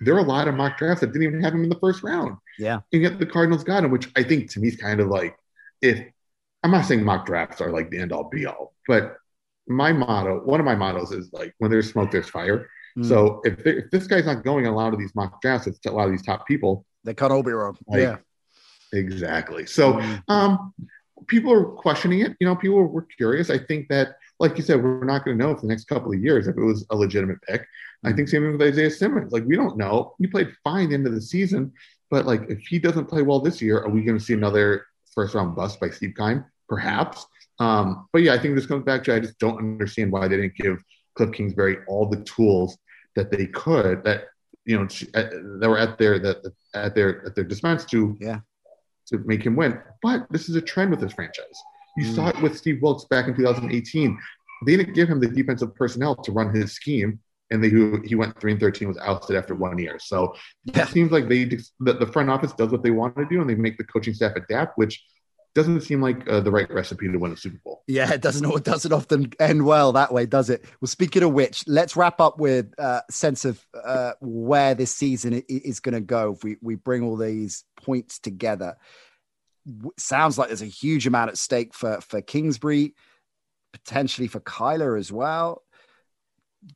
there 0.00 0.14
are 0.16 0.18
a 0.20 0.22
lot 0.22 0.48
of 0.48 0.54
mock 0.56 0.78
drafts 0.78 1.02
that 1.02 1.12
didn't 1.12 1.28
even 1.28 1.40
have 1.42 1.52
him 1.54 1.62
in 1.62 1.68
the 1.68 1.78
first 1.78 2.02
round. 2.02 2.38
Yeah. 2.58 2.80
And 2.92 3.02
yet 3.02 3.18
the 3.20 3.26
Cardinals 3.26 3.62
got 3.62 3.84
him, 3.84 3.90
which 3.92 4.08
I 4.16 4.22
think 4.24 4.50
to 4.52 4.60
me 4.60 4.68
is 4.68 4.76
kind 4.76 4.98
of 5.00 5.08
like 5.08 5.36
if 5.82 5.98
I'm 6.62 6.70
not 6.70 6.86
saying 6.86 7.04
mock 7.04 7.26
drafts 7.26 7.60
are 7.60 7.70
like 7.70 7.90
the 7.90 7.98
end 7.98 8.12
all 8.12 8.28
be 8.30 8.46
all, 8.46 8.74
but 8.88 9.16
my 9.66 9.92
motto, 9.92 10.40
one 10.44 10.60
of 10.60 10.66
my 10.66 10.74
mottos 10.74 11.12
is 11.12 11.30
like 11.32 11.54
when 11.58 11.70
there's 11.70 11.90
smoke, 11.90 12.10
there's 12.10 12.28
fire. 12.28 12.68
Mm. 12.98 13.06
So 13.08 13.40
if, 13.44 13.62
there- 13.64 13.78
if 13.80 13.90
this 13.90 14.06
guy's 14.06 14.26
not 14.26 14.44
going 14.44 14.66
on 14.66 14.72
a 14.72 14.76
lot 14.76 14.92
of 14.92 14.98
these 14.98 15.14
mock 15.14 15.40
drafts, 15.42 15.66
it's 15.66 15.84
a 15.86 15.90
lot 15.90 16.04
of 16.06 16.10
these 16.10 16.22
top 16.22 16.46
people. 16.46 16.84
they 17.04 17.14
can't 17.14 17.32
all. 17.32 17.42
Like, 17.86 18.00
yeah. 18.00 18.16
Exactly. 18.92 19.66
So 19.66 19.94
Mm. 19.94 20.22
um, 20.28 20.74
people 21.26 21.52
are 21.52 21.64
questioning 21.64 22.20
it. 22.20 22.36
You 22.40 22.46
know, 22.46 22.56
people 22.56 22.82
were 22.84 23.02
curious. 23.02 23.50
I 23.50 23.58
think 23.58 23.88
that, 23.88 24.16
like 24.38 24.56
you 24.56 24.62
said, 24.62 24.82
we're 24.82 25.04
not 25.04 25.24
going 25.24 25.38
to 25.38 25.44
know 25.44 25.54
for 25.54 25.62
the 25.62 25.66
next 25.68 25.84
couple 25.86 26.12
of 26.12 26.20
years 26.22 26.46
if 26.46 26.56
it 26.56 26.62
was 26.62 26.86
a 26.90 26.96
legitimate 26.96 27.40
pick. 27.42 27.66
I 28.04 28.12
think 28.12 28.28
same 28.28 28.50
with 28.52 28.60
Isaiah 28.60 28.90
Simmons. 28.90 29.32
Like 29.32 29.44
we 29.46 29.56
don't 29.56 29.78
know. 29.78 30.14
He 30.18 30.26
played 30.26 30.54
fine 30.62 30.92
into 30.92 31.08
the 31.08 31.22
season, 31.22 31.72
but 32.10 32.26
like 32.26 32.42
if 32.50 32.58
he 32.66 32.78
doesn't 32.78 33.06
play 33.06 33.22
well 33.22 33.40
this 33.40 33.62
year, 33.62 33.78
are 33.80 33.88
we 33.88 34.02
going 34.02 34.18
to 34.18 34.22
see 34.24 34.34
another 34.34 34.86
first 35.14 35.34
round 35.34 35.54
bust 35.56 35.80
by 35.80 35.90
Steve 35.90 36.14
Keim? 36.16 36.44
Perhaps. 36.68 37.26
Um, 37.60 38.08
but 38.12 38.22
yeah, 38.22 38.34
I 38.34 38.38
think 38.38 38.54
this 38.56 38.66
comes 38.66 38.84
back 38.84 39.04
to 39.04 39.14
I 39.14 39.20
just 39.20 39.38
don't 39.38 39.58
understand 39.58 40.10
why 40.12 40.26
they 40.28 40.36
didn't 40.36 40.56
give 40.56 40.82
Kliff 41.18 41.32
Kingsbury 41.32 41.78
all 41.86 42.06
the 42.08 42.22
tools 42.24 42.76
that 43.16 43.30
they 43.30 43.46
could 43.46 44.02
that 44.04 44.24
you 44.64 44.76
know 44.78 44.84
uh, 45.14 45.28
that 45.60 45.68
were 45.68 45.78
at 45.78 45.98
their 45.98 46.18
that 46.18 46.52
at 46.74 46.94
their 46.94 47.24
at 47.26 47.34
their 47.34 47.44
dispense 47.44 47.84
to 47.86 48.16
Yeah. 48.20 48.40
to 49.08 49.18
make 49.18 49.44
him 49.44 49.54
win. 49.56 49.78
But 50.02 50.26
this 50.30 50.48
is 50.48 50.56
a 50.56 50.60
trend 50.62 50.90
with 50.90 51.00
this 51.00 51.12
franchise. 51.12 51.58
You 51.96 52.06
Mm. 52.06 52.14
saw 52.14 52.28
it 52.30 52.40
with 52.42 52.56
Steve 52.56 52.82
Wilks 52.82 53.04
back 53.04 53.28
in 53.28 53.36
2018. 53.36 54.18
They 54.66 54.76
didn't 54.76 54.94
give 54.94 55.08
him 55.08 55.20
the 55.20 55.28
defensive 55.28 55.74
personnel 55.76 56.16
to 56.16 56.32
run 56.32 56.52
his 56.54 56.72
scheme, 56.72 57.20
and 57.54 57.64
they 57.64 57.70
he 58.06 58.14
went 58.14 58.38
three 58.40 58.52
and 58.52 58.60
13 58.60 58.88
was 58.88 58.98
ousted 58.98 59.36
after 59.36 59.54
one 59.54 59.78
year. 59.78 59.98
So 59.98 60.34
Yeah. 60.64 60.82
it 60.82 60.88
seems 60.88 61.12
like 61.12 61.28
they 61.28 61.44
the, 61.44 61.64
the 61.80 62.06
front 62.06 62.28
office 62.30 62.52
does 62.52 62.70
what 62.70 62.82
they 62.82 62.90
want 62.90 63.16
to 63.16 63.26
do, 63.26 63.40
and 63.40 63.48
they 63.48 63.54
make 63.54 63.78
the 63.78 63.84
coaching 63.84 64.14
staff 64.14 64.36
adapt, 64.36 64.76
which 64.76 65.02
doesn't 65.54 65.82
seem 65.82 66.02
like 66.02 66.28
uh, 66.28 66.40
the 66.40 66.50
right 66.50 66.68
recipe 66.70 67.06
to 67.10 67.16
win 67.16 67.32
a 67.32 67.36
Super 67.36 67.58
Bowl. 67.64 67.84
Yeah, 67.86 68.12
it 68.12 68.20
doesn't 68.20 68.44
it 68.44 68.64
doesn't 68.64 68.92
often 68.92 69.32
end 69.38 69.64
well 69.64 69.92
that 69.92 70.12
way, 70.12 70.26
does 70.26 70.50
it? 70.50 70.64
Well, 70.80 70.88
speaking 70.88 71.22
of 71.22 71.32
which, 71.32 71.64
let's 71.68 71.96
wrap 71.96 72.20
up 72.20 72.38
with 72.38 72.74
a 72.78 72.82
uh, 72.82 73.00
sense 73.08 73.44
of 73.44 73.64
uh, 73.82 74.12
where 74.20 74.74
this 74.74 74.92
season 74.92 75.42
is 75.48 75.80
going 75.80 75.94
to 75.94 76.00
go. 76.00 76.32
If 76.32 76.42
we 76.42 76.56
we 76.60 76.74
bring 76.74 77.04
all 77.04 77.16
these 77.16 77.64
points 77.76 78.18
together, 78.18 78.76
sounds 79.96 80.38
like 80.38 80.48
there's 80.48 80.62
a 80.62 80.66
huge 80.66 81.06
amount 81.06 81.30
at 81.30 81.38
stake 81.38 81.72
for 81.72 82.00
for 82.00 82.20
Kingsbury, 82.20 82.94
potentially 83.72 84.26
for 84.28 84.40
Kyler 84.40 84.98
as 84.98 85.12
well. 85.12 85.62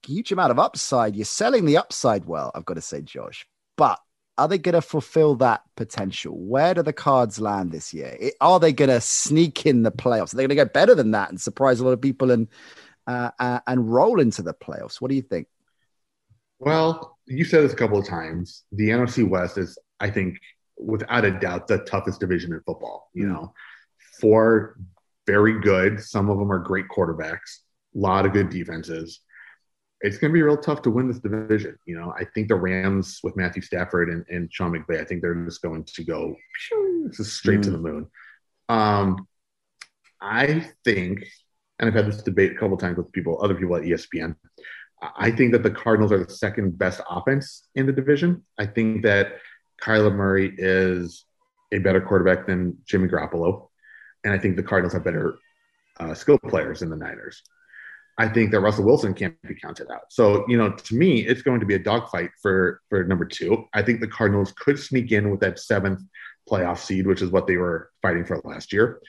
Huge 0.07 0.33
amount 0.33 0.51
of 0.51 0.59
upside. 0.59 1.17
You're 1.17 1.25
selling 1.25 1.65
the 1.65 1.77
upside 1.77 2.27
well, 2.27 2.51
I've 2.55 2.65
got 2.65 2.75
to 2.75 2.81
say, 2.81 3.01
Josh. 3.01 3.47
But 3.77 3.99
are 4.37 4.47
they 4.49 4.59
going 4.59 4.75
to 4.75 4.83
fulfill 4.83 5.35
that 5.37 5.63
potential? 5.77 6.39
Where 6.39 6.75
do 6.75 6.83
the 6.83 6.93
cards 6.93 7.41
land 7.41 7.73
this 7.73 7.93
year? 7.93 8.17
Are 8.41 8.61
they 8.61 8.73
going 8.73 8.91
to 8.91 9.01
sneak 9.01 9.67
in 9.67 9.83
the 9.83 9.91
playoffs? 9.91 10.33
Are 10.33 10.37
they 10.37 10.43
going 10.47 10.51
to 10.51 10.65
go 10.65 10.65
better 10.67 10.95
than 10.95 11.11
that 11.11 11.31
and 11.31 11.41
surprise 11.41 11.81
a 11.81 11.85
lot 11.85 11.93
of 11.93 12.01
people 12.01 12.31
and 12.31 12.49
uh, 13.07 13.31
uh, 13.39 13.61
and 13.67 13.93
roll 13.93 14.21
into 14.21 14.43
the 14.43 14.55
playoffs? 14.55 15.01
What 15.01 15.09
do 15.09 15.17
you 15.17 15.23
think? 15.23 15.49
Well, 16.61 17.19
you 17.27 17.45
said 17.45 17.65
this 17.65 17.73
a 17.73 17.77
couple 17.77 17.99
of 17.99 18.07
times. 18.07 18.65
The 18.73 18.91
NFC 18.91 19.29
West 19.29 19.59
is, 19.59 19.79
I 19.99 20.11
think, 20.11 20.39
without 20.77 21.25
a 21.25 21.31
doubt, 21.31 21.67
the 21.67 21.79
toughest 21.79 22.21
division 22.21 22.53
in 22.53 22.61
football. 22.61 23.11
You 23.15 23.27
know, 23.29 23.55
four 24.21 24.77
very 25.27 25.61
good. 25.61 26.01
Some 26.01 26.31
of 26.31 26.39
them 26.39 26.51
are 26.51 26.59
great 26.59 26.87
quarterbacks. 26.89 27.59
A 27.95 27.99
lot 27.99 28.25
of 28.25 28.33
good 28.33 28.51
defenses. 28.51 29.21
It's 30.01 30.19
going 30.19 30.31
to 30.31 30.35
be 30.35 30.43
real 30.43 30.57
tough 30.57 30.83
to 30.83 30.91
win 30.91 31.09
this 31.09 31.19
division. 31.19 31.77
You 31.85 31.99
know, 31.99 32.15
I 32.17 32.25
think 32.25 32.49
the 32.49 32.55
Rams 32.55 33.21
with 33.23 33.37
Matthew 33.37 33.63
Stafford 33.63 34.11
and, 34.11 34.25
and 34.29 34.53
Sean 34.53 34.73
McVay, 34.73 35.01
I 35.01 35.05
think 35.05 35.23
they're 35.23 35.35
just 35.45 35.63
going 35.63 35.85
to 35.85 36.05
go 36.05 36.37
just 37.11 37.35
straight 37.35 37.61
mm. 37.61 37.65
to 37.65 37.71
the 37.71 37.79
moon. 37.79 38.07
Um, 38.69 39.27
I 40.21 40.71
think, 40.85 41.25
and 41.79 41.89
I've 41.89 41.95
had 41.95 42.07
this 42.07 42.23
debate 42.23 42.53
a 42.53 42.59
couple 42.59 42.77
times 42.77 42.97
with 42.97 43.11
people, 43.13 43.39
other 43.43 43.55
people 43.55 43.77
at 43.77 43.83
ESPN. 43.83 44.37
I 45.17 45.31
think 45.31 45.53
that 45.53 45.63
the 45.63 45.71
Cardinals 45.71 46.13
are 46.13 46.25
the 46.25 46.33
second 46.33 46.77
best 46.77 47.01
offense 47.09 47.69
in 47.75 47.87
the 47.87 47.93
division. 47.93 48.45
I 48.59 48.67
think 48.67 49.03
that 49.05 49.39
Kyler 49.81 50.15
Murray 50.15 50.53
is 50.59 51.25
a 51.73 51.79
better 51.79 52.01
quarterback 52.01 52.47
than 52.47 52.79
Jimmy 52.85 53.09
Garoppolo, 53.09 53.69
and 54.25 54.33
I 54.33 54.39
think 54.39 54.57
the 54.57 54.63
Cardinals 54.63 54.95
have 54.95 55.05
better 55.05 55.39
uh, 56.01 56.15
skill 56.15 56.39
players 56.39 56.81
than 56.81 56.91
the 56.91 56.97
Niners. 56.97 57.43
I 58.19 58.29
think 58.29 58.51
that 58.51 58.61
Russell 58.61 58.85
Wilson 58.85 59.15
can't 59.15 59.41
be 59.43 59.55
counted 59.55 59.91
out. 59.91 60.11
So, 60.11 60.45
you 60.49 60.59
know, 60.59 60.73
to 60.73 60.95
me, 60.95 61.25
it's 61.25 61.43
going 61.43 61.61
to 61.61 61.67
be 61.67 61.75
a 61.75 61.79
dogfight 61.79 62.31
for 62.43 62.81
for 62.89 63.05
number 63.05 63.25
two. 63.25 63.65
I 63.73 63.83
think 63.83 64.01
the 64.01 64.09
Cardinals 64.09 64.53
could 64.53 64.79
sneak 64.79 65.13
in 65.13 65.31
with 65.31 65.41
that 65.41 65.61
seventh 65.61 66.03
playoff 66.51 66.79
seed, 66.79 67.07
which 67.07 67.23
is 67.23 67.31
what 67.31 67.47
they 67.47 67.57
were 67.57 67.91
fighting 68.03 68.25
for 68.25 68.41
last 68.45 68.73
year. 68.73 69.01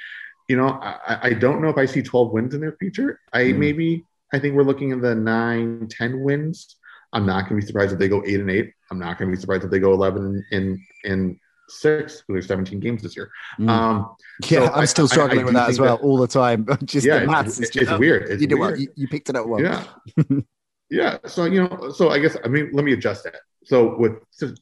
You 0.47 0.57
know, 0.57 0.67
I, 0.67 1.19
I 1.23 1.33
don't 1.33 1.61
know 1.61 1.69
if 1.69 1.77
I 1.77 1.85
see 1.85 2.01
12 2.01 2.31
wins 2.31 2.53
in 2.53 2.61
their 2.61 2.75
future. 2.79 3.19
I 3.33 3.45
mm. 3.45 3.57
maybe 3.57 4.05
I 4.33 4.39
think 4.39 4.55
we're 4.55 4.63
looking 4.63 4.91
at 4.91 5.01
the 5.01 5.15
nine, 5.15 5.87
10 5.89 6.23
wins. 6.23 6.75
I'm 7.11 7.25
not 7.25 7.49
going 7.49 7.59
to 7.59 7.65
be 7.65 7.67
surprised 7.67 7.93
if 7.93 7.99
they 7.99 8.07
go 8.07 8.23
eight 8.25 8.39
and 8.39 8.51
eight. 8.51 8.73
I'm 8.91 8.99
not 8.99 9.17
going 9.17 9.31
to 9.31 9.35
be 9.35 9.41
surprised 9.41 9.63
if 9.63 9.71
they 9.71 9.79
go 9.79 9.93
11 9.93 10.45
in 10.51 10.85
in 11.03 11.39
six 11.69 12.21
because 12.21 12.25
there's 12.27 12.47
17 12.47 12.79
games 12.79 13.03
this 13.03 13.15
year. 13.15 13.31
Mm. 13.59 13.69
Um, 13.69 14.15
yeah, 14.47 14.67
so 14.67 14.73
I'm 14.73 14.87
still 14.87 15.07
struggling 15.07 15.39
I, 15.39 15.41
I 15.41 15.45
with 15.45 15.53
that 15.55 15.69
as 15.69 15.79
well 15.79 15.97
that, 15.97 16.03
all 16.03 16.17
the 16.17 16.27
time. 16.27 16.67
Just 16.83 17.05
yeah, 17.05 17.19
the 17.19 17.27
maths 17.27 17.59
it's, 17.59 17.75
it's 17.75 17.91
weird. 17.91 18.29
It's 18.29 18.41
you 18.41 18.47
weird. 18.47 18.59
what? 18.59 18.79
You, 18.79 18.87
you, 18.95 19.07
picked 19.07 19.29
it 19.29 19.35
up 19.35 19.47
well. 19.47 19.61
Yeah. 19.61 19.83
yeah. 20.89 21.17
So, 21.25 21.45
you 21.45 21.63
know, 21.63 21.91
so 21.91 22.09
I 22.09 22.19
guess, 22.19 22.37
I 22.43 22.47
mean, 22.47 22.69
let 22.73 22.85
me 22.85 22.93
adjust 22.93 23.23
that. 23.23 23.35
So 23.63 23.97
with 23.97 24.13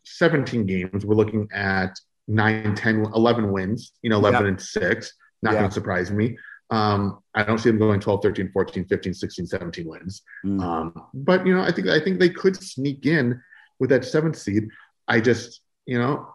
17 0.04 0.66
games, 0.66 1.06
we're 1.06 1.16
looking 1.16 1.48
at 1.54 1.98
9, 2.28 2.76
10, 2.76 3.06
11 3.14 3.52
wins, 3.52 3.94
you 4.02 4.10
know, 4.10 4.18
11 4.18 4.46
and 4.46 4.62
six. 4.62 5.14
Not 5.42 5.54
yeah. 5.54 5.60
going 5.60 5.70
to 5.70 5.74
surprise 5.74 6.12
me. 6.12 6.38
Um, 6.70 7.20
I 7.34 7.44
don't 7.44 7.58
see 7.60 7.70
them 7.70 7.80
going 7.80 8.00
12, 8.00 8.22
13, 8.22 8.52
14, 8.52 8.86
15, 8.86 9.14
16, 9.14 9.48
17 9.48 9.88
wins. 9.88 10.22
Mm. 10.46 10.62
Um, 10.62 10.94
but 11.14 11.46
you 11.46 11.56
know, 11.56 11.62
I 11.62 11.72
think 11.72 11.88
I 11.88 12.00
think 12.00 12.20
they 12.20 12.30
could 12.30 12.62
sneak 12.62 13.06
in 13.06 13.42
with 13.80 13.90
that 13.92 14.04
seventh 14.04 14.36
seed. 14.36 14.68
I 15.08 15.22
just, 15.22 15.62
you 15.86 15.98
know, 15.98 16.28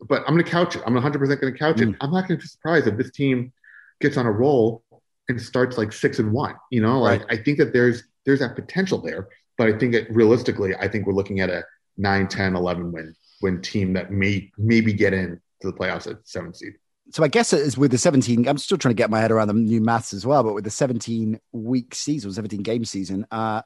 but 0.00 0.22
I'm 0.26 0.34
going 0.34 0.44
to 0.44 0.50
couch 0.50 0.76
it. 0.76 0.82
I'm 0.86 0.94
100 0.94 1.18
percent 1.18 1.40
going 1.40 1.52
to 1.52 1.58
couch 1.58 1.76
mm. 1.76 1.90
it. 1.90 1.96
I'm 2.00 2.10
not 2.10 2.28
going 2.28 2.38
to 2.38 2.42
be 2.42 2.48
surprised 2.48 2.86
if 2.86 2.96
this 2.96 3.10
team 3.10 3.52
gets 4.00 4.16
on 4.16 4.26
a 4.26 4.32
roll 4.32 4.82
and 5.28 5.40
starts 5.40 5.78
like 5.78 5.92
six 5.92 6.18
and 6.18 6.32
one. 6.32 6.54
You 6.70 6.82
know, 6.82 7.00
like 7.00 7.20
right. 7.28 7.38
I 7.38 7.42
think 7.42 7.58
that 7.58 7.72
there's 7.72 8.04
there's 8.24 8.40
that 8.40 8.54
potential 8.54 8.98
there, 8.98 9.28
but 9.58 9.68
I 9.68 9.78
think 9.78 9.92
that 9.92 10.10
realistically, 10.10 10.74
I 10.74 10.88
think 10.88 11.06
we're 11.06 11.14
looking 11.14 11.40
at 11.40 11.50
a 11.50 11.64
9, 11.98 12.28
10, 12.28 12.56
11 12.56 12.92
win 12.92 13.14
win 13.42 13.62
team 13.62 13.92
that 13.94 14.10
may 14.10 14.50
maybe 14.58 14.92
get 14.92 15.12
in 15.12 15.40
to 15.60 15.70
the 15.70 15.72
playoffs 15.72 16.10
at 16.10 16.18
seven 16.24 16.52
seed 16.52 16.74
so 17.10 17.22
I 17.22 17.28
guess 17.28 17.52
it 17.52 17.60
is 17.60 17.78
with 17.78 17.90
the 17.90 17.98
17, 17.98 18.48
I'm 18.48 18.58
still 18.58 18.78
trying 18.78 18.94
to 18.94 18.96
get 18.96 19.10
my 19.10 19.20
head 19.20 19.30
around 19.30 19.48
the 19.48 19.54
new 19.54 19.80
maths 19.80 20.12
as 20.12 20.26
well, 20.26 20.42
but 20.42 20.54
with 20.54 20.64
the 20.64 20.70
17 20.70 21.40
week 21.52 21.94
season, 21.94 22.32
17 22.32 22.62
game 22.62 22.84
season, 22.84 23.26
uh, 23.30 23.62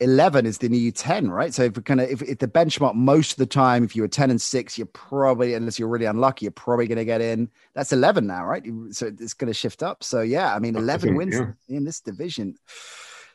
11 0.00 0.46
is 0.46 0.58
the 0.58 0.68
new 0.68 0.92
10, 0.92 1.30
right? 1.30 1.52
So 1.52 1.64
if 1.64 1.76
we 1.76 1.82
kind 1.82 2.00
of, 2.00 2.08
if, 2.10 2.22
if 2.22 2.38
the 2.38 2.46
benchmark 2.46 2.94
most 2.94 3.32
of 3.32 3.38
the 3.38 3.46
time, 3.46 3.84
if 3.84 3.96
you 3.96 4.02
were 4.02 4.08
10 4.08 4.30
and 4.30 4.40
six, 4.40 4.78
you're 4.78 4.86
probably, 4.86 5.54
unless 5.54 5.78
you're 5.78 5.88
really 5.88 6.06
unlucky, 6.06 6.44
you're 6.44 6.52
probably 6.52 6.86
going 6.86 6.98
to 6.98 7.04
get 7.04 7.20
in. 7.20 7.50
That's 7.74 7.92
11 7.92 8.26
now, 8.26 8.44
right? 8.44 8.64
So 8.90 9.06
it's 9.06 9.34
going 9.34 9.48
to 9.48 9.54
shift 9.54 9.82
up. 9.82 10.04
So 10.04 10.20
yeah, 10.20 10.54
I 10.54 10.58
mean, 10.58 10.76
11 10.76 11.14
wins 11.14 11.34
yeah. 11.34 11.76
in 11.76 11.84
this 11.84 12.00
division. 12.00 12.56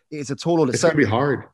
It's 0.10 0.30
a 0.30 0.36
tall 0.36 0.60
order. 0.60 0.72
It's 0.72 0.82
so, 0.82 0.90
going 0.90 1.00
to 1.00 1.06
be 1.06 1.10
hard 1.10 1.46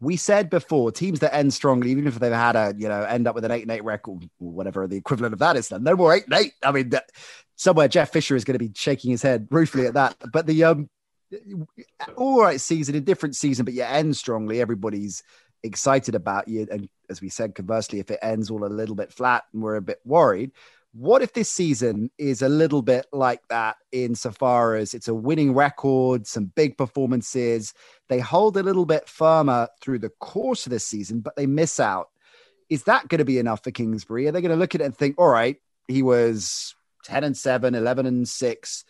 we 0.00 0.16
said 0.16 0.50
before 0.50 0.92
teams 0.92 1.20
that 1.20 1.34
end 1.34 1.52
strongly, 1.52 1.90
even 1.90 2.06
if 2.06 2.18
they've 2.18 2.32
had 2.32 2.56
a 2.56 2.74
you 2.76 2.88
know 2.88 3.02
end 3.02 3.26
up 3.26 3.34
with 3.34 3.44
an 3.44 3.50
eight 3.50 3.62
and 3.62 3.70
eight 3.70 3.84
record, 3.84 4.28
whatever 4.38 4.86
the 4.86 4.96
equivalent 4.96 5.32
of 5.32 5.38
that 5.40 5.56
is, 5.56 5.70
no 5.70 5.96
more 5.96 6.14
eight 6.14 6.24
and 6.24 6.34
eight. 6.34 6.52
I 6.62 6.72
mean, 6.72 6.90
that, 6.90 7.10
somewhere 7.56 7.88
Jeff 7.88 8.12
Fisher 8.12 8.36
is 8.36 8.44
going 8.44 8.58
to 8.58 8.64
be 8.64 8.72
shaking 8.74 9.10
his 9.10 9.22
head 9.22 9.48
ruefully 9.50 9.86
at 9.86 9.94
that. 9.94 10.16
But 10.32 10.46
the 10.46 10.64
um, 10.64 10.88
all 12.16 12.40
right 12.40 12.60
season, 12.60 12.94
a 12.94 13.00
different 13.00 13.36
season, 13.36 13.64
but 13.64 13.74
you 13.74 13.82
end 13.82 14.16
strongly. 14.16 14.60
Everybody's 14.60 15.22
excited 15.62 16.14
about 16.14 16.48
you, 16.48 16.66
and 16.70 16.88
as 17.10 17.20
we 17.20 17.28
said, 17.28 17.54
conversely, 17.54 17.98
if 17.98 18.10
it 18.10 18.18
ends 18.22 18.50
all 18.50 18.64
a 18.64 18.66
little 18.66 18.94
bit 18.94 19.12
flat 19.12 19.44
and 19.52 19.62
we're 19.62 19.76
a 19.76 19.82
bit 19.82 20.00
worried, 20.04 20.52
what 20.92 21.22
if 21.22 21.32
this 21.32 21.50
season 21.50 22.10
is 22.18 22.42
a 22.42 22.48
little 22.48 22.82
bit 22.82 23.06
like 23.12 23.46
that 23.48 23.76
insofar 23.92 24.74
as 24.74 24.94
it's 24.94 25.08
a 25.08 25.14
winning 25.14 25.54
record, 25.54 26.26
some 26.26 26.46
big 26.46 26.78
performances? 26.78 27.74
They 28.08 28.20
hold 28.20 28.56
a 28.56 28.62
little 28.62 28.86
bit 28.86 29.08
firmer 29.08 29.68
through 29.80 29.98
the 30.00 30.08
course 30.08 30.66
of 30.66 30.70
the 30.70 30.80
season, 30.80 31.20
but 31.20 31.36
they 31.36 31.46
miss 31.46 31.78
out. 31.78 32.08
Is 32.70 32.84
that 32.84 33.08
going 33.08 33.18
to 33.18 33.24
be 33.24 33.38
enough 33.38 33.62
for 33.64 33.70
Kingsbury? 33.70 34.26
Are 34.28 34.32
they 34.32 34.40
going 34.40 34.50
to 34.50 34.56
look 34.56 34.74
at 34.74 34.80
it 34.80 34.84
and 34.84 34.96
think, 34.96 35.16
all 35.18 35.28
right, 35.28 35.56
he 35.88 36.02
was 36.02 36.74
10 37.04 37.24
and 37.24 37.36
7, 37.36 37.74
11 37.74 38.06
and 38.06 38.28
6 38.28 38.84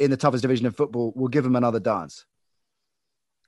in 0.00 0.10
the 0.10 0.16
toughest 0.16 0.42
division 0.42 0.66
of 0.66 0.76
football. 0.76 1.12
We'll 1.16 1.28
give 1.28 1.44
them 1.44 1.56
another 1.56 1.80
dance. 1.80 2.24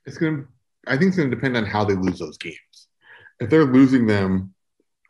It's 0.07 0.19
going 0.19 0.39
to, 0.39 0.49
I 0.87 0.97
think 0.97 1.09
it's 1.09 1.17
going 1.17 1.31
to 1.31 1.37
depend 1.37 1.57
on 1.57 1.65
how 1.65 1.85
they 1.85 1.95
lose 1.95 2.19
those 2.19 2.39
games. 2.39 2.57
If 3.41 3.51
they're 3.51 3.65
losing 3.65 4.07
them 4.07 4.55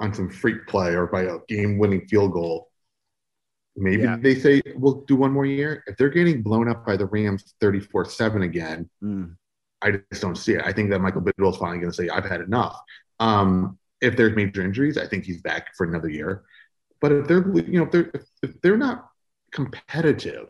on 0.01 0.12
some 0.12 0.31
freak 0.31 0.66
play 0.66 0.92
or 0.94 1.07
by 1.07 1.22
a 1.22 1.38
game 1.48 1.79
winning 1.79 2.07
field 2.07 2.33
goal, 2.33 2.68
Maybe 3.81 4.03
yeah. 4.03 4.16
they 4.20 4.35
say 4.35 4.61
we'll 4.77 5.05
do 5.07 5.16
one 5.16 5.33
more 5.33 5.46
year. 5.46 5.85
If 5.87 5.96
they're 5.96 6.09
getting 6.09 6.42
blown 6.42 6.68
up 6.68 6.85
by 6.85 6.96
the 6.96 7.07
Rams 7.07 7.55
34 7.61 8.07
7 8.07 8.42
again, 8.42 8.90
mm. 9.03 9.35
I 9.81 9.92
just 9.92 10.20
don't 10.20 10.37
see 10.37 10.55
it. 10.55 10.62
I 10.64 10.72
think 10.72 10.90
that 10.90 11.01
Michael 11.01 11.22
Bidwill's 11.22 11.59
finally 11.59 11.79
going 11.79 11.92
to 11.92 11.96
say, 11.96 12.09
I've 12.09 12.24
had 12.24 12.40
enough. 12.40 12.81
Um, 13.20 13.79
if 14.01 14.16
there's 14.16 14.35
major 14.35 14.62
injuries, 14.62 14.98
I 14.98 15.07
think 15.07 15.24
he's 15.24 15.40
back 15.40 15.77
for 15.77 15.87
another 15.87 16.09
year. 16.09 16.42
But 17.01 17.12
if 17.12 17.29
they're, 17.29 17.48
you 17.57 17.79
know, 17.79 17.85
if 17.85 17.92
they're, 17.92 18.12
if 18.42 18.61
they're 18.61 18.77
not 18.77 19.09
competitive 19.53 20.48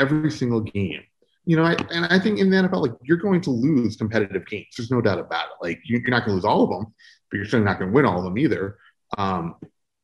every 0.00 0.30
single 0.30 0.60
game, 0.60 1.02
you 1.44 1.56
know, 1.56 1.64
I, 1.64 1.76
and 1.90 2.06
I 2.06 2.18
think 2.18 2.38
in 2.38 2.50
the 2.50 2.56
NFL, 2.56 2.82
like 2.82 2.92
you're 3.02 3.16
going 3.16 3.40
to 3.42 3.50
lose 3.50 3.96
competitive 3.96 4.46
games. 4.46 4.66
There's 4.76 4.90
no 4.90 5.00
doubt 5.00 5.18
about 5.18 5.46
it. 5.46 5.64
Like 5.64 5.80
you, 5.84 5.98
are 5.98 6.10
not 6.10 6.24
going 6.24 6.30
to 6.30 6.34
lose 6.34 6.44
all 6.44 6.62
of 6.64 6.70
them, 6.70 6.94
but 7.30 7.36
you're 7.36 7.46
certainly 7.46 7.66
not 7.66 7.78
going 7.78 7.90
to 7.90 7.94
win 7.94 8.04
all 8.04 8.18
of 8.18 8.24
them 8.24 8.38
either. 8.38 8.78
Um, 9.18 9.56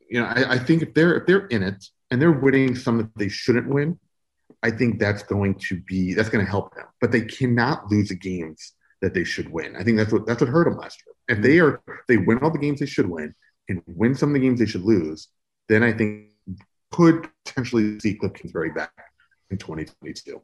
you 0.09 0.21
know, 0.21 0.27
I, 0.27 0.55
I 0.55 0.59
think 0.59 0.83
if 0.83 0.95
they're 0.95 1.17
if 1.17 1.27
they're 1.27 1.47
in 1.47 1.63
it 1.63 1.85
and 2.11 2.21
they're 2.21 2.33
winning 2.33 2.75
some 2.75 2.99
that 2.99 3.11
they 3.17 3.29
shouldn't 3.29 3.69
win, 3.69 3.99
I 4.63 4.71
think 4.71 4.99
that's 4.99 5.23
going 5.23 5.57
to 5.69 5.81
be 5.81 6.15
that's 6.15 6.29
going 6.29 6.45
to 6.45 6.51
help 6.51 6.75
them. 6.75 6.87
But 7.01 7.13
they 7.13 7.23
cannot 7.23 7.91
lose 7.91 8.09
the 8.09 8.17
games 8.17 8.73
that 9.03 9.15
they 9.15 9.25
should 9.25 9.51
win. 9.51 9.77
I 9.77 9.85
think 9.85 9.97
that's 9.97 10.13
what 10.13 10.27
that's 10.27 10.41
what 10.41 10.51
hurt 10.51 10.65
them 10.65 10.79
last 10.79 11.03
year. 11.07 11.37
If 11.37 11.43
they 11.43 11.59
are 11.59 11.83
they 12.09 12.17
win 12.17 12.39
all 12.39 12.51
the 12.51 12.59
games 12.59 12.81
they 12.81 12.87
should 12.87 13.09
win 13.09 13.35
and 13.69 13.83
win 13.87 14.15
some 14.15 14.31
of 14.31 14.35
the 14.35 14.41
games 14.41 14.59
they 14.59 14.67
should 14.67 14.83
lose, 14.83 15.29
then 15.69 15.83
I 15.83 15.93
think 15.93 16.31
could 16.93 17.29
potentially 17.45 17.99
see 18.01 18.19
Kliff 18.19 18.35
Kingsbury 18.35 18.71
back 18.71 18.93
in 19.51 19.59
2022. 19.59 20.41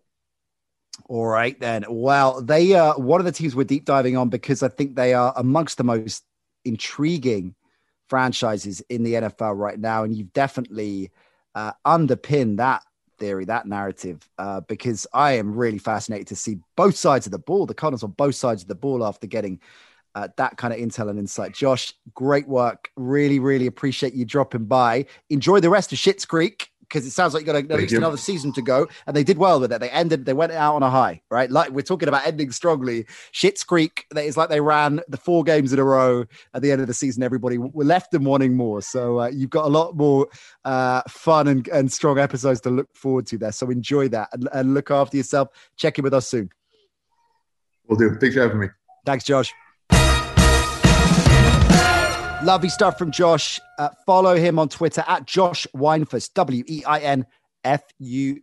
All 1.09 1.27
right 1.27 1.59
then. 1.59 1.85
Well, 1.89 2.43
they 2.43 2.75
are 2.75 2.99
one 2.99 3.21
of 3.21 3.25
the 3.25 3.33
teams 3.33 3.57
we're 3.57 3.65
deep 3.65 3.85
diving 3.85 4.17
on 4.17 4.29
because 4.29 4.63
I 4.63 4.69
think 4.69 4.95
they 4.95 5.15
are 5.15 5.33
amongst 5.37 5.79
the 5.79 5.85
most 5.85 6.25
intriguing 6.65 7.55
franchises 8.09 8.81
in 8.89 9.03
the 9.03 9.15
NFL 9.15 9.57
right 9.57 9.79
now, 9.79 10.05
and 10.05 10.15
you've 10.15 10.33
definitely 10.33 11.11
uh, 11.55 11.73
underpin 11.87 12.59
that 12.59 12.83
theory, 13.19 13.45
that 13.47 13.67
narrative, 13.67 14.29
uh, 14.39 14.61
because 14.63 15.07
I 15.15 15.33
am 15.33 15.55
really 15.55 15.79
fascinated 15.79 16.27
to 16.29 16.37
see 16.37 16.59
both 16.77 16.97
sides 16.97 17.27
of 17.27 17.33
the 17.33 17.39
ball, 17.39 17.67
the 17.67 17.75
Cardinals 17.75 18.03
on 18.03 18.11
both 18.11 18.35
sides 18.35 18.63
of 18.63 18.69
the 18.69 18.75
ball 18.75 19.05
after 19.05 19.27
getting 19.27 19.61
uh, 20.15 20.29
that 20.37 20.57
kind 20.57 20.75
of 20.75 20.81
intel 20.81 21.09
and 21.09 21.19
insight. 21.19 21.55
Josh, 21.55 21.95
great 22.15 22.47
work. 22.47 22.91
Really, 22.97 23.39
really 23.39 23.67
appreciate 23.67 24.13
you 24.13 24.25
dropping 24.25 24.67
by. 24.67 25.07
Enjoy 25.31 25.61
the 25.61 25.71
rest 25.71 25.93
of 25.93 25.99
Schitt's 25.99 26.27
Creek 26.27 26.72
because 26.93 27.07
it 27.07 27.13
sounds 27.13 27.33
like 27.33 27.41
you 27.43 27.47
got 27.47 27.57
at 27.57 27.69
least 27.79 27.95
another 27.95 28.19
season 28.19 28.53
to 28.53 28.61
go. 28.61 28.87
And 29.07 29.17
they 29.17 29.25
did 29.25 29.39
well 29.39 29.59
with 29.59 29.73
it. 29.73 29.81
They 29.81 29.89
ended, 29.89 30.27
they 30.27 30.35
went 30.35 30.53
out 30.53 30.75
on 30.75 30.83
a 30.83 30.91
high, 30.91 31.23
right? 31.31 31.51
Like 31.51 31.71
we're 31.71 31.81
talking 31.81 32.09
about 32.09 32.27
ending 32.27 32.53
strongly. 32.53 33.07
Schitt's 33.33 33.65
Creek, 33.65 34.05
that 34.11 34.25
is 34.25 34.37
like 34.37 34.51
they 34.51 34.61
ran 34.61 35.01
the 35.09 35.17
four 35.17 35.43
games 35.43 35.73
in 35.73 35.79
a 35.79 35.85
row 35.85 36.27
at 36.53 36.61
the 36.61 36.71
end 36.71 36.83
of 36.83 36.87
the 36.87 36.95
season. 36.95 37.23
Everybody 37.23 37.57
were 37.57 37.85
left 37.85 38.11
them 38.11 38.25
wanting 38.25 38.57
more. 38.57 38.83
So 38.83 39.21
uh, 39.21 39.29
you've 39.29 39.51
got 39.51 39.65
a 39.65 39.69
lot 39.69 39.97
more 39.97 40.29
uh, 40.67 41.01
fun 41.09 41.49
and, 41.49 41.67
and 41.69 41.91
strong 41.91 42.19
episodes 42.19 42.61
to 42.63 42.71
look 42.71 42.95
forward 42.95 43.27
to 43.29 43.39
there. 43.39 43.53
So 43.53 43.71
enjoy 43.71 44.09
that 44.09 44.29
and, 44.35 44.49
and 44.53 44.75
look 44.75 44.91
after 44.91 45.17
yourself. 45.17 45.49
Check 45.77 45.99
in 45.99 46.03
with 46.03 46.13
us 46.13 46.29
soon. 46.29 46.51
We'll 47.89 47.99
do. 47.99 48.17
Thanks 48.21 48.37
for 48.37 48.43
having 48.43 48.61
me. 48.61 48.69
Thanks, 49.07 49.25
Josh. 49.25 49.53
Lovely 52.43 52.71
stuff 52.71 52.99
from 52.99 53.13
Josh. 53.13 53.61
Uh, 53.79 53.91
follow 54.05 54.35
him 54.35 54.59
on 54.59 54.69
Twitter 54.69 55.05
at 55.07 55.27
Josh 55.27 55.65
Weinfuss, 55.77 56.29
W 56.35 56.65
E 56.67 56.83
I 56.85 56.99
N 56.99 57.25
F 57.63 57.85
U 58.01 58.43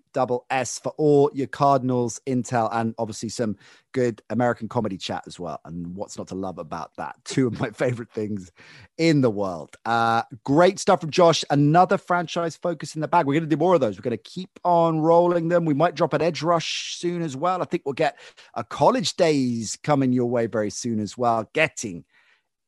S 0.49 0.79
for 0.79 0.93
all 0.97 1.29
your 1.33 1.47
Cardinals 1.47 2.21
intel 2.25 2.69
and 2.71 2.95
obviously 2.97 3.27
some 3.27 3.57
good 3.91 4.21
American 4.29 4.69
comedy 4.69 4.97
chat 4.97 5.23
as 5.27 5.37
well. 5.37 5.59
And 5.65 5.95
what's 5.97 6.17
not 6.17 6.29
to 6.29 6.35
love 6.35 6.59
about 6.59 6.95
that? 6.95 7.17
Two 7.25 7.47
of 7.47 7.59
my 7.59 7.71
favorite 7.71 8.09
things 8.13 8.53
in 8.97 9.19
the 9.19 9.29
world. 9.29 9.75
Uh, 9.83 10.23
great 10.45 10.79
stuff 10.79 11.01
from 11.01 11.11
Josh. 11.11 11.43
Another 11.49 11.97
franchise 11.97 12.55
focus 12.55 12.95
in 12.95 13.01
the 13.01 13.07
bag. 13.09 13.25
We're 13.25 13.33
going 13.33 13.49
to 13.49 13.53
do 13.53 13.59
more 13.59 13.75
of 13.75 13.81
those. 13.81 13.97
We're 13.97 14.03
going 14.03 14.17
to 14.17 14.23
keep 14.23 14.61
on 14.63 15.01
rolling 15.01 15.49
them. 15.49 15.65
We 15.65 15.73
might 15.73 15.95
drop 15.95 16.13
an 16.13 16.21
edge 16.21 16.41
rush 16.41 16.95
soon 16.95 17.21
as 17.21 17.35
well. 17.35 17.61
I 17.61 17.65
think 17.65 17.83
we'll 17.85 17.93
get 17.93 18.17
a 18.53 18.63
college 18.63 19.17
days 19.17 19.77
coming 19.83 20.13
your 20.13 20.27
way 20.27 20.47
very 20.47 20.69
soon 20.69 21.01
as 21.01 21.17
well. 21.17 21.49
Getting 21.53 22.05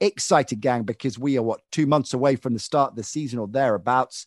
excited, 0.02 0.60
gang, 0.60 0.84
because 0.84 1.18
we 1.18 1.38
are 1.38 1.44
what 1.44 1.62
two 1.72 1.86
months 1.86 2.14
away 2.14 2.36
from 2.36 2.54
the 2.54 2.60
start 2.60 2.92
of 2.92 2.96
the 2.98 3.04
season 3.04 3.40
or 3.40 3.48
thereabouts 3.48 4.26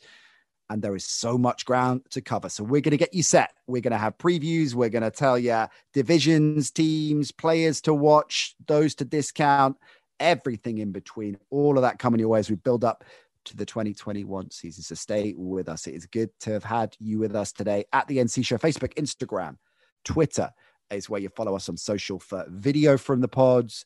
and 0.70 0.80
there 0.82 0.96
is 0.96 1.04
so 1.04 1.36
much 1.36 1.64
ground 1.64 2.02
to 2.10 2.20
cover. 2.20 2.48
So 2.48 2.64
we're 2.64 2.80
going 2.80 2.92
to 2.92 2.96
get 2.96 3.14
you 3.14 3.22
set. 3.22 3.52
We're 3.66 3.82
going 3.82 3.92
to 3.92 3.98
have 3.98 4.16
previews. 4.16 4.74
We're 4.74 4.88
going 4.88 5.02
to 5.02 5.10
tell 5.10 5.38
you 5.38 5.66
divisions, 5.92 6.70
teams, 6.70 7.30
players 7.32 7.80
to 7.82 7.94
watch, 7.94 8.54
those 8.66 8.94
to 8.96 9.04
discount, 9.04 9.76
everything 10.20 10.78
in 10.78 10.90
between. 10.90 11.36
All 11.50 11.76
of 11.76 11.82
that 11.82 11.98
coming 11.98 12.20
your 12.20 12.30
way 12.30 12.38
as 12.38 12.48
we 12.48 12.56
build 12.56 12.84
up 12.84 13.04
to 13.44 13.56
the 13.56 13.66
2021 13.66 14.50
season. 14.50 14.82
So 14.82 14.94
stay 14.94 15.34
with 15.36 15.68
us. 15.68 15.86
It 15.86 15.94
is 15.94 16.06
good 16.06 16.30
to 16.40 16.52
have 16.52 16.64
had 16.64 16.96
you 16.98 17.18
with 17.18 17.36
us 17.36 17.52
today 17.52 17.84
at 17.92 18.08
the 18.08 18.18
NC 18.18 18.46
Show, 18.46 18.56
Facebook, 18.56 18.94
Instagram, 18.94 19.58
Twitter 20.04 20.50
is 20.90 21.10
where 21.10 21.20
you 21.20 21.28
follow 21.28 21.56
us 21.56 21.68
on 21.68 21.76
social 21.76 22.18
for 22.18 22.44
video 22.48 22.96
from 22.96 23.20
the 23.20 23.28
pods. 23.28 23.84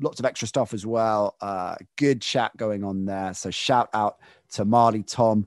Lots 0.00 0.18
of 0.18 0.26
extra 0.26 0.48
stuff 0.48 0.74
as 0.74 0.84
well. 0.84 1.36
Uh, 1.40 1.76
good 1.96 2.20
chat 2.20 2.56
going 2.56 2.82
on 2.82 3.04
there. 3.04 3.34
So 3.34 3.50
shout 3.50 3.88
out 3.94 4.18
to 4.52 4.64
Marley, 4.64 5.02
Tom, 5.02 5.46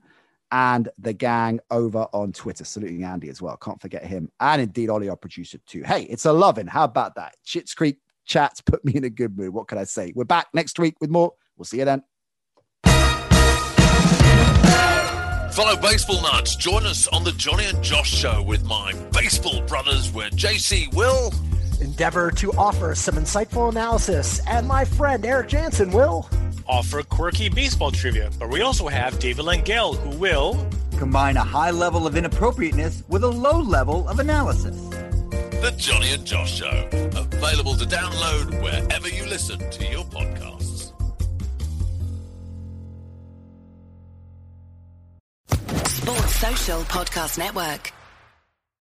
and 0.51 0.89
the 0.97 1.13
gang 1.13 1.59
over 1.71 2.07
on 2.13 2.31
Twitter. 2.31 2.63
Saluting 2.63 3.03
Andy 3.03 3.29
as 3.29 3.41
well. 3.41 3.57
Can't 3.57 3.81
forget 3.81 4.05
him. 4.05 4.31
And 4.39 4.61
indeed, 4.61 4.89
Ollie, 4.89 5.09
our 5.09 5.17
producer, 5.17 5.57
too. 5.65 5.83
Hey, 5.83 6.03
it's 6.03 6.25
a 6.25 6.31
loving. 6.31 6.67
How 6.67 6.85
about 6.85 7.15
that? 7.15 7.35
Schitt's 7.45 7.73
Creek 7.73 7.97
chats 8.25 8.61
put 8.61 8.83
me 8.85 8.93
in 8.95 9.03
a 9.03 9.09
good 9.09 9.37
mood. 9.37 9.53
What 9.53 9.67
can 9.67 9.77
I 9.77 9.83
say? 9.83 10.13
We're 10.15 10.23
back 10.23 10.47
next 10.53 10.79
week 10.79 10.95
with 11.01 11.09
more. 11.09 11.33
We'll 11.57 11.65
see 11.65 11.79
you 11.79 11.85
then. 11.85 12.03
Follow 15.55 15.77
Baseball 15.77 16.21
Nuts. 16.21 16.57
Join 16.57 16.85
us 16.85 17.07
on 17.07 17.23
the 17.23 17.31
Johnny 17.31 17.63
and 17.65 17.81
Josh 17.81 18.11
show 18.11 18.43
with 18.43 18.65
my 18.65 18.91
baseball 19.13 19.61
brothers, 19.61 20.11
where 20.11 20.29
JC 20.31 20.93
will 20.93 21.31
endeavor 21.81 22.31
to 22.31 22.51
offer 22.53 22.95
some 22.95 23.15
insightful 23.15 23.69
analysis, 23.69 24.41
and 24.47 24.67
my 24.67 24.85
friend 24.85 25.25
Eric 25.25 25.49
Jansen 25.49 25.91
will 25.91 26.29
offer 26.67 27.03
quirky 27.03 27.49
baseball 27.49 27.91
trivia. 27.91 28.29
But 28.39 28.49
we 28.49 28.61
also 28.61 28.87
have 28.87 29.19
David 29.19 29.45
Langell, 29.45 29.97
who 29.97 30.17
will 30.17 30.67
combine 30.97 31.37
a 31.37 31.43
high 31.43 31.71
level 31.71 32.07
of 32.07 32.15
inappropriateness 32.15 33.03
with 33.07 33.23
a 33.23 33.29
low 33.29 33.59
level 33.59 34.07
of 34.07 34.19
analysis. 34.19 34.75
The 35.61 35.73
Johnny 35.77 36.11
and 36.13 36.25
Josh 36.25 36.59
Show, 36.59 36.89
available 37.15 37.75
to 37.75 37.85
download 37.85 38.61
wherever 38.61 39.09
you 39.09 39.25
listen 39.25 39.57
to 39.57 39.85
your 39.87 40.03
podcasts. 40.05 40.91
Sports 45.87 46.35
Social 46.35 46.81
Podcast 46.81 47.37
Network. 47.37 47.94